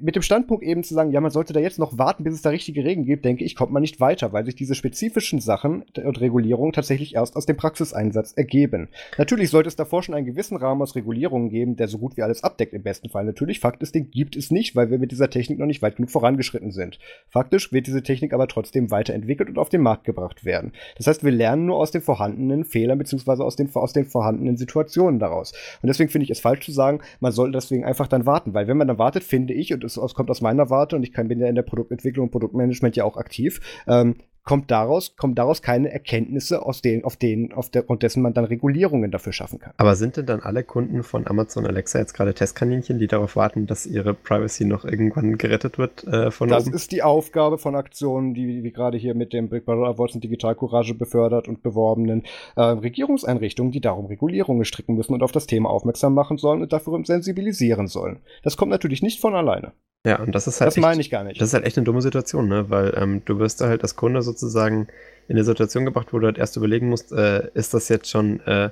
[0.00, 2.42] mit dem Standpunkt eben zu sagen, ja, man sollte da jetzt noch warten, bis es
[2.42, 5.82] da richtige Regeln gibt, denke ich, kommt man nicht weiter, weil sich diese spezifischen Sachen
[6.04, 8.88] und Regulierungen tatsächlich erst aus dem Praxiseinsatz ergeben.
[9.18, 12.22] Natürlich sollte es davor schon einen gewissen Rahmen aus Regulierungen geben, der so gut wie
[12.22, 13.24] alles abdeckt im besten Fall.
[13.24, 15.96] Natürlich, Fakt ist, den gibt es nicht, weil wir mit dieser Technik noch nicht weit
[15.96, 17.00] genug vorangeschritten sind.
[17.28, 20.72] Faktisch wird diese Technik aber trotzdem weiterentwickelt und auf den Markt gebracht werden.
[20.98, 24.56] Das heißt, wir lernen nur aus den vorhandenen Fehlern beziehungsweise aus den, aus den vorhandenen
[24.56, 25.52] Situationen daraus.
[25.82, 28.68] Und deswegen finde ich es falsch zu sagen, man soll deswegen einfach dann warten, weil
[28.68, 31.28] wenn man dann wartet, finde ich, und es kommt aus meiner Warte und ich kann,
[31.28, 34.16] bin ja in der Produktentwicklung und Produktmanagement ja auch aktiv, ähm,
[34.50, 38.34] kommt daraus, kommen daraus keine Erkenntnisse, aus denen, auf denen, auf der, und dessen man
[38.34, 39.72] dann Regulierungen dafür schaffen kann.
[39.76, 43.68] Aber sind denn dann alle Kunden von Amazon Alexa jetzt gerade Testkaninchen, die darauf warten,
[43.68, 46.74] dass ihre Privacy noch irgendwann gerettet wird äh, von Das oben?
[46.74, 50.24] ist die Aufgabe von Aktionen, die wie gerade hier mit dem Big Brother Awards und
[50.24, 52.24] Digital Courage befördert und beworbenen
[52.56, 56.72] äh, Regierungseinrichtungen, die darum Regulierungen stricken müssen und auf das Thema aufmerksam machen sollen und
[56.72, 58.18] dafür sensibilisieren sollen.
[58.42, 59.74] Das kommt natürlich nicht von alleine.
[60.06, 60.68] Ja, und das ist halt.
[60.68, 61.40] Das echt, meine ich gar nicht.
[61.40, 62.70] Das ist halt echt eine dumme Situation, ne?
[62.70, 64.88] Weil ähm, du wirst da halt als Kunde sozusagen
[65.28, 68.40] in eine Situation gebracht, wo du halt erst überlegen musst, äh, ist das jetzt schon,
[68.46, 68.70] äh,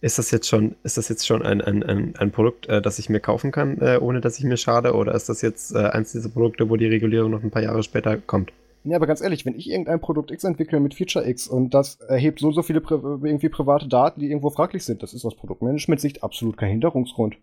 [0.00, 2.98] ist das jetzt schon, ist das jetzt schon ein, ein, ein, ein Produkt, äh, das
[2.98, 5.78] ich mir kaufen kann, äh, ohne dass ich mir schade, oder ist das jetzt äh,
[5.78, 8.52] eins dieser Produkte, wo die Regulierung noch ein paar Jahre später kommt?
[8.84, 11.96] Ja, aber ganz ehrlich, wenn ich irgendein Produkt X entwickle mit Feature X und das
[11.96, 15.36] erhebt so so viele Pri irgendwie private Daten, die irgendwo fraglich sind, das ist aus
[15.36, 17.36] Produktmanagement-Sicht absolut kein Hinderungsgrund.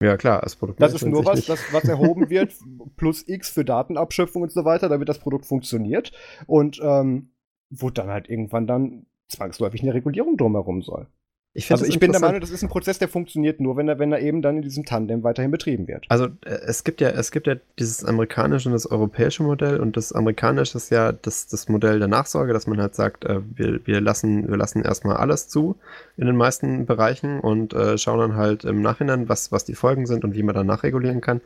[0.00, 0.80] Ja, klar, als Produkt.
[0.80, 2.54] Das ist nur was, das, was erhoben wird,
[2.96, 6.12] plus X für Datenabschöpfung und so weiter, damit das Produkt funktioniert.
[6.46, 7.32] Und ähm,
[7.70, 11.08] wo dann halt irgendwann dann zwangsläufig eine Regulierung drumherum soll.
[11.54, 13.98] Ich also ich bin der Meinung, das ist ein Prozess, der funktioniert nur, wenn er,
[13.98, 16.04] wenn er eben dann in diesem Tandem weiterhin betrieben wird.
[16.08, 19.96] Also äh, es gibt ja, es gibt ja dieses amerikanische und das europäische Modell und
[19.96, 23.86] das amerikanische ist ja das, das Modell der Nachsorge, dass man halt sagt, äh, wir,
[23.86, 25.76] wir, lassen, wir lassen erstmal alles zu
[26.16, 30.06] in den meisten Bereichen und äh, schauen dann halt im Nachhinein, was, was die Folgen
[30.06, 31.40] sind und wie man dann nachregulieren kann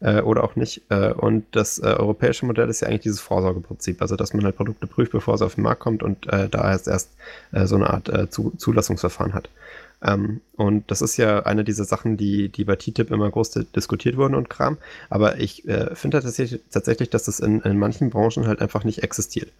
[0.00, 0.82] äh, oder auch nicht.
[0.90, 4.56] Äh, und das äh, europäische Modell ist ja eigentlich dieses Vorsorgeprinzip, also dass man halt
[4.56, 7.10] Produkte prüft, bevor es auf den Markt kommt und äh, da erst erst
[7.52, 9.48] äh, so eine Art äh, Zu Zulassungsverfahren hat.
[10.02, 14.16] Ähm, und das ist ja eine dieser Sachen, die, die bei TTIP immer groß diskutiert
[14.16, 14.78] wurden und Kram.
[15.08, 15.62] Aber ich
[15.94, 19.50] finde tatsächlich, tatsächlich, dass das in, in manchen Branchen halt einfach nicht existiert.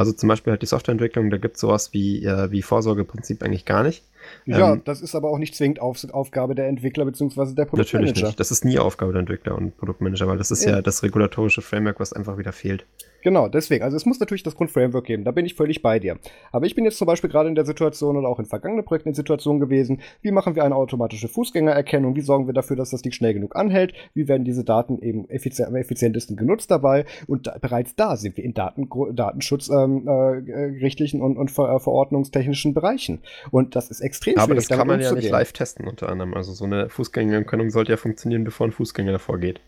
[0.00, 3.66] Also zum Beispiel halt die Softwareentwicklung, da gibt es sowas wie, äh, wie Vorsorgeprinzip eigentlich
[3.66, 4.02] gar nicht.
[4.46, 7.52] Ja, ähm, das ist aber auch nicht zwingend Auf Aufgabe der Entwickler bzw.
[7.52, 7.98] der Produktmanager.
[7.98, 8.40] Natürlich nicht.
[8.40, 11.60] Das ist nie Aufgabe der Entwickler und Produktmanager, weil das ist ja, ja das regulatorische
[11.60, 12.86] Framework, was einfach wieder fehlt.
[13.22, 13.84] Genau, deswegen.
[13.84, 16.18] Also es muss natürlich das Grundframework geben, da bin ich völlig bei dir.
[16.52, 19.10] Aber ich bin jetzt zum Beispiel gerade in der Situation oder auch in vergangenen Projekten
[19.10, 23.02] in Situationen gewesen, wie machen wir eine automatische Fußgängererkennung, wie sorgen wir dafür, dass das
[23.02, 27.46] Ding schnell genug anhält, wie werden diese Daten eben effizient, am effizientesten genutzt dabei und
[27.46, 32.74] da, bereits da sind wir in Daten, datenschutzrechtlichen ähm, äh, und, und ver, äh, verordnungstechnischen
[32.74, 33.20] Bereichen.
[33.50, 34.50] Und das ist extrem Aber schwierig.
[34.50, 36.34] Aber das kann man ja nicht live testen unter anderem.
[36.34, 39.60] Also so eine Fußgängererkennung sollte ja funktionieren, bevor ein Fußgänger davor geht.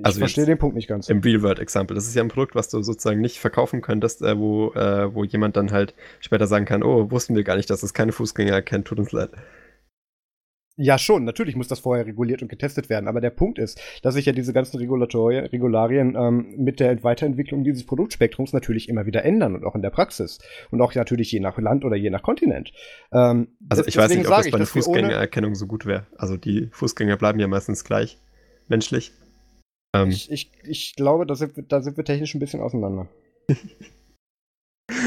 [0.00, 1.08] Ich also verstehe den Punkt nicht ganz.
[1.08, 1.94] Im Real-World-Example.
[1.94, 5.24] Das ist ja ein Produkt, was du sozusagen nicht verkaufen könntest, äh, wo, äh, wo
[5.24, 8.52] jemand dann halt später sagen kann, oh, wussten wir gar nicht, dass es keine Fußgänger
[8.52, 9.30] erkennt, tut uns leid.
[10.82, 13.06] Ja, schon, natürlich muss das vorher reguliert und getestet werden.
[13.06, 17.84] Aber der Punkt ist, dass sich ja diese ganzen Regularien ähm, mit der Weiterentwicklung dieses
[17.84, 20.38] Produktspektrums natürlich immer wieder ändern und auch in der Praxis.
[20.70, 22.72] Und auch natürlich je nach Land oder je nach Kontinent.
[23.12, 26.06] Ähm, also ich weiß nicht, ob das bei einer Fußgängererkennung so gut wäre.
[26.16, 28.16] Also die Fußgänger bleiben ja meistens gleich
[28.68, 29.12] menschlich.
[29.94, 33.08] Ähm, ich, ich, ich glaube, da sind, wir, da sind wir technisch ein bisschen auseinander.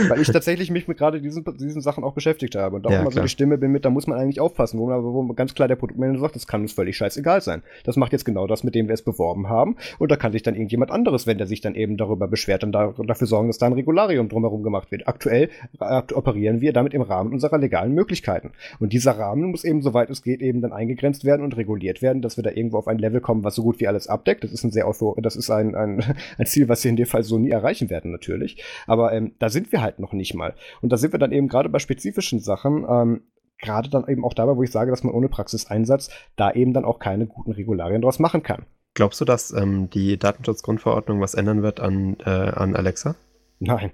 [0.09, 3.01] Weil ich tatsächlich mich mit gerade diesen, diesen Sachen auch beschäftigt habe und auch ja,
[3.01, 3.23] immer klar.
[3.23, 5.67] so die Stimme bin mit, da muss man eigentlich aufpassen, wo, man, wo ganz klar
[5.67, 7.63] der Produktmanager sagt, das kann uns völlig scheißegal sein.
[7.83, 10.43] Das macht jetzt genau das, mit dem wir es beworben haben und da kann sich
[10.43, 13.57] dann irgendjemand anderes, wenn der sich dann eben darüber beschwert, dann da, dafür sorgen, dass
[13.57, 15.07] da ein Regularium drumherum gemacht wird.
[15.07, 15.49] Aktuell
[15.79, 18.51] äh, operieren wir damit im Rahmen unserer legalen Möglichkeiten.
[18.79, 22.21] Und dieser Rahmen muss eben, soweit es geht, eben dann eingegrenzt werden und reguliert werden,
[22.21, 24.43] dass wir da irgendwo auf ein Level kommen, was so gut wie alles abdeckt.
[24.43, 26.03] Das ist ein sehr, das ist ein, ein,
[26.37, 28.63] ein Ziel, was wir in dem Fall so nie erreichen werden, natürlich.
[28.87, 30.55] Aber ähm, da sind wir halt noch nicht mal.
[30.81, 33.21] Und da sind wir dann eben gerade bei spezifischen Sachen, ähm,
[33.59, 36.85] gerade dann eben auch dabei, wo ich sage, dass man ohne Praxiseinsatz da eben dann
[36.85, 38.65] auch keine guten Regularien draus machen kann.
[38.95, 43.15] Glaubst du, dass ähm, die Datenschutzgrundverordnung was ändern wird an, äh, an Alexa?
[43.59, 43.91] Nein.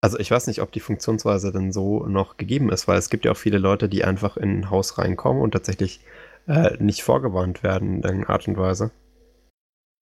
[0.00, 3.24] Also ich weiß nicht, ob die Funktionsweise denn so noch gegeben ist, weil es gibt
[3.24, 6.00] ja auch viele Leute, die einfach in ein Haus reinkommen und tatsächlich
[6.48, 8.90] äh, nicht vorgewarnt werden in irgendeiner Art und Weise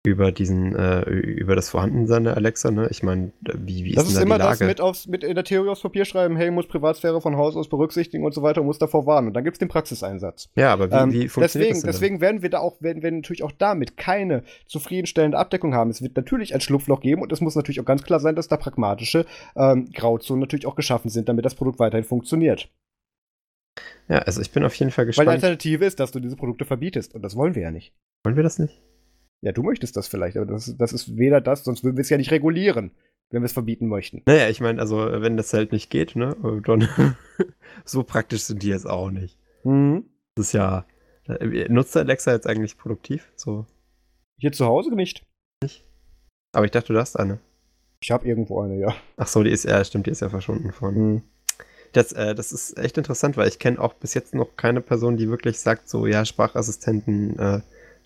[0.03, 2.89] über diesen, äh, über das Vorhandensein der Alexa, ne?
[2.91, 4.61] Ich meine, wie, wie ist das ist da immer die Lage?
[4.61, 7.55] das mit, aufs, mit in der Theorie aufs Papier schreiben, hey, muss Privatsphäre von Haus
[7.55, 9.29] aus berücksichtigen und so weiter und muss davor warnen.
[9.29, 10.49] Und dann gibt es den Praxiseinsatz.
[10.55, 13.03] Ja, aber wie, ähm, wie funktioniert deswegen, das denn Deswegen werden wir da auch, werden
[13.03, 15.91] wir natürlich auch damit keine zufriedenstellende Abdeckung haben.
[15.91, 18.49] Es wird natürlich ein Schlupfloch geben und es muss natürlich auch ganz klar sein, dass
[18.49, 22.71] da pragmatische ähm, Grauzonen natürlich auch geschaffen sind, damit das Produkt weiterhin funktioniert.
[24.09, 25.29] Ja, also ich bin auf jeden Fall gespannt.
[25.29, 27.93] Weil die Alternative ist, dass du diese Produkte verbietest und das wollen wir ja nicht.
[28.25, 28.81] Wollen wir das nicht?
[29.43, 32.11] Ja, du möchtest das vielleicht, aber das, das ist weder das, sonst würden wir es
[32.11, 32.91] ja nicht regulieren,
[33.31, 34.23] wenn wir es verbieten möchten.
[34.27, 36.89] Naja, ich meine, also wenn das halt nicht geht, ne, dann
[37.85, 39.39] so praktisch sind die jetzt auch nicht.
[39.65, 40.05] Mhm.
[40.35, 40.85] Das ist ja.
[41.27, 43.31] Äh, nutzt Alexa jetzt eigentlich produktiv?
[43.37, 43.67] So.
[44.39, 45.27] Hier zu Hause nicht.
[45.63, 45.85] Nicht?
[46.53, 47.39] Aber ich dachte, du hast eine.
[48.03, 48.95] Ich habe irgendwo eine, ja.
[49.17, 50.95] Ach so, die ist ja, stimmt, die ist ja verschwunden von.
[50.95, 51.23] Mhm.
[51.93, 55.17] Das, äh, das ist echt interessant, weil ich kenne auch bis jetzt noch keine Person,
[55.17, 57.61] die wirklich sagt, so, ja, Sprachassistenten äh,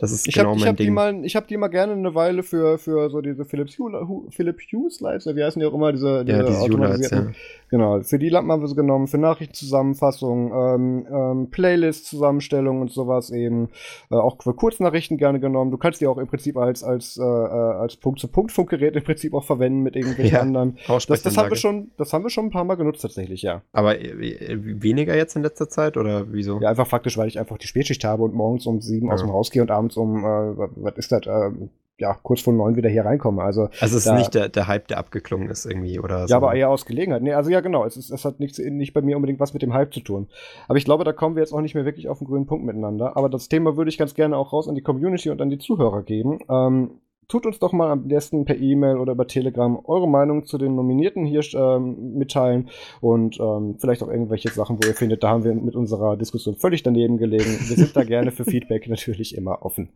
[0.04, 0.86] das ist ich genau hab, mein ich hab Ding.
[0.86, 4.26] Die mal, ich habe die mal gerne eine Weile für, für so diese Philips Hue,
[4.30, 7.28] Philip Hughes Lights, wie heißen die auch immer, diese, diese ja, diese automatisierten.
[7.28, 7.34] Ja.
[7.70, 13.30] Genau, für die Lampen haben wir sie genommen, für Nachrichtenzusammenfassung, ähm, ähm, Playlist-Zusammenstellung und sowas
[13.30, 13.68] eben.
[14.12, 15.72] Äh, auch für Kurznachrichten gerne genommen.
[15.72, 19.42] Du kannst die auch im Prinzip als, als, äh, äh als Punkt-zu-Punkt-Funkgerät im Prinzip auch
[19.42, 20.78] verwenden mit irgendwelchen ja, anderen.
[20.86, 23.62] Das, das, haben wir schon, das haben wir schon ein paar Mal genutzt tatsächlich, ja.
[23.72, 26.60] Aber äh, weniger jetzt in letzter Zeit oder wieso?
[26.60, 29.14] Ja, einfach faktisch, weil ich einfach die Spätschicht habe und morgens um sieben ja.
[29.14, 31.50] aus dem Haus gehe und abends abends um, äh, was ist das, äh,
[31.98, 33.42] ja, kurz vor neun wieder hier reinkomme.
[33.42, 36.32] Also, also es ist nicht der, der Hype, der abgeklungen ist irgendwie, oder so.
[36.32, 37.22] Ja, aber eher aus Gelegenheit.
[37.22, 37.84] Nee, also ja, genau.
[37.84, 40.28] Es, ist, es hat nichts, nicht bei mir unbedingt was mit dem Hype zu tun.
[40.66, 42.66] Aber ich glaube, da kommen wir jetzt auch nicht mehr wirklich auf den grünen Punkt
[42.66, 43.16] miteinander.
[43.16, 45.58] Aber das Thema würde ich ganz gerne auch raus an die Community und an die
[45.58, 46.40] Zuhörer geben.
[46.48, 46.90] Ähm,
[47.28, 50.74] tut uns doch mal am besten per E-Mail oder über Telegram eure Meinung zu den
[50.74, 52.70] Nominierten hier ähm, mitteilen
[53.00, 56.56] und ähm, vielleicht auch irgendwelche Sachen, wo ihr findet, da haben wir mit unserer Diskussion
[56.56, 57.58] völlig daneben gelegen.
[57.68, 59.90] Wir sind da gerne für Feedback natürlich immer offen.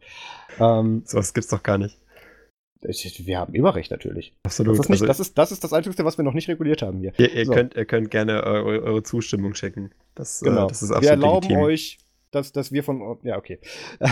[0.59, 1.99] Ähm, so was gibt's doch gar nicht.
[2.81, 4.37] Wir haben immer recht, natürlich.
[4.45, 4.79] Absolut.
[4.79, 6.83] Das ist, nicht, also, das, ist, das ist das Einzige, was wir noch nicht reguliert
[6.83, 7.13] haben hier.
[7.19, 7.53] Ihr, ihr so.
[7.53, 9.91] könnt, ihr könnt gerne eure, eure Zustimmung schicken.
[10.15, 10.67] Das, äh, genau.
[10.67, 11.65] Äh, das ist absolut Wir erlauben legitim.
[11.65, 11.99] euch,
[12.31, 13.19] dass, dass wir von.
[13.25, 13.59] Ja, okay.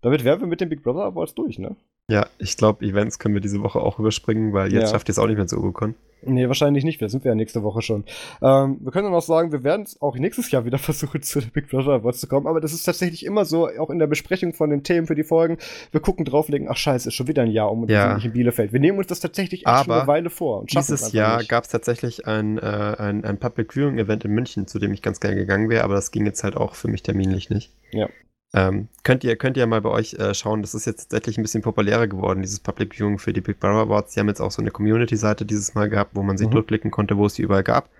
[0.00, 1.76] Damit wären wir mit dem Big Brother Awards durch, ne?
[2.10, 4.88] Ja, ich glaube, Events können wir diese Woche auch überspringen, weil jetzt ja.
[4.88, 5.94] schafft ihr es auch nicht mehr zu Urukon.
[6.22, 7.00] Nee, wahrscheinlich nicht.
[7.00, 8.04] Wir sind wir ja nächste Woche schon.
[8.42, 11.40] Ähm, wir können dann auch sagen, wir werden es auch nächstes Jahr wieder versuchen, zu
[11.40, 12.46] den Big Brother Awards zu kommen.
[12.46, 15.22] Aber das ist tatsächlich immer so, auch in der Besprechung von den Themen für die
[15.22, 15.58] Folgen.
[15.92, 17.96] Wir gucken drauf, legen, ach scheiße, ist schon wieder ein Jahr um und ja.
[17.96, 18.72] wir sind nicht in Bielefeld.
[18.72, 20.60] Wir nehmen uns das tatsächlich echt schon eine Weile vor.
[20.60, 24.66] Und dieses Jahr gab es tatsächlich ein, äh, ein, ein Public Viewing Event in München,
[24.66, 27.02] zu dem ich ganz gerne gegangen wäre, aber das ging jetzt halt auch für mich
[27.02, 27.70] terminlich nicht.
[27.92, 28.08] Ja.
[28.54, 31.42] Ähm, könnt, ihr, könnt ihr mal bei euch äh, schauen, das ist jetzt tatsächlich ein
[31.42, 34.14] bisschen populärer geworden, dieses Public Viewing für die Big Brother Awards.
[34.14, 36.52] Die haben jetzt auch so eine Community-Seite dieses Mal gehabt, wo man sich mhm.
[36.52, 37.90] durchklicken konnte, wo es die überall gab.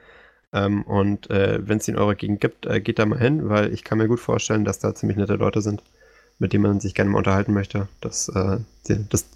[0.52, 3.48] Ähm, und äh, wenn es die in eurer Gegend gibt, äh, geht da mal hin,
[3.50, 5.82] weil ich kann mir gut vorstellen, dass da ziemlich nette Leute sind.
[6.38, 7.88] mit dem man sich gerne mal unterhalten möchte.
[8.00, 8.58] Das, äh,
[8.88, 9.26] die, das,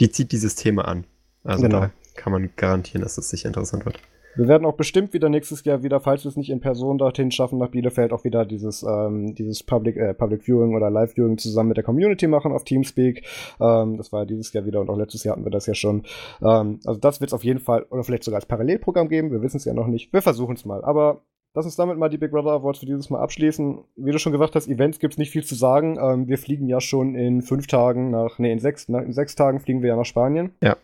[0.00, 1.04] die zieht dieses Thema an.
[1.44, 1.80] Also Genau.
[1.80, 4.00] da kann man garantieren, dass es sicher interessant wird.
[4.38, 7.32] Wir werden auch bestimmt wieder nächstes Jahr wieder, falls wir es nicht in Person dorthin
[7.32, 11.38] schaffen, nach Bielefeld auch wieder dieses, ähm, dieses Public, äh, Public Viewing oder Live Viewing
[11.38, 13.24] zusammen mit der Community machen auf Teamspeak.
[13.60, 16.04] Ähm, das war dieses Jahr wieder und auch letztes Jahr hatten wir das ja schon.
[16.40, 19.32] Ähm, also das wird es auf jeden Fall oder vielleicht sogar als Parallelprogramm geben.
[19.32, 20.12] Wir wissen es ja noch nicht.
[20.12, 20.84] Wir versuchen es mal.
[20.84, 21.22] Aber
[21.54, 23.80] lass uns damit mal die Big Brother Awards für dieses Mal abschließen.
[23.96, 25.98] Wie du schon gesagt hast, Events gibt es nicht viel zu sagen.
[26.00, 29.34] Ähm, wir fliegen ja schon in fünf Tagen nach, nee, in sechs, nach, in sechs
[29.34, 30.52] Tagen fliegen wir ja nach Spanien.
[30.62, 30.76] Ja.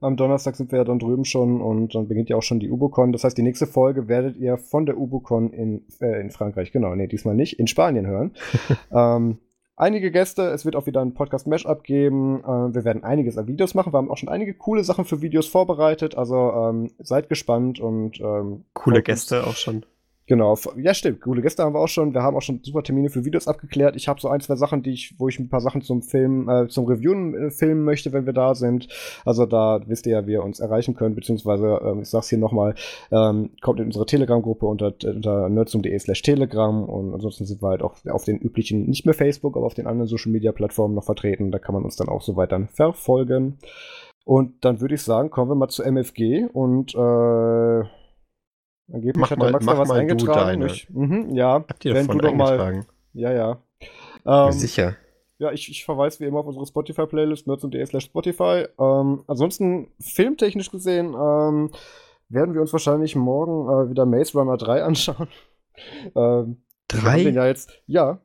[0.00, 2.70] Am Donnerstag sind wir ja dann drüben schon und dann beginnt ja auch schon die
[2.70, 3.12] UboCon.
[3.12, 6.94] Das heißt, die nächste Folge werdet ihr von der UboCon in, äh, in Frankreich, genau,
[6.94, 8.32] nee, diesmal nicht, in Spanien hören.
[8.92, 9.38] ähm,
[9.76, 12.40] einige Gäste, es wird auch wieder ein Podcast-Mashup geben.
[12.40, 13.92] Äh, wir werden einiges an Videos machen.
[13.92, 16.16] Wir haben auch schon einige coole Sachen für Videos vorbereitet.
[16.16, 19.02] Also ähm, seid gespannt und ähm, Coole.
[19.02, 19.86] Gäste auch schon.
[20.28, 22.12] Genau, ja stimmt, coole Gäste haben wir auch schon.
[22.12, 23.94] Wir haben auch schon super Termine für Videos abgeklärt.
[23.94, 26.48] Ich habe so ein, zwei Sachen, die ich, wo ich ein paar Sachen zum Film,
[26.48, 28.88] äh, zum Reviewen äh, filmen möchte, wenn wir da sind.
[29.24, 32.38] Also da wisst ihr ja, wie ihr uns erreichen könnt, beziehungsweise, ähm, ich sag's hier
[32.38, 32.74] nochmal,
[33.12, 37.82] ähm, kommt in unsere Telegram-Gruppe unter, unter nerdsum.de slash telegram und ansonsten sind wir halt
[37.82, 41.52] auch auf den üblichen, nicht mehr Facebook, aber auf den anderen Social-Media-Plattformen noch vertreten.
[41.52, 43.58] Da kann man uns dann auch soweit dann verfolgen.
[44.24, 47.84] Und dann würde ich sagen, kommen wir mal zu MFG und äh,
[48.92, 50.62] angeblich Mach hat der mal- Max mach da was mal eingetragen.
[50.66, 52.52] Ich, mhm, ja, Habt ihr davon du doch mal.
[52.52, 52.86] eingetragen?
[53.12, 53.58] Ja, ja.
[54.26, 54.96] Ähm, Sicher.
[55.38, 58.66] ja, ich, ich verweise wie immer auf unsere Spotify-Playlist, nerds.de slash Spotify.
[58.78, 61.70] Ähm, ansonsten, filmtechnisch gesehen, ähm,
[62.28, 65.28] werden wir uns wahrscheinlich morgen äh, wieder Maze Runner 3 anschauen.
[66.14, 67.20] ähm, Drei?
[67.22, 68.20] ja jetzt, ja,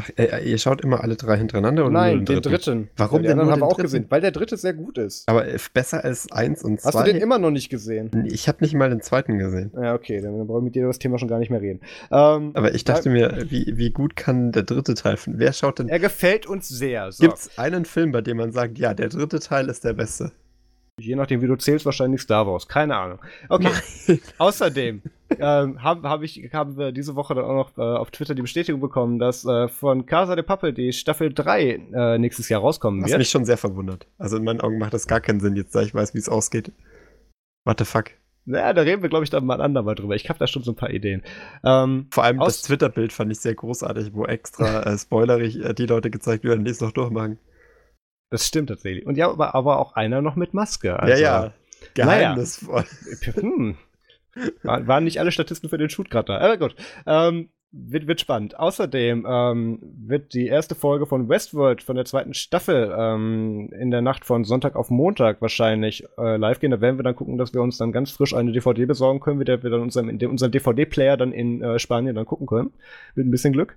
[0.00, 2.88] Ach, äh, ihr schaut immer alle drei hintereinander oder nein, den dritten.
[2.96, 3.82] Warum ja, die denn nur haben wir den auch dritten?
[3.82, 5.28] gesehen, weil der dritte sehr gut ist.
[5.28, 7.04] Aber äh, besser als eins und Hast zwei.
[7.04, 8.10] du den immer noch nicht gesehen?
[8.26, 9.70] ich habe nicht mal den zweiten gesehen.
[9.80, 11.80] Ja, okay, dann brauche ich mit dir über das Thema schon gar nicht mehr reden.
[12.10, 15.38] Ähm, Aber ich dachte mir, wie, wie gut kann der dritte Teil finden?
[15.38, 15.88] Wer schaut denn?
[15.90, 17.12] er gefällt uns sehr.
[17.12, 17.22] So.
[17.24, 20.32] Gibt es einen Film, bei dem man sagt, ja, der dritte Teil ist der beste?
[21.00, 22.68] Je nachdem, wie du zählst, wahrscheinlich Star Wars.
[22.68, 23.18] Keine Ahnung.
[23.48, 23.70] Okay.
[24.38, 25.02] Außerdem
[25.38, 28.42] ähm, haben, hab ich, haben wir diese Woche dann auch noch äh, auf Twitter die
[28.42, 31.62] Bestätigung bekommen, dass äh, von Casa de Papel die Staffel 3
[31.94, 33.18] äh, nächstes Jahr rauskommen wird.
[33.18, 34.06] mich schon sehr verwundert.
[34.18, 36.28] Also in meinen Augen macht das gar keinen Sinn, jetzt da ich weiß, wie es
[36.28, 36.72] ausgeht.
[37.64, 38.10] What the fuck?
[38.44, 40.14] Ja, da reden wir, glaube ich, dann mal ein andermal drüber.
[40.14, 41.22] Ich habe da schon so ein paar Ideen.
[41.64, 45.86] Ähm, Vor allem das Twitter-Bild fand ich sehr großartig, wo extra äh, spoilerig äh, die
[45.86, 47.38] Leute gezeigt werden, die es noch durchmachen.
[48.32, 49.06] Das stimmt tatsächlich.
[49.06, 50.98] Und ja, aber, aber auch einer noch mit Maske.
[50.98, 51.52] Also, ja, ja.
[51.94, 52.84] Geheimnisvoll.
[53.34, 53.76] Hm.
[54.62, 56.38] War- Waren nicht alle Statisten für den Shoot gerade da.
[56.38, 56.74] Aber gut.
[57.06, 58.58] Ähm, wird, wird spannend.
[58.58, 64.02] Außerdem ähm, wird die erste Folge von Westworld von der zweiten Staffel ähm, in der
[64.02, 66.70] Nacht von Sonntag auf Montag wahrscheinlich äh, live gehen.
[66.70, 69.38] Da werden wir dann gucken, dass wir uns dann ganz frisch eine DVD besorgen können,
[69.38, 69.88] mit der wir dann
[70.18, 72.72] dem, unseren DVD-Player dann in äh, Spanien dann gucken können.
[73.14, 73.74] Mit ein bisschen Glück.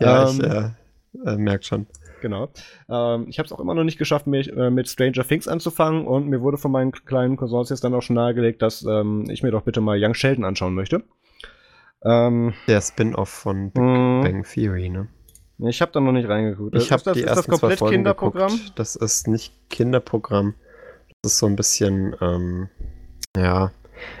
[0.00, 1.86] Ja, Ähm, ich äh, äh, merke schon.
[2.26, 2.48] Genau.
[2.88, 6.08] Ähm, ich habe es auch immer noch nicht geschafft, mich äh, mit Stranger Things anzufangen
[6.08, 9.44] und mir wurde von meinen kleinen Cousins jetzt dann auch schon nahegelegt, dass ähm, ich
[9.44, 11.04] mir doch bitte mal Young Sheldon anschauen möchte.
[12.02, 15.06] Ähm, Der Spin-off von Big mh, Bang Theory, ne?
[15.68, 16.74] ich habe da noch nicht reingeguckt.
[16.74, 18.50] Ich habe die ist das zwei komplett Folgen Kinderprogramm?
[18.50, 18.72] geguckt.
[18.74, 20.54] Das ist nicht Kinderprogramm.
[21.22, 22.68] Das ist so ein bisschen, ähm,
[23.36, 23.70] ja,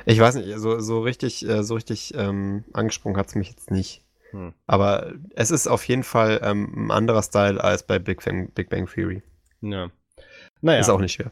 [0.04, 3.72] ich weiß nicht, so, so richtig, äh, so richtig ähm, angesprungen hat es mich jetzt
[3.72, 4.05] nicht.
[4.36, 4.52] Hm.
[4.66, 8.68] Aber es ist auf jeden Fall ähm, ein anderer Style als bei Big Bang, Big
[8.68, 9.22] Bang Theory.
[9.62, 9.90] Ja.
[10.60, 11.30] Naja, Ist auch nicht schwer.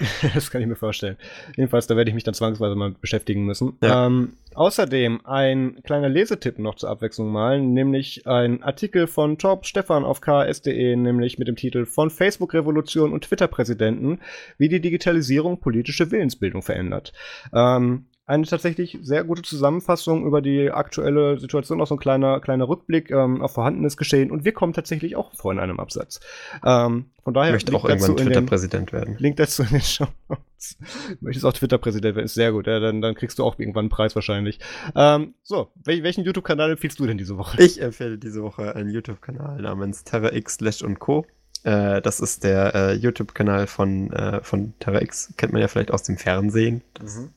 [0.34, 1.18] das kann ich mir vorstellen.
[1.56, 3.76] Jedenfalls, da werde ich mich dann zwangsweise mal beschäftigen müssen.
[3.82, 4.06] Ja.
[4.06, 10.04] Ähm, außerdem ein kleiner Lesetipp noch zur Abwechslung mal, nämlich ein Artikel von Torb Stefan
[10.04, 14.20] auf ks.de, nämlich mit dem Titel Von Facebook-Revolution und Twitter-Präsidenten,
[14.56, 17.12] wie die Digitalisierung politische Willensbildung verändert.
[17.52, 22.68] Ähm, eine tatsächlich sehr gute Zusammenfassung über die aktuelle Situation, auch so ein kleiner, kleiner
[22.68, 24.30] Rückblick ähm, auf vorhandenes Geschehen.
[24.30, 26.20] Und wir kommen tatsächlich auch vor in einem Absatz.
[26.64, 29.16] Ähm, von daher Ich möchte Link auch irgendwann Twitter-Präsident werden.
[29.18, 30.78] Link dazu in den Show Notes.
[31.20, 32.68] Möchtest auch Twitter-Präsident werden, ist sehr gut.
[32.68, 34.60] Ja, dann, dann kriegst du auch irgendwann einen Preis wahrscheinlich.
[34.94, 37.60] Ähm, so, wel welchen YouTube-Kanal empfiehlst du denn diese Woche?
[37.60, 41.26] Ich empfehle diese Woche einen YouTube-Kanal namens TerraX Slash und Co.
[41.64, 45.34] Äh, das ist der äh, YouTube-Kanal von, äh, von TerraX.
[45.36, 46.82] Kennt man ja vielleicht aus dem Fernsehen.
[46.94, 47.28] Das,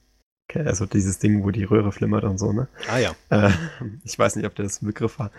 [0.50, 2.68] okay, also dieses Ding, wo die Röhre flimmert und so, ne?
[2.90, 3.12] Ah ja.
[3.30, 3.52] Äh,
[4.04, 5.32] ich weiß nicht, ob der das ein Begriff war.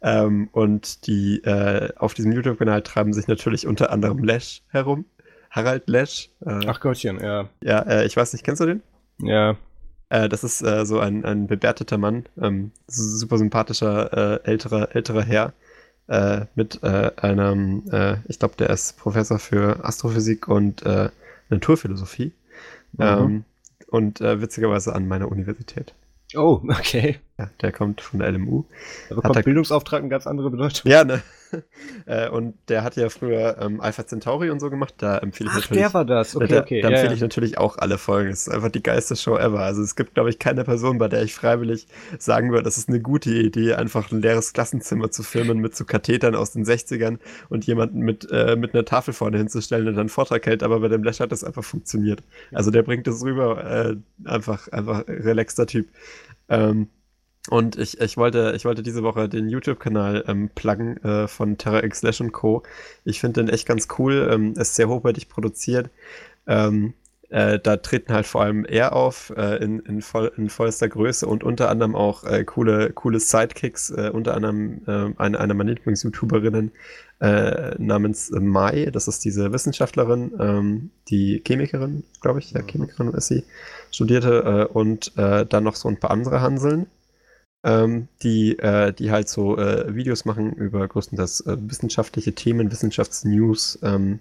[0.00, 5.04] Ähm, und die äh, auf diesem YouTube-Kanal treiben sich natürlich unter anderem Lesch herum.
[5.50, 6.30] Harald Lesch.
[6.44, 7.48] Äh, Ach Gottchen, ja.
[7.62, 8.82] Ja, äh, ich weiß nicht, kennst du den?
[9.22, 9.56] Ja.
[10.10, 15.22] Äh, das ist äh, so ein, ein bebärteter Mann, ähm, super sympathischer äh, älterer, älterer
[15.22, 15.52] Herr
[16.54, 17.82] mit einem,
[18.28, 21.10] ich glaube, der ist Professor für Astrophysik und äh,
[21.50, 22.32] Naturphilosophie
[22.92, 23.04] Mhm.
[23.04, 23.44] ähm,
[23.88, 25.94] und äh, witzigerweise an meiner Universität.
[26.34, 27.18] Oh, okay.
[27.38, 28.64] Ja, der kommt von der LMU.
[29.08, 30.90] Da bekommt er, Bildungsauftrag eine ganz andere Bedeutung.
[30.90, 31.22] Ja, ne?
[32.04, 34.92] Äh, und der hat ja früher ähm, Alpha Centauri und so gemacht.
[34.98, 35.82] Da empfehle ich Ach, natürlich.
[35.82, 36.36] der war das.
[36.36, 36.80] Okay, da, okay.
[36.82, 37.14] Da ja, empfehle ja.
[37.14, 38.30] ich natürlich auch alle Folgen.
[38.30, 39.60] Es ist einfach die geilste Show ever.
[39.60, 41.86] Also es gibt, glaube ich, keine Person, bei der ich freiwillig
[42.18, 45.86] sagen würde, das ist eine gute Idee, einfach ein leeres Klassenzimmer zu filmen mit so
[45.86, 50.00] Kathetern aus den 60ern und jemanden mit, äh, mit einer Tafel vorne hinzustellen und dann
[50.00, 50.62] einen Vortrag hält.
[50.62, 52.22] Aber bei dem Lash hat das einfach funktioniert.
[52.52, 53.64] Also der bringt das rüber.
[53.64, 53.96] Äh,
[54.28, 55.88] einfach, einfach relaxter Typ.
[56.50, 56.88] Ähm,
[57.50, 62.00] und ich, ich, wollte, ich wollte diese Woche den YouTube-Kanal ähm, pluggen äh, von TerraX
[62.00, 62.62] Slash und Co.
[63.04, 64.28] Ich finde den echt ganz cool.
[64.30, 65.90] Ähm, ist sehr hochwertig produziert.
[66.46, 66.94] Ähm,
[67.30, 71.26] äh, da treten halt vor allem er auf äh, in, in, voll, in vollster Größe
[71.26, 75.72] und unter anderem auch äh, coole, coole Sidekicks, äh, unter anderem äh, eine, eine meiner
[75.72, 76.72] Lieblings-YouTuberinnen
[77.20, 83.28] äh, namens Mai, das ist diese Wissenschaftlerin, ähm, die Chemikerin, glaube ich, ja, Chemikerin ist
[83.28, 83.44] sie,
[83.90, 86.86] studierte äh, und dann noch so ein paar andere Hanseln
[87.64, 93.78] ähm, die, äh, die halt so äh, Videos machen über größtenteils äh, wissenschaftliche Themen, Wissenschaftsnews
[93.82, 94.20] ähm,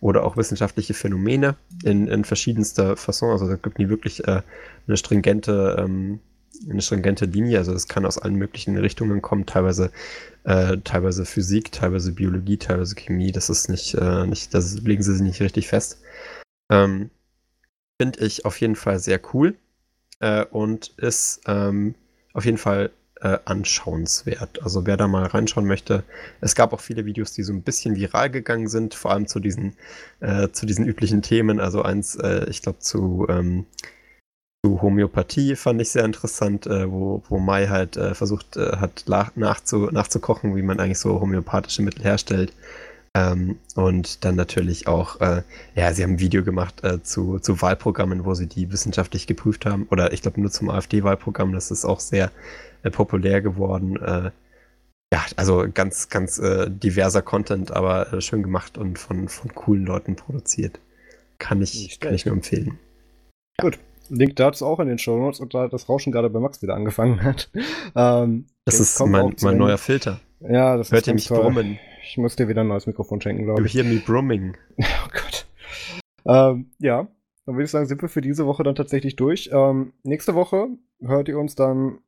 [0.00, 3.30] oder auch wissenschaftliche Phänomene in, in verschiedenster Fasson.
[3.30, 4.42] Also da gibt nie wirklich äh,
[4.86, 6.20] eine stringente ähm,
[6.68, 9.90] eine stringente Linie, also es kann aus allen möglichen Richtungen kommen, teilweise,
[10.44, 15.14] äh, teilweise Physik, teilweise Biologie, teilweise Chemie, das ist nicht, äh, nicht, das legen sie
[15.14, 16.00] sich nicht richtig fest.
[16.70, 17.10] Ähm,
[18.00, 19.56] Finde ich auf jeden Fall sehr cool
[20.20, 21.94] äh, und ist ähm,
[22.32, 22.90] auf jeden Fall
[23.22, 24.62] äh, anschauenswert.
[24.62, 26.02] Also wer da mal reinschauen möchte,
[26.40, 29.38] es gab auch viele Videos, die so ein bisschen viral gegangen sind, vor allem zu
[29.40, 29.74] diesen,
[30.20, 31.60] äh, zu diesen üblichen Themen.
[31.60, 33.66] Also eins, äh, ich glaube, zu, ähm,
[34.64, 39.04] zu Homöopathie fand ich sehr interessant, äh, wo, wo Mai halt äh, versucht äh, hat,
[39.36, 42.52] nachzu, nachzukochen, wie man eigentlich so homöopathische Mittel herstellt.
[43.14, 45.42] Ähm, und dann natürlich auch, äh,
[45.74, 49.66] ja, sie haben ein Video gemacht äh, zu, zu Wahlprogrammen, wo sie die wissenschaftlich geprüft
[49.66, 49.86] haben.
[49.90, 52.30] Oder ich glaube nur zum AfD-Wahlprogramm, das ist auch sehr
[52.82, 53.96] äh, populär geworden.
[53.96, 54.30] Äh,
[55.12, 59.84] ja, also ganz, ganz äh, diverser Content, aber äh, schön gemacht und von, von coolen
[59.84, 60.80] Leuten produziert.
[61.38, 62.78] Kann ich, kann ich nur empfehlen.
[63.60, 63.78] Gut.
[64.08, 66.74] Link dazu auch in den Show Notes und da das Rauschen gerade bei Max wieder
[66.74, 67.50] angefangen hat.
[67.94, 70.18] Ähm, das ist mein, mein neuer Filter.
[70.40, 71.42] Ja, das Hört ihr mich toll.
[71.42, 71.78] brummen?
[72.04, 73.74] Ich muss dir wieder ein neues Mikrofon schenken, glaube ich.
[73.74, 74.56] You hear me brumming.
[74.78, 75.46] Oh Gott.
[76.24, 77.08] Ähm, ja,
[77.46, 79.50] dann würde ich sagen, sind wir für diese Woche dann tatsächlich durch.
[79.52, 80.68] Ähm, nächste Woche
[81.00, 81.98] hört ihr uns dann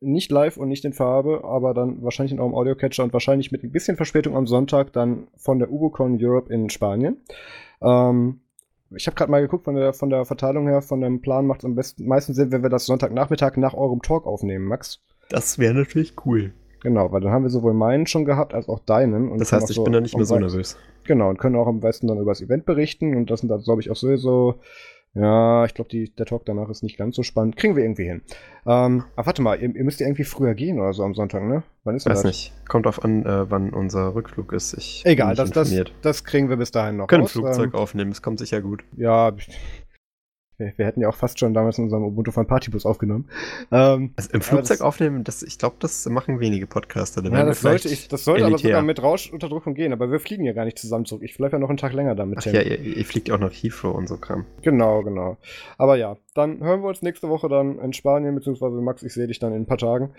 [0.00, 3.64] nicht live und nicht in Farbe, aber dann wahrscheinlich in eurem Audiocatcher und wahrscheinlich mit
[3.64, 7.18] ein bisschen Verspätung am Sonntag dann von der UboCon Europe in Spanien.
[7.82, 8.40] Ähm,
[8.90, 11.60] ich habe gerade mal geguckt, von der, von der Verteilung her, von dem Plan macht
[11.60, 15.02] es am besten, meisten Sinn, wenn wir das Sonntagnachmittag nach eurem Talk aufnehmen, Max.
[15.28, 16.54] Das wäre natürlich cool.
[16.80, 19.36] Genau, weil dann haben wir sowohl meinen schon gehabt als auch deinen.
[19.38, 20.76] das heißt, ich so bin da nicht mehr so nervös.
[21.04, 23.16] Genau, und können auch am besten dann über das Event berichten.
[23.16, 24.60] Und das sind dann, glaube ich, auch sowieso.
[25.14, 27.56] Ja, ich glaube, der Talk danach ist nicht ganz so spannend.
[27.56, 28.22] Kriegen wir irgendwie hin.
[28.66, 31.42] Ähm, aber warte mal, ihr, ihr, müsst ja irgendwie früher gehen oder so am Sonntag,
[31.42, 31.62] ne?
[31.84, 32.18] Wann ist das?
[32.18, 32.52] Weiß nicht.
[32.68, 34.74] Kommt auf an, äh, wann unser Rückflug ist.
[34.74, 37.06] Ich Egal, das, das, das, kriegen wir bis dahin noch.
[37.06, 37.32] Können raus.
[37.32, 38.84] Flugzeug ähm, aufnehmen, es kommt sicher gut.
[38.96, 39.32] Ja,
[40.58, 43.28] wir, wir, hätten ja auch fast schon damals in unserem Ubuntu von Partybus aufgenommen.
[43.70, 47.22] Ähm, also im Flugzeug das, aufnehmen, das, ich glaube, das machen wenige Podcaster.
[47.24, 50.52] ja, das sollte, ich, das sollte aber sogar mit Rauschunterdrückung gehen, aber wir fliegen ja
[50.52, 51.22] gar nicht zusammen zurück.
[51.22, 52.38] Ich bleibe ja noch einen Tag länger damit.
[52.40, 54.44] Ach ja, ihr, ihr, fliegt auch nach Heathrow und so Kram.
[54.62, 55.36] Genau, genau.
[55.78, 59.26] Aber ja, dann hören wir uns nächste Woche dann in Spanien, beziehungsweise Max, ich sehe
[59.26, 60.10] dich dann in ein paar Tagen.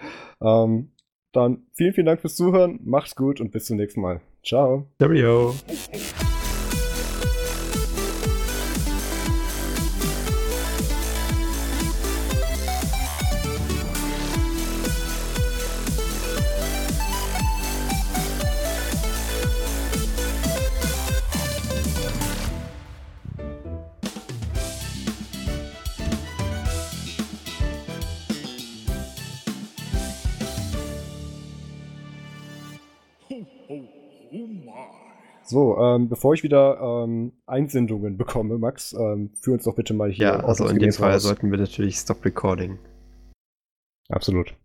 [0.42, 0.92] Ähm,
[1.32, 4.22] dann vielen, vielen Dank fürs Zuhören, macht's gut und bis zum nächsten Mal.
[4.44, 4.88] Ciao.
[5.00, 5.54] Cheerio.
[35.50, 40.12] So, ähm, bevor ich wieder ähm, Einsendungen bekomme, Max, ähm, führ uns doch bitte mal
[40.12, 40.26] hier.
[40.26, 41.24] Ja, also in dem Fall raus.
[41.24, 42.78] sollten wir natürlich Stop Recording.
[44.10, 44.56] Absolut.